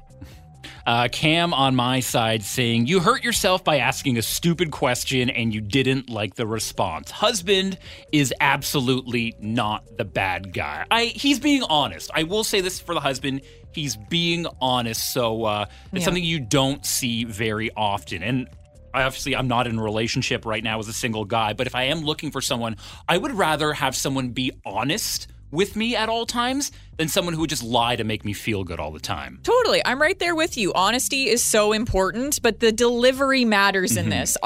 Uh, 0.87 1.09
Cam 1.11 1.53
on 1.53 1.75
my 1.75 1.99
side 1.99 2.41
saying, 2.43 2.87
You 2.87 3.01
hurt 3.01 3.21
yourself 3.21 3.61
by 3.61 3.79
asking 3.79 4.17
a 4.17 4.21
stupid 4.21 4.71
question 4.71 5.29
and 5.29 5.53
you 5.53 5.59
didn't 5.59 6.09
like 6.09 6.35
the 6.35 6.47
response. 6.47 7.11
Husband 7.11 7.77
is 8.13 8.33
absolutely 8.39 9.35
not 9.37 9.83
the 9.97 10.05
bad 10.05 10.53
guy. 10.53 10.85
I 10.89 11.07
He's 11.07 11.39
being 11.41 11.63
honest. 11.63 12.09
I 12.13 12.23
will 12.23 12.45
say 12.45 12.61
this 12.61 12.79
for 12.79 12.93
the 12.93 13.01
husband. 13.01 13.41
He's 13.73 13.97
being 13.97 14.47
honest. 14.61 15.11
So 15.11 15.43
uh, 15.43 15.65
it's 15.91 15.99
Yeah. 15.99 16.05
something 16.05 16.23
you 16.23 16.39
don't 16.39 16.85
see 16.85 17.25
very 17.25 17.69
often. 17.75 18.23
And 18.23 18.47
obviously, 18.93 19.35
I'm 19.35 19.49
not 19.49 19.67
in 19.67 19.77
a 19.77 19.83
relationship 19.83 20.45
right 20.45 20.63
now 20.63 20.79
as 20.79 20.87
a 20.87 20.93
single 20.93 21.25
guy, 21.25 21.51
but 21.51 21.67
if 21.67 21.75
I 21.75 21.83
am 21.83 21.99
looking 21.99 22.31
for 22.31 22.39
someone, 22.39 22.77
I 23.09 23.17
would 23.17 23.33
rather 23.33 23.73
have 23.73 23.93
someone 23.93 24.29
be 24.29 24.53
honest 24.65 25.27
with 25.51 25.75
me 25.75 25.95
at 25.95 26.09
all 26.09 26.25
times 26.25 26.71
than 26.97 27.07
someone 27.07 27.33
who 27.33 27.41
would 27.41 27.49
just 27.49 27.63
lie 27.63 27.95
to 27.95 28.03
make 28.03 28.25
me 28.25 28.33
feel 28.33 28.63
good 28.63 28.79
all 28.79 28.91
the 28.91 28.99
time. 28.99 29.39
Totally. 29.43 29.81
I'm 29.85 30.01
right 30.01 30.17
there 30.17 30.35
with 30.35 30.57
you. 30.57 30.73
Honesty 30.73 31.29
is 31.29 31.43
so 31.43 31.71
important, 31.71 32.41
but 32.41 32.59
the 32.59 32.71
delivery 32.71 33.45
matters 33.45 33.97
in 33.97 34.07
mm-hmm. 34.07 34.11
this. 34.11 34.37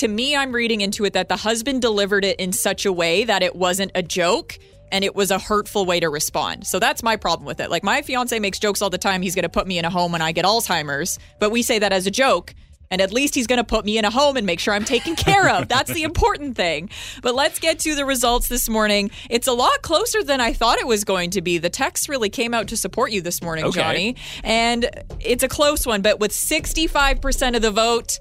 To 0.00 0.08
me, 0.08 0.36
I'm 0.36 0.52
reading 0.52 0.80
into 0.80 1.04
it 1.04 1.12
that 1.12 1.28
the 1.28 1.36
husband 1.36 1.82
delivered 1.82 2.24
it 2.24 2.38
in 2.38 2.52
such 2.52 2.84
a 2.84 2.92
way 2.92 3.24
that 3.24 3.42
it 3.42 3.54
wasn't 3.56 3.92
a 3.94 4.02
joke 4.02 4.58
and 4.92 5.04
it 5.04 5.14
was 5.14 5.30
a 5.30 5.38
hurtful 5.38 5.86
way 5.86 6.00
to 6.00 6.08
respond. 6.08 6.66
So 6.66 6.78
that's 6.78 7.02
my 7.02 7.16
problem 7.16 7.46
with 7.46 7.60
it. 7.60 7.70
Like 7.70 7.84
my 7.84 8.02
fiance 8.02 8.36
makes 8.38 8.58
jokes 8.58 8.82
all 8.82 8.90
the 8.90 8.98
time. 8.98 9.22
He's 9.22 9.34
going 9.34 9.44
to 9.44 9.48
put 9.48 9.66
me 9.66 9.78
in 9.78 9.84
a 9.84 9.90
home 9.90 10.12
when 10.12 10.22
I 10.22 10.32
get 10.32 10.44
Alzheimer's, 10.44 11.18
but 11.38 11.50
we 11.50 11.62
say 11.62 11.78
that 11.78 11.92
as 11.92 12.06
a 12.06 12.10
joke. 12.10 12.54
And 12.90 13.00
at 13.00 13.12
least 13.12 13.36
he's 13.36 13.46
going 13.46 13.58
to 13.58 13.64
put 13.64 13.84
me 13.84 13.98
in 13.98 14.04
a 14.04 14.10
home 14.10 14.36
and 14.36 14.44
make 14.44 14.58
sure 14.58 14.74
I'm 14.74 14.84
taken 14.84 15.14
care 15.14 15.48
of. 15.48 15.68
That's 15.68 15.92
the 15.92 16.02
important 16.02 16.56
thing. 16.56 16.90
But 17.22 17.34
let's 17.36 17.60
get 17.60 17.78
to 17.80 17.94
the 17.94 18.04
results 18.04 18.48
this 18.48 18.68
morning. 18.68 19.10
It's 19.28 19.46
a 19.46 19.52
lot 19.52 19.82
closer 19.82 20.24
than 20.24 20.40
I 20.40 20.52
thought 20.52 20.78
it 20.78 20.86
was 20.86 21.04
going 21.04 21.30
to 21.30 21.40
be. 21.40 21.58
The 21.58 21.70
text 21.70 22.08
really 22.08 22.30
came 22.30 22.52
out 22.52 22.66
to 22.68 22.76
support 22.76 23.12
you 23.12 23.20
this 23.22 23.42
morning, 23.42 23.64
Okay. 23.66 23.80
Johnny. 23.80 24.16
And 24.42 24.90
it's 25.20 25.44
a 25.44 25.48
close 25.48 25.86
one, 25.86 26.02
but 26.02 26.18
with 26.18 26.32
65% 26.32 27.54
of 27.54 27.62
the 27.62 27.70
vote, 27.70 28.18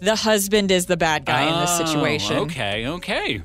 the 0.00 0.16
husband 0.16 0.70
is 0.70 0.86
the 0.86 0.96
bad 0.96 1.24
guy 1.24 1.42
in 1.42 1.60
this 1.60 1.78
Oh, 1.78 1.84
situation. 1.84 2.36
Okay, 2.38 2.86
okay. 2.86 3.42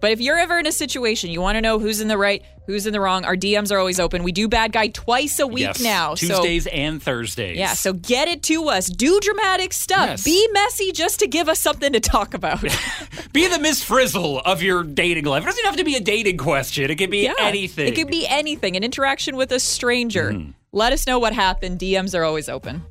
But 0.00 0.12
if 0.12 0.20
you're 0.20 0.38
ever 0.38 0.58
in 0.58 0.66
a 0.66 0.72
situation, 0.72 1.30
you 1.30 1.40
want 1.40 1.56
to 1.56 1.60
know 1.60 1.78
who's 1.78 2.00
in 2.00 2.08
the 2.08 2.18
right, 2.18 2.42
who's 2.66 2.86
in 2.86 2.92
the 2.92 3.00
wrong, 3.00 3.24
our 3.24 3.36
DMs 3.36 3.70
are 3.70 3.78
always 3.78 4.00
open. 4.00 4.22
We 4.22 4.32
do 4.32 4.48
bad 4.48 4.72
guy 4.72 4.88
twice 4.88 5.38
a 5.38 5.46
week 5.46 5.62
yes. 5.62 5.80
now. 5.80 6.14
So 6.14 6.26
Tuesdays 6.26 6.66
and 6.66 7.02
Thursdays. 7.02 7.56
yeah, 7.56 7.74
so 7.74 7.92
get 7.92 8.28
it 8.28 8.42
to 8.44 8.68
us. 8.68 8.86
Do 8.86 9.20
dramatic 9.20 9.72
stuff. 9.72 10.08
Yes. 10.08 10.24
Be 10.24 10.48
messy 10.52 10.92
just 10.92 11.20
to 11.20 11.26
give 11.26 11.48
us 11.48 11.60
something 11.60 11.92
to 11.92 12.00
talk 12.00 12.34
about. 12.34 12.60
be 13.32 13.46
the 13.46 13.58
Miss 13.58 13.82
Frizzle 13.82 14.40
of 14.40 14.62
your 14.62 14.82
dating 14.82 15.24
life. 15.24 15.42
It 15.44 15.46
doesn't 15.46 15.64
have 15.64 15.76
to 15.76 15.84
be 15.84 15.96
a 15.96 16.00
dating 16.00 16.38
question. 16.38 16.90
It 16.90 16.96
could 16.96 17.10
be 17.10 17.24
yeah. 17.24 17.34
anything. 17.40 17.88
It 17.88 17.94
could 17.94 18.08
be 18.08 18.26
anything. 18.26 18.76
An 18.76 18.82
interaction 18.84 19.36
with 19.36 19.52
a 19.52 19.60
stranger. 19.60 20.32
Mm-hmm. 20.32 20.50
Let 20.72 20.92
us 20.92 21.06
know 21.06 21.18
what 21.18 21.32
happened. 21.32 21.78
DMs 21.80 22.16
are 22.18 22.24
always 22.24 22.48
open. 22.48 22.82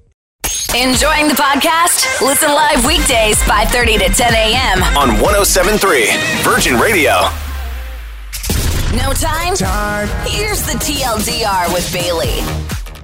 Enjoying 0.76 1.28
the 1.28 1.36
podcast? 1.36 2.22
Listen 2.26 2.50
live 2.50 2.84
weekdays 2.86 3.38
5:30 3.44 4.00
to 4.00 4.10
10 4.14 4.34
a.m. 4.34 4.84
on 4.98 5.20
1073 5.22 6.08
Virgin 6.42 6.80
Radio. 6.80 7.12
No 8.98 9.14
time? 9.14 9.54
Time. 9.56 10.08
Here's 10.28 10.64
the 10.64 10.74
TLDR 10.80 11.72
with 11.72 11.92
Bailey. 11.94 12.42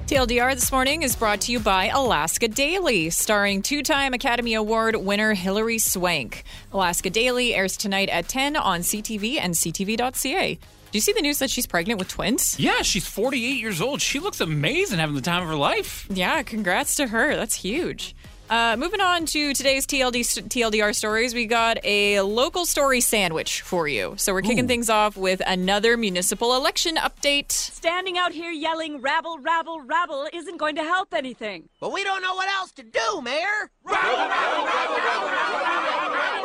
TLDR 0.08 0.56
this 0.56 0.72
morning 0.72 1.04
is 1.04 1.16
brought 1.16 1.42
to 1.42 1.52
you 1.52 1.60
by 1.60 1.88
Alaska 1.88 2.48
Daily, 2.48 3.12
starring 3.12 3.62
two 3.62 3.84
time 3.84 4.14
Academy 4.16 4.56
Award 4.56 4.96
winner 4.96 5.36
Hilary 5.36 5.78
Swank. 5.78 6.44
Alaska 6.74 7.12
Daily 7.12 7.54
airs 7.54 7.78
tonight 7.78 8.10
at 8.10 8.28
10 8.28 8.56
on 8.56 8.82
CTV 8.82 9.40
and 9.40 9.54
CTV.ca. 9.54 10.58
Do 10.96 10.98
you 10.98 11.02
see 11.02 11.12
the 11.12 11.22
news 11.22 11.40
that 11.40 11.50
she's 11.50 11.68
pregnant 11.68 12.00
with 12.00 12.08
twins? 12.08 12.58
yeah, 12.58 12.82
she's 12.82 13.06
48 13.06 13.60
years 13.60 13.82
old. 13.82 14.00
She 14.02 14.18
looks 14.22 14.40
amazing 14.40 14.98
having 14.98 15.14
the 15.14 15.20
time 15.22 15.42
of 15.44 15.50
her 15.50 15.56
life. 15.58 16.08
Yeah, 16.10 16.42
congrats 16.42 16.96
to 16.96 17.08
her. 17.08 17.36
That's 17.36 17.56
huge. 17.56 18.15
Uh, 18.48 18.76
moving 18.78 19.02
on 19.02 19.26
to 19.26 19.54
today's 19.56 19.88
TLD, 19.88 20.20
TLDR 20.50 20.94
stories, 20.94 21.34
we 21.34 21.48
got 21.48 21.80
a 21.84 22.22
local 22.22 22.68
story 22.68 23.02
sandwich 23.02 23.62
for 23.62 23.88
you. 23.88 24.14
So 24.18 24.34
we're 24.34 24.44
kicking 24.44 24.68
things 24.68 24.88
off 24.88 25.18
with 25.18 25.42
another 25.48 25.98
municipal 25.98 26.56
election 26.56 26.96
update. 26.98 27.52
Standing 27.52 28.20
out 28.20 28.34
here 28.34 28.52
yelling 28.52 29.02
rabble, 29.02 29.40
rabble, 29.40 29.82
rabble 29.82 30.28
isn't 30.32 30.58
going 30.58 30.76
to 30.76 30.84
help 30.84 31.14
anything. 31.16 31.70
But 31.80 31.92
we 31.92 32.04
don't 32.04 32.22
know 32.22 32.36
what 32.36 32.48
else 32.50 32.72
to 32.74 32.84
do, 32.84 33.22
Mayor. 33.24 33.72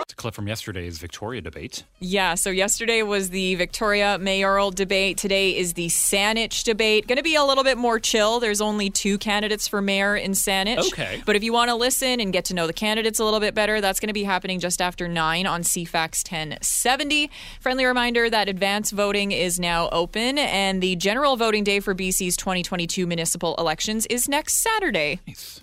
It's 0.00 0.12
a 0.14 0.16
clip 0.16 0.34
from 0.34 0.48
yesterday's 0.48 0.96
Victoria 0.98 1.42
debate. 1.42 1.84
Yeah, 1.98 2.34
so 2.34 2.48
yesterday 2.48 3.02
was 3.02 3.28
the 3.28 3.56
Victoria 3.56 4.18
mayoral 4.18 4.70
debate. 4.70 5.18
Today 5.18 5.56
is 5.56 5.74
the 5.74 5.88
Saanich 5.88 6.64
debate. 6.64 7.06
Going 7.06 7.18
to 7.18 7.22
be 7.22 7.34
a 7.34 7.44
little 7.44 7.64
bit 7.64 7.76
more 7.76 8.00
chill. 8.00 8.40
There's 8.40 8.62
only 8.62 8.88
two 8.88 9.18
candidates 9.18 9.68
for 9.68 9.82
mayor 9.82 10.16
in 10.16 10.32
Saanich. 10.32 10.78
Okay. 10.92 11.22
But 11.26 11.36
if 11.36 11.44
you 11.44 11.52
want 11.52 11.68
to 11.68 11.74
listen 11.74 11.89
and 11.92 12.32
get 12.32 12.44
to 12.46 12.54
know 12.54 12.66
the 12.66 12.72
candidates 12.72 13.18
a 13.18 13.24
little 13.24 13.40
bit 13.40 13.54
better, 13.54 13.80
that's 13.80 14.00
going 14.00 14.08
to 14.08 14.14
be 14.14 14.24
happening 14.24 14.60
just 14.60 14.80
after 14.80 15.08
9 15.08 15.46
on 15.46 15.62
CFAX 15.62 16.24
1070. 16.24 17.30
Friendly 17.60 17.84
reminder 17.84 18.30
that 18.30 18.48
advance 18.48 18.90
voting 18.90 19.32
is 19.32 19.58
now 19.58 19.88
open, 19.90 20.38
and 20.38 20.82
the 20.82 20.96
general 20.96 21.36
voting 21.36 21.64
day 21.64 21.80
for 21.80 21.94
BC's 21.94 22.36
2022 22.36 23.06
municipal 23.06 23.54
elections 23.56 24.06
is 24.06 24.28
next 24.28 24.54
Saturday. 24.54 25.20
Nice. 25.26 25.60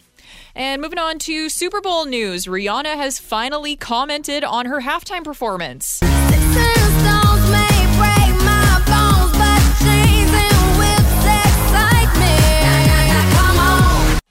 And 0.55 0.81
moving 0.81 0.99
on 0.99 1.19
to 1.19 1.49
Super 1.49 1.81
Bowl 1.81 2.05
news, 2.05 2.47
Rihanna 2.47 2.95
has 2.95 3.19
finally 3.19 3.75
commented 3.75 4.43
on 4.43 4.65
her 4.65 4.81
halftime 4.81 5.23
performance. 5.23 5.99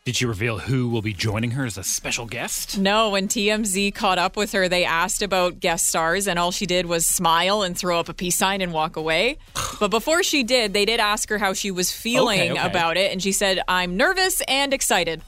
Did 0.07 0.15
she 0.15 0.25
reveal 0.25 0.59
who 0.61 0.89
will 0.89 1.03
be 1.03 1.13
joining 1.13 1.51
her 1.51 1.67
as 1.67 1.77
a 1.77 1.83
special 1.83 2.27
guest? 2.27 2.79
No, 2.79 3.11
when 3.11 3.27
TMZ 3.27 3.93
caught 3.93 4.19
up 4.19 4.37
with 4.37 4.53
her, 4.53 4.69
they 4.69 4.85
asked 4.85 5.21
about 5.21 5.59
guest 5.59 5.89
stars, 5.89 6.29
and 6.29 6.39
all 6.39 6.53
she 6.53 6.65
did 6.65 6.87
was 6.87 7.05
smile 7.05 7.63
and 7.63 7.77
throw 7.77 7.99
up 7.99 8.09
a 8.09 8.15
peace 8.15 8.37
sign 8.37 8.61
and 8.61 8.73
walk 8.73 8.95
away. 8.95 9.39
but 9.81 9.89
before 9.91 10.23
she 10.23 10.45
did, 10.45 10.73
they 10.73 10.85
did 10.85 11.01
ask 11.01 11.29
her 11.29 11.39
how 11.39 11.53
she 11.55 11.73
was 11.73 11.91
feeling 11.91 12.39
Okay, 12.41 12.53
okay. 12.53 12.67
about 12.69 12.97
it, 12.97 13.11
and 13.11 13.21
she 13.21 13.33
said, 13.33 13.61
I'm 13.67 13.97
nervous 13.97 14.41
and 14.43 14.73
excited. 14.73 15.23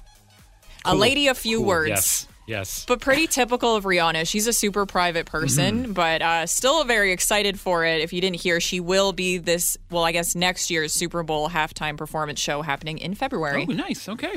A 0.84 0.94
lady, 0.94 1.26
a 1.26 1.34
few 1.34 1.56
Cool. 1.58 1.66
words. 1.66 1.88
Yes. 1.88 2.27
Yes. 2.48 2.86
But 2.88 3.00
pretty 3.00 3.26
typical 3.26 3.76
of 3.76 3.84
Rihanna. 3.84 4.26
She's 4.26 4.46
a 4.46 4.52
super 4.54 4.86
private 4.86 5.26
person, 5.26 5.82
Mm-hmm. 5.82 5.92
but 5.92 6.22
uh, 6.22 6.46
still 6.46 6.82
very 6.84 7.12
excited 7.12 7.60
for 7.60 7.84
it. 7.84 8.00
If 8.00 8.12
you 8.14 8.20
didn't 8.22 8.40
hear, 8.40 8.58
she 8.58 8.80
will 8.80 9.12
be 9.12 9.36
this, 9.36 9.76
well, 9.90 10.02
I 10.02 10.12
guess 10.12 10.34
next 10.34 10.70
year's 10.70 10.94
Super 10.94 11.22
Bowl 11.22 11.50
halftime 11.50 11.98
performance 11.98 12.40
show 12.40 12.62
happening 12.62 12.96
in 12.98 13.14
February. 13.14 13.66
oh, 13.68 13.72
nice. 13.72 14.08
Okay. 14.08 14.32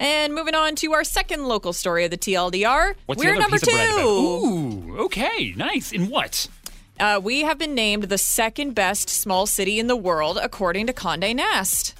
And 0.00 0.34
moving 0.34 0.56
on 0.56 0.74
to 0.76 0.92
our 0.92 1.04
second 1.04 1.44
local 1.46 1.72
story 1.72 2.04
of 2.04 2.10
the 2.10 2.18
TLDR. 2.18 2.94
What's 3.06 3.22
We're 3.22 3.34
the 3.34 3.40
number 3.40 3.58
piece 3.60 3.68
of 3.68 3.74
bread 3.74 3.88
about? 3.90 4.00
two. 4.00 4.06
Ooh, 4.08 4.98
okay. 5.04 5.54
Nice. 5.56 5.92
In 5.92 6.08
what? 6.08 6.48
Uh, 6.98 7.20
we 7.22 7.42
have 7.42 7.58
been 7.58 7.74
named 7.76 8.04
the 8.04 8.18
second 8.18 8.74
best 8.74 9.08
small 9.08 9.46
city 9.46 9.78
in 9.78 9.86
the 9.86 9.96
world, 9.96 10.36
according 10.42 10.88
to 10.88 10.92
Condé 10.92 11.34
Nast. 11.34 11.94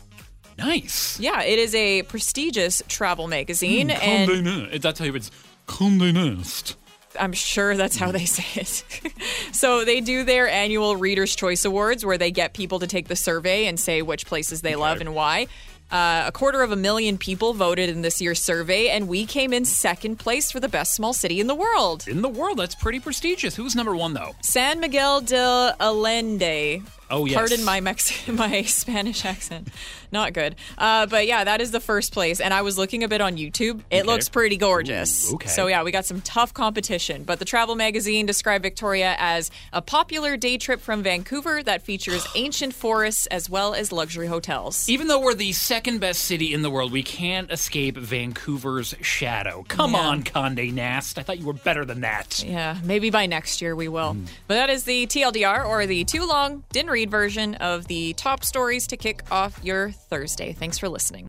Nice. 0.59 1.19
Yeah, 1.19 1.43
it 1.43 1.59
is 1.59 1.75
a 1.75 2.03
prestigious 2.03 2.83
travel 2.89 3.27
magazine, 3.27 3.91
and 3.91 4.29
Condé 4.31 4.43
Nast. 4.71 4.83
That's 4.83 4.99
how 4.99 5.07
it's 5.07 5.31
Condé 5.67 6.13
Nast. 6.13 6.77
I'm 7.19 7.33
sure 7.33 7.77
that's 7.77 7.97
how 7.97 8.11
they 8.11 8.25
say 8.25 8.61
it. 8.61 8.85
so 9.53 9.85
they 9.85 10.01
do 10.01 10.25
their 10.25 10.49
annual 10.49 10.97
Reader's 10.97 11.37
Choice 11.37 11.65
Awards, 11.65 12.05
where 12.05 12.19
they 12.19 12.31
get 12.31 12.55
people 12.55 12.79
to 12.79 12.87
take 12.87 13.09
the 13.09 13.17
survey 13.17 13.67
and 13.67 13.79
say 13.79 14.03
which 14.03 14.27
places 14.27 14.63
they 14.63 14.77
love 14.77 15.01
and 15.01 15.15
why. 15.15 15.47
Uh, 15.91 16.25
a 16.27 16.33
quarter 16.33 16.63
of 16.63 16.73
a 16.73 16.77
million 16.77 17.19
people 17.19 17.53
voted 17.53 17.91
in 17.91 18.01
this 18.01 18.19
year's 18.19 18.43
survey, 18.43 18.89
and 18.89 19.09
we 19.09 19.27
came 19.27 19.53
in 19.53 19.63
second 19.67 20.17
place 20.17 20.51
for 20.51 20.59
the 20.59 20.69
best 20.69 20.95
small 20.95 21.13
city 21.13 21.39
in 21.39 21.49
the 21.49 21.55
world. 21.55 22.09
In 22.09 22.23
the 22.23 22.31
world, 22.31 22.59
that's 22.59 22.75
pretty 22.75 22.99
prestigious. 22.99 23.55
Who's 23.55 23.77
number 23.77 23.95
one, 23.95 24.15
though? 24.15 24.35
San 24.41 24.81
Miguel 24.81 25.21
de 25.21 25.77
Allende. 25.79 26.83
Oh, 27.11 27.27
yes. 27.27 27.35
Pardon 27.35 27.63
my 27.63 27.81
Mex- 27.81 28.27
my 28.29 28.63
Spanish 28.63 29.27
accent. 29.27 29.69
Not 30.13 30.35
good. 30.35 30.57
Uh, 30.79 31.07
but 31.07 31.27
yeah, 31.27 31.43
that 31.45 31.61
is 31.61 31.71
the 31.71 31.81
first 31.81 32.13
place. 32.13 32.39
And 32.41 32.53
I 32.53 32.63
was 32.63 32.77
looking 32.79 33.03
a 33.03 33.09
bit 33.09 33.21
on 33.21 33.37
YouTube. 33.37 33.81
It 33.91 34.01
Okay. 34.01 34.03
looks 34.03 34.29
pretty 34.29 34.57
gorgeous. 34.59 35.31
Ooh, 35.31 35.35
okay. 35.37 35.49
So 35.49 35.67
yeah, 35.67 35.83
we 35.83 35.91
got 35.91 36.05
some 36.05 36.21
tough 36.21 36.53
competition. 36.53 37.25
But 37.25 37.39
the 37.39 37.45
travel 37.45 37.75
magazine 37.75 38.27
described 38.27 38.63
Victoria 38.63 39.17
as 39.19 39.51
a 39.73 39.81
popular 39.83 40.37
day 40.37 40.59
trip 40.59 40.81
from 40.81 41.03
Vancouver 41.03 41.63
that 41.63 41.83
features 41.83 42.27
ancient 42.37 42.75
forests 42.75 43.27
as 43.27 43.49
well 43.49 43.75
as 43.75 43.91
luxury 43.91 44.27
hotels. 44.27 44.89
Even 44.89 45.09
though 45.09 45.19
we're 45.21 45.35
the 45.35 45.53
second 45.53 45.99
best 46.01 46.25
city 46.25 46.53
in 46.53 46.63
the 46.63 46.71
world, 46.71 46.93
we 46.93 47.03
can't 47.03 47.51
escape 47.51 47.97
Vancouver's 47.97 48.95
shadow. 49.01 49.65
Come 49.69 49.93
Yeah. 49.93 50.01
on, 50.01 50.23
Conde 50.23 50.75
Nast. 50.75 51.19
I 51.19 51.23
thought 51.23 51.39
you 51.39 51.47
were 51.47 51.53
better 51.53 51.85
than 51.85 52.03
that. 52.03 52.43
Yeah, 52.47 52.77
maybe 52.85 53.11
by 53.11 53.27
next 53.27 53.61
year 53.63 53.75
we 53.75 53.89
will. 53.89 54.17
But 54.47 54.55
that 54.55 54.71
is 54.71 54.85
the 54.85 55.07
TLDR 55.07 55.65
or 55.67 55.87
the 55.87 56.05
too 56.05 56.27
long 56.27 56.65
didn't 56.73 56.91
read 56.91 57.11
version 57.11 57.55
of 57.57 57.87
the 57.89 58.13
top 58.15 58.45
stories 58.45 58.87
to 58.89 58.97
kick 58.97 59.23
off 59.31 59.59
your 59.63 59.93
Thursday. 60.17 60.53
Thanks 60.53 60.77
for 60.77 60.91
listening. 60.91 61.27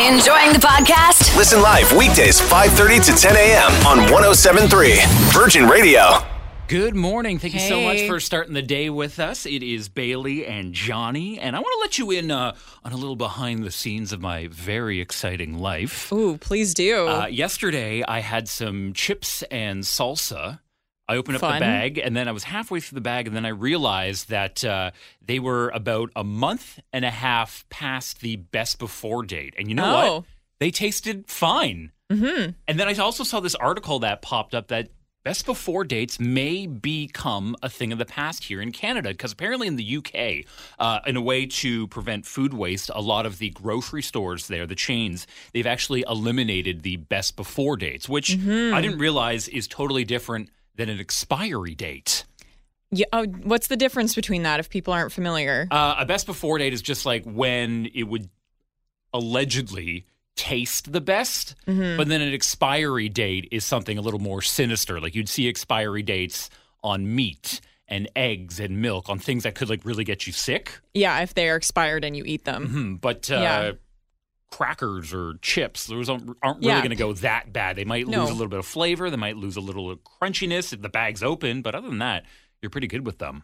Enjoying 0.00 0.52
the 0.52 0.58
podcast? 0.60 1.36
Listen 1.36 1.62
live 1.62 1.92
weekdays 1.96 2.40
5:30 2.40 2.98
to 3.06 3.12
10 3.12 3.36
a.m. 3.36 3.70
on 3.86 3.98
1073 4.10 4.98
Virgin 5.32 5.68
Radio. 5.68 6.18
Good 6.66 6.96
morning. 6.96 7.38
Thank 7.38 7.54
you 7.54 7.60
so 7.60 7.80
much 7.80 7.98
Hey. 7.98 8.08
for 8.08 8.18
starting 8.18 8.54
the 8.54 8.62
day 8.62 8.90
with 8.90 9.20
us. 9.20 9.46
It 9.46 9.62
is 9.62 9.88
Bailey 9.88 10.44
and 10.46 10.72
Johnny, 10.74 11.38
and 11.38 11.54
I 11.54 11.60
want 11.60 11.72
to 11.76 11.80
let 11.80 11.98
you 11.98 12.10
in 12.10 12.30
uh, 12.32 12.56
on 12.84 12.92
a 12.92 12.96
little 12.96 13.14
behind 13.14 13.62
the 13.62 13.70
scenes 13.70 14.12
of 14.12 14.20
my 14.20 14.48
very 14.50 15.00
exciting 15.00 15.58
life. 15.58 16.10
Ooh, 16.12 16.38
please 16.38 16.74
do. 16.74 17.06
Uh, 17.06 17.26
yesterday, 17.26 18.02
I 18.08 18.18
had 18.20 18.48
some 18.48 18.94
chips 18.94 19.42
and 19.50 19.84
salsa. 19.84 20.58
I 21.08 21.16
opened 21.16 21.36
up 21.36 21.40
the 21.40 21.60
bag, 21.60 21.98
and 21.98 22.16
then 22.16 22.28
I 22.28 22.32
was 22.32 22.44
halfway 22.44 22.80
through 22.80 22.96
the 22.96 23.00
bag, 23.02 23.26
and 23.26 23.34
then 23.36 23.44
I 23.44 23.50
realized 23.50 24.28
that 24.30 24.64
uh, 24.64 24.92
they 25.24 25.38
were 25.38 25.68
about 25.74 26.10
a 26.16 26.24
month 26.24 26.78
and 26.92 27.04
a 27.04 27.10
half 27.10 27.64
past 27.70 28.20
the 28.20 28.36
best 28.36 28.78
before 28.78 29.22
date. 29.24 29.54
And 29.58 29.68
you 29.68 29.74
know 29.74 29.84
Oh. 29.84 30.14
what? 30.16 30.24
They 30.60 30.70
tasted 30.70 31.26
fine. 31.28 31.90
Mm-hmm. 32.10 32.50
And 32.68 32.78
then 32.80 32.88
I 32.88 32.94
also 32.94 33.24
saw 33.24 33.40
this 33.40 33.56
article 33.56 33.98
that 34.00 34.22
popped 34.22 34.54
up 34.54 34.68
that 34.68 34.90
best 35.24 35.44
before 35.46 35.82
dates 35.84 36.20
may 36.20 36.66
become 36.66 37.56
a 37.62 37.68
thing 37.68 37.92
of 37.92 37.98
the 37.98 38.04
past 38.04 38.44
here 38.44 38.60
in 38.60 38.70
Canada 38.72 39.08
because 39.10 39.32
apparently 39.32 39.66
in 39.66 39.76
the 39.76 39.96
UK, 39.96 40.44
uh, 40.78 41.00
in 41.06 41.16
a 41.16 41.20
way 41.20 41.46
to 41.46 41.86
prevent 41.88 42.26
food 42.26 42.54
waste, 42.54 42.90
a 42.94 43.00
lot 43.00 43.26
of 43.26 43.38
the 43.38 43.50
grocery 43.50 44.02
stores 44.02 44.46
there, 44.48 44.66
the 44.66 44.74
chains, 44.76 45.26
they've 45.52 45.66
actually 45.66 46.04
eliminated 46.08 46.82
the 46.82 46.96
best 46.96 47.34
before 47.36 47.76
dates, 47.76 48.08
which 48.08 48.30
Mm-hmm. 48.36 48.74
I 48.74 48.80
didn't 48.80 48.98
realize 48.98 49.48
is 49.48 49.66
totally 49.66 50.04
different 50.04 50.48
than 50.76 50.88
an 50.88 50.98
expiry 51.00 51.74
date. 51.74 52.24
yeah, 52.90 53.06
oh, 53.12 53.24
what's 53.26 53.66
the 53.68 53.76
difference 53.76 54.14
between 54.14 54.42
that 54.44 54.60
if 54.60 54.68
people 54.70 54.92
aren't 54.92 55.12
familiar? 55.12 55.66
Uh, 55.70 55.96
a 55.98 56.04
best 56.06 56.26
before 56.26 56.58
date 56.58 56.72
is 56.72 56.82
just 56.82 57.04
like 57.06 57.24
when 57.24 57.88
it 57.94 58.04
would 58.04 58.28
allegedly 59.12 60.06
taste 60.36 60.92
the 60.92 61.00
best, 61.00 61.54
Mm-hmm. 61.66 61.96
but 61.96 62.08
then 62.08 62.20
an 62.20 62.32
expiry 62.32 63.08
date 63.08 63.48
is 63.50 63.64
something 63.64 63.98
a 63.98 64.00
little 64.00 64.20
more 64.20 64.42
sinister. 64.42 65.00
Like 65.00 65.14
you'd 65.14 65.28
see 65.28 65.48
expiry 65.48 66.02
dates 66.02 66.48
on 66.82 67.14
meat 67.14 67.60
and 67.86 68.08
eggs 68.16 68.58
and 68.58 68.80
milk 68.80 69.08
on 69.10 69.18
things 69.18 69.42
that 69.42 69.54
could 69.54 69.68
like 69.68 69.84
really 69.84 70.04
get 70.04 70.26
you 70.26 70.32
sick. 70.32 70.80
yeah, 70.94 71.20
if 71.20 71.34
they 71.34 71.48
are 71.50 71.56
expired 71.56 72.04
and 72.04 72.16
you 72.16 72.24
eat 72.26 72.44
them. 72.44 72.68
Hmm, 72.68 72.94
but 72.96 73.30
uh, 73.30 73.34
Yeah. 73.34 73.72
Crackers 74.52 75.12
or 75.12 75.34
chips, 75.42 75.86
those 75.86 76.08
aren't, 76.08 76.36
aren't 76.42 76.58
really 76.58 76.68
Yeah. 76.68 76.78
going 76.78 76.90
to 76.90 76.96
go 76.96 77.12
that 77.14 77.52
bad. 77.52 77.74
They 77.74 77.84
might 77.84 78.06
No. 78.06 78.20
lose 78.20 78.30
a 78.30 78.34
little 78.34 78.48
bit 78.48 78.58
of 78.60 78.66
flavor. 78.66 79.10
They 79.10 79.16
might 79.16 79.36
lose 79.36 79.56
a 79.56 79.60
little 79.60 79.96
crunchiness 79.96 80.72
if 80.72 80.80
the 80.82 80.88
bag's 80.88 81.22
open. 81.22 81.62
But 81.62 81.74
other 81.74 81.88
than 81.88 81.98
that, 81.98 82.24
you're 82.60 82.70
pretty 82.70 82.86
good 82.86 83.04
with 83.04 83.18
them. 83.18 83.42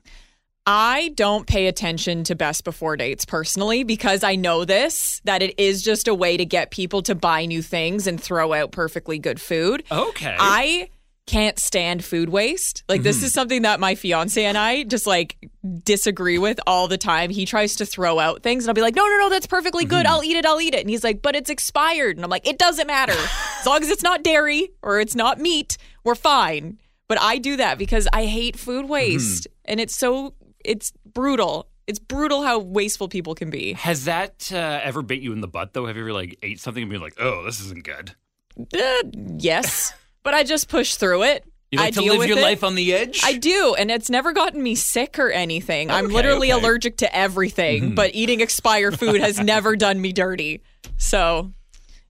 I 0.71 1.13
don't 1.15 1.47
pay 1.47 1.67
attention 1.67 2.25
to 2.25 2.35
best 2.35 2.63
before 2.63 2.97
dates 2.99 3.25
personally 3.25 3.85
because 3.85 4.23
I 4.23 4.37
know 4.37 4.67
this 4.67 5.23
that 5.25 5.41
it 5.41 5.59
is 5.59 5.83
just 5.83 6.09
a 6.09 6.15
way 6.15 6.37
to 6.37 6.45
get 6.45 6.71
people 6.71 7.01
to 7.05 7.15
buy 7.15 7.47
new 7.47 7.63
things 7.63 8.07
and 8.07 8.23
throw 8.23 8.53
out 8.53 8.71
perfectly 8.71 9.19
good 9.19 9.41
food. 9.41 9.83
Okay. 9.91 10.37
I 10.39 10.91
can't 11.29 11.59
stand 11.59 12.05
food 12.05 12.31
waste. 12.31 12.83
Like 12.89 13.03
this 13.03 13.23
is 13.23 13.33
something 13.33 13.63
that 13.63 13.79
my 13.79 13.95
fiance 13.95 14.43
and 14.43 14.59
I 14.59 14.83
just 14.83 15.07
like 15.07 15.37
disagree 15.85 16.39
with 16.39 16.59
all 16.67 16.89
the 16.89 16.99
time. 16.99 17.31
He 17.31 17.45
tries 17.45 17.77
to 17.77 17.87
throw 17.87 18.19
out 18.19 18.43
things 18.43 18.65
and 18.65 18.71
I'll 18.71 18.75
be 18.75 18.81
like, 18.81 18.97
"No, 18.97 19.07
no, 19.07 19.19
no, 19.19 19.29
that's 19.29 19.47
perfectly 19.47 19.85
good. 19.85 20.07
I'll 20.07 20.25
eat 20.25 20.37
it. 20.37 20.47
I'll 20.47 20.61
eat 20.61 20.75
it." 20.75 20.81
And 20.81 20.91
he's 20.91 21.05
like, 21.05 21.23
"But 21.23 21.37
it's 21.37 21.51
expired." 21.51 22.17
And 22.17 22.25
I'm 22.25 22.31
like, 22.31 22.49
"It 22.49 22.59
doesn't 22.59 22.87
matter. 22.87 23.13
as 23.61 23.67
long 23.67 23.83
as 23.83 23.91
it's 23.91 24.03
not 24.03 24.25
dairy 24.25 24.71
or 24.83 24.99
it's 25.01 25.15
not 25.15 25.39
meat, 25.39 25.77
we're 26.03 26.15
fine." 26.15 26.79
But 27.09 27.21
I 27.21 27.39
do 27.39 27.57
that 27.57 27.79
because 27.79 28.09
I 28.13 28.25
hate 28.25 28.59
food 28.59 28.89
waste 28.89 29.47
and 29.65 29.81
it's 29.81 29.97
so 29.97 30.35
it's 30.65 30.93
brutal. 31.05 31.69
It's 31.87 31.99
brutal 31.99 32.43
how 32.43 32.59
wasteful 32.59 33.09
people 33.09 33.35
can 33.35 33.51
be. 33.51 33.75
Has 33.75 34.05
that 34.05 34.51
uh, 34.53 34.81
ever 34.83 35.03
bit 35.03 35.21
you 35.21 35.33
in 35.33 35.41
the 35.41 35.49
butt 35.49 35.73
though? 35.73 35.87
Have 35.87 35.97
you 35.97 36.03
ever 36.03 36.13
like 36.13 36.39
ate 36.43 36.61
something 36.61 36.83
and 36.83 36.91
been 36.93 37.01
like, 37.01 37.21
"Oh, 37.21 37.45
this 37.45 37.61
isn't 37.61 37.85
good"? 37.85 38.15
Uh, 38.59 39.09
yes, 39.39 39.93
but 40.29 40.35
I 40.35 40.45
just 40.45 40.69
push 40.69 40.97
through 40.97 41.23
it. 41.23 41.43
You 41.71 41.79
like 41.79 41.87
I 41.87 41.91
to 41.93 42.01
deal 42.01 42.13
live 42.13 42.19
with 42.19 42.29
your 42.29 42.37
it. 42.37 42.43
life 42.43 42.63
on 42.63 42.75
the 42.75 42.93
edge? 42.93 43.23
I 43.25 43.39
do, 43.39 43.75
and 43.79 43.91
it's 43.91 44.11
never 44.11 44.35
gotten 44.35 44.63
me 44.63 44.75
sick 44.75 45.19
or 45.19 45.31
anything. 45.31 45.91
I'm 45.91 46.09
literally 46.09 46.53
okay. 46.53 46.63
allergic 46.63 46.99
to 46.99 47.17
everything, 47.17 47.83
mm-hmm. 47.83 47.95
but 47.95 48.15
eating 48.15 48.43
expired 48.43 48.99
food 48.99 49.23
has 49.23 49.41
never 49.41 49.75
done 49.75 49.99
me 49.99 50.13
dirty. 50.13 50.63
So, 50.99 51.51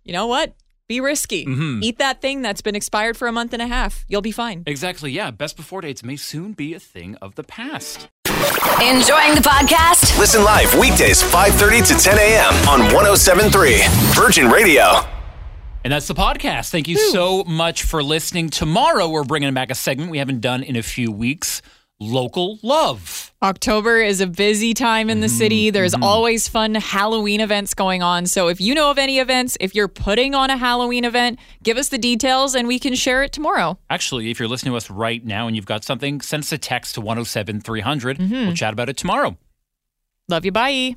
you 0.03 0.13
know 0.13 0.27
what? 0.27 0.53
Be 0.89 1.01
risky. 1.01 1.47
Mm-hmm. 1.47 1.85
Eat 1.85 1.99
that 1.99 2.21
thing 2.21 2.43
that's 2.43 2.61
been 2.61 2.75
expired 2.75 3.17
for 3.17 3.29
a 3.29 3.33
month 3.33 3.53
and 3.53 3.63
a 3.63 3.69
half. 3.69 4.05
You'll 4.09 4.21
be 4.21 4.33
fine. 4.33 4.65
Exactly. 4.67 5.13
Yeah. 5.13 5.31
Best 5.31 5.57
before 5.57 5.83
dates 5.83 6.03
may 6.03 6.17
soon 6.17 6.55
be 6.55 6.75
a 6.75 6.81
thing 6.81 7.15
of 7.23 7.37
the 7.37 7.45
past. 7.45 8.09
Enjoying 8.27 9.37
the 9.37 9.45
podcast? 9.45 10.19
Listen 10.19 10.43
live 10.43 10.75
weekdays 10.75 11.23
5:30 11.23 11.87
to 11.87 11.95
10 11.95 12.19
a.m. 12.19 12.69
on 12.69 12.81
1073 12.93 13.83
Virgin 14.17 14.51
Radio. 14.51 15.18
And 15.85 15.93
that's 15.93 16.09
the 16.09 16.15
podcast. 16.15 16.71
Thank 16.71 16.89
you 16.89 16.99
so 16.99 17.45
much 17.45 17.85
for 17.85 18.03
listening. 18.03 18.51
Tomorrow, 18.51 19.09
we're 19.09 19.25
bringing 19.25 19.55
back 19.55 19.71
a 19.71 19.75
segment 19.75 20.11
we 20.11 20.19
haven't 20.19 20.41
done 20.41 20.63
in 20.63 20.77
a 20.77 20.83
few 20.83 21.11
weeks 21.11 21.63
local 22.01 22.59
love. 22.63 23.33
October 23.43 24.01
is 24.01 24.21
a 24.21 24.27
busy 24.27 24.75
time 24.75 25.11
in 25.11 25.21
the 25.21 25.27
mm-hmm, 25.27 25.37
city. 25.37 25.71
There's 25.71 25.95
mm-hmm. 25.95 26.03
always 26.03 26.49
fun 26.49 26.75
Halloween 26.75 27.41
events 27.41 27.75
going 27.75 28.03
on. 28.03 28.27
So 28.27 28.49
if 28.49 28.61
you 28.61 28.75
know 28.75 28.91
of 28.91 28.99
any 28.99 29.19
events, 29.19 29.57
if 29.61 29.75
you're 29.75 29.89
putting 29.89 30.35
on 30.35 30.51
a 30.51 30.57
Halloween 30.57 31.05
event, 31.05 31.39
give 31.63 31.77
us 31.77 31.89
the 31.89 31.99
details 31.99 32.55
and 32.55 32.69
we 32.69 32.79
can 32.79 32.95
share 32.95 33.23
it 33.23 33.33
tomorrow. 33.33 33.79
Actually, 33.91 34.31
if 34.31 34.39
you're 34.39 34.49
listening 34.49 34.73
to 34.73 34.77
us 34.77 34.91
right 34.91 35.25
now 35.25 35.47
and 35.47 35.57
you've 35.57 35.67
got 35.67 35.85
something, 35.85 36.21
send 36.21 36.43
us 36.43 36.53
a 36.53 36.59
text 36.59 36.95
to 36.95 37.01
107 37.01 37.61
300. 37.61 38.19
We'll 38.19 38.29
mm-hmm. 38.29 38.55
chat 38.55 38.73
about 38.73 38.89
it 38.89 38.97
tomorrow. 38.97 39.37
Love 40.29 40.45
you. 40.45 40.53
Bye. 40.53 40.97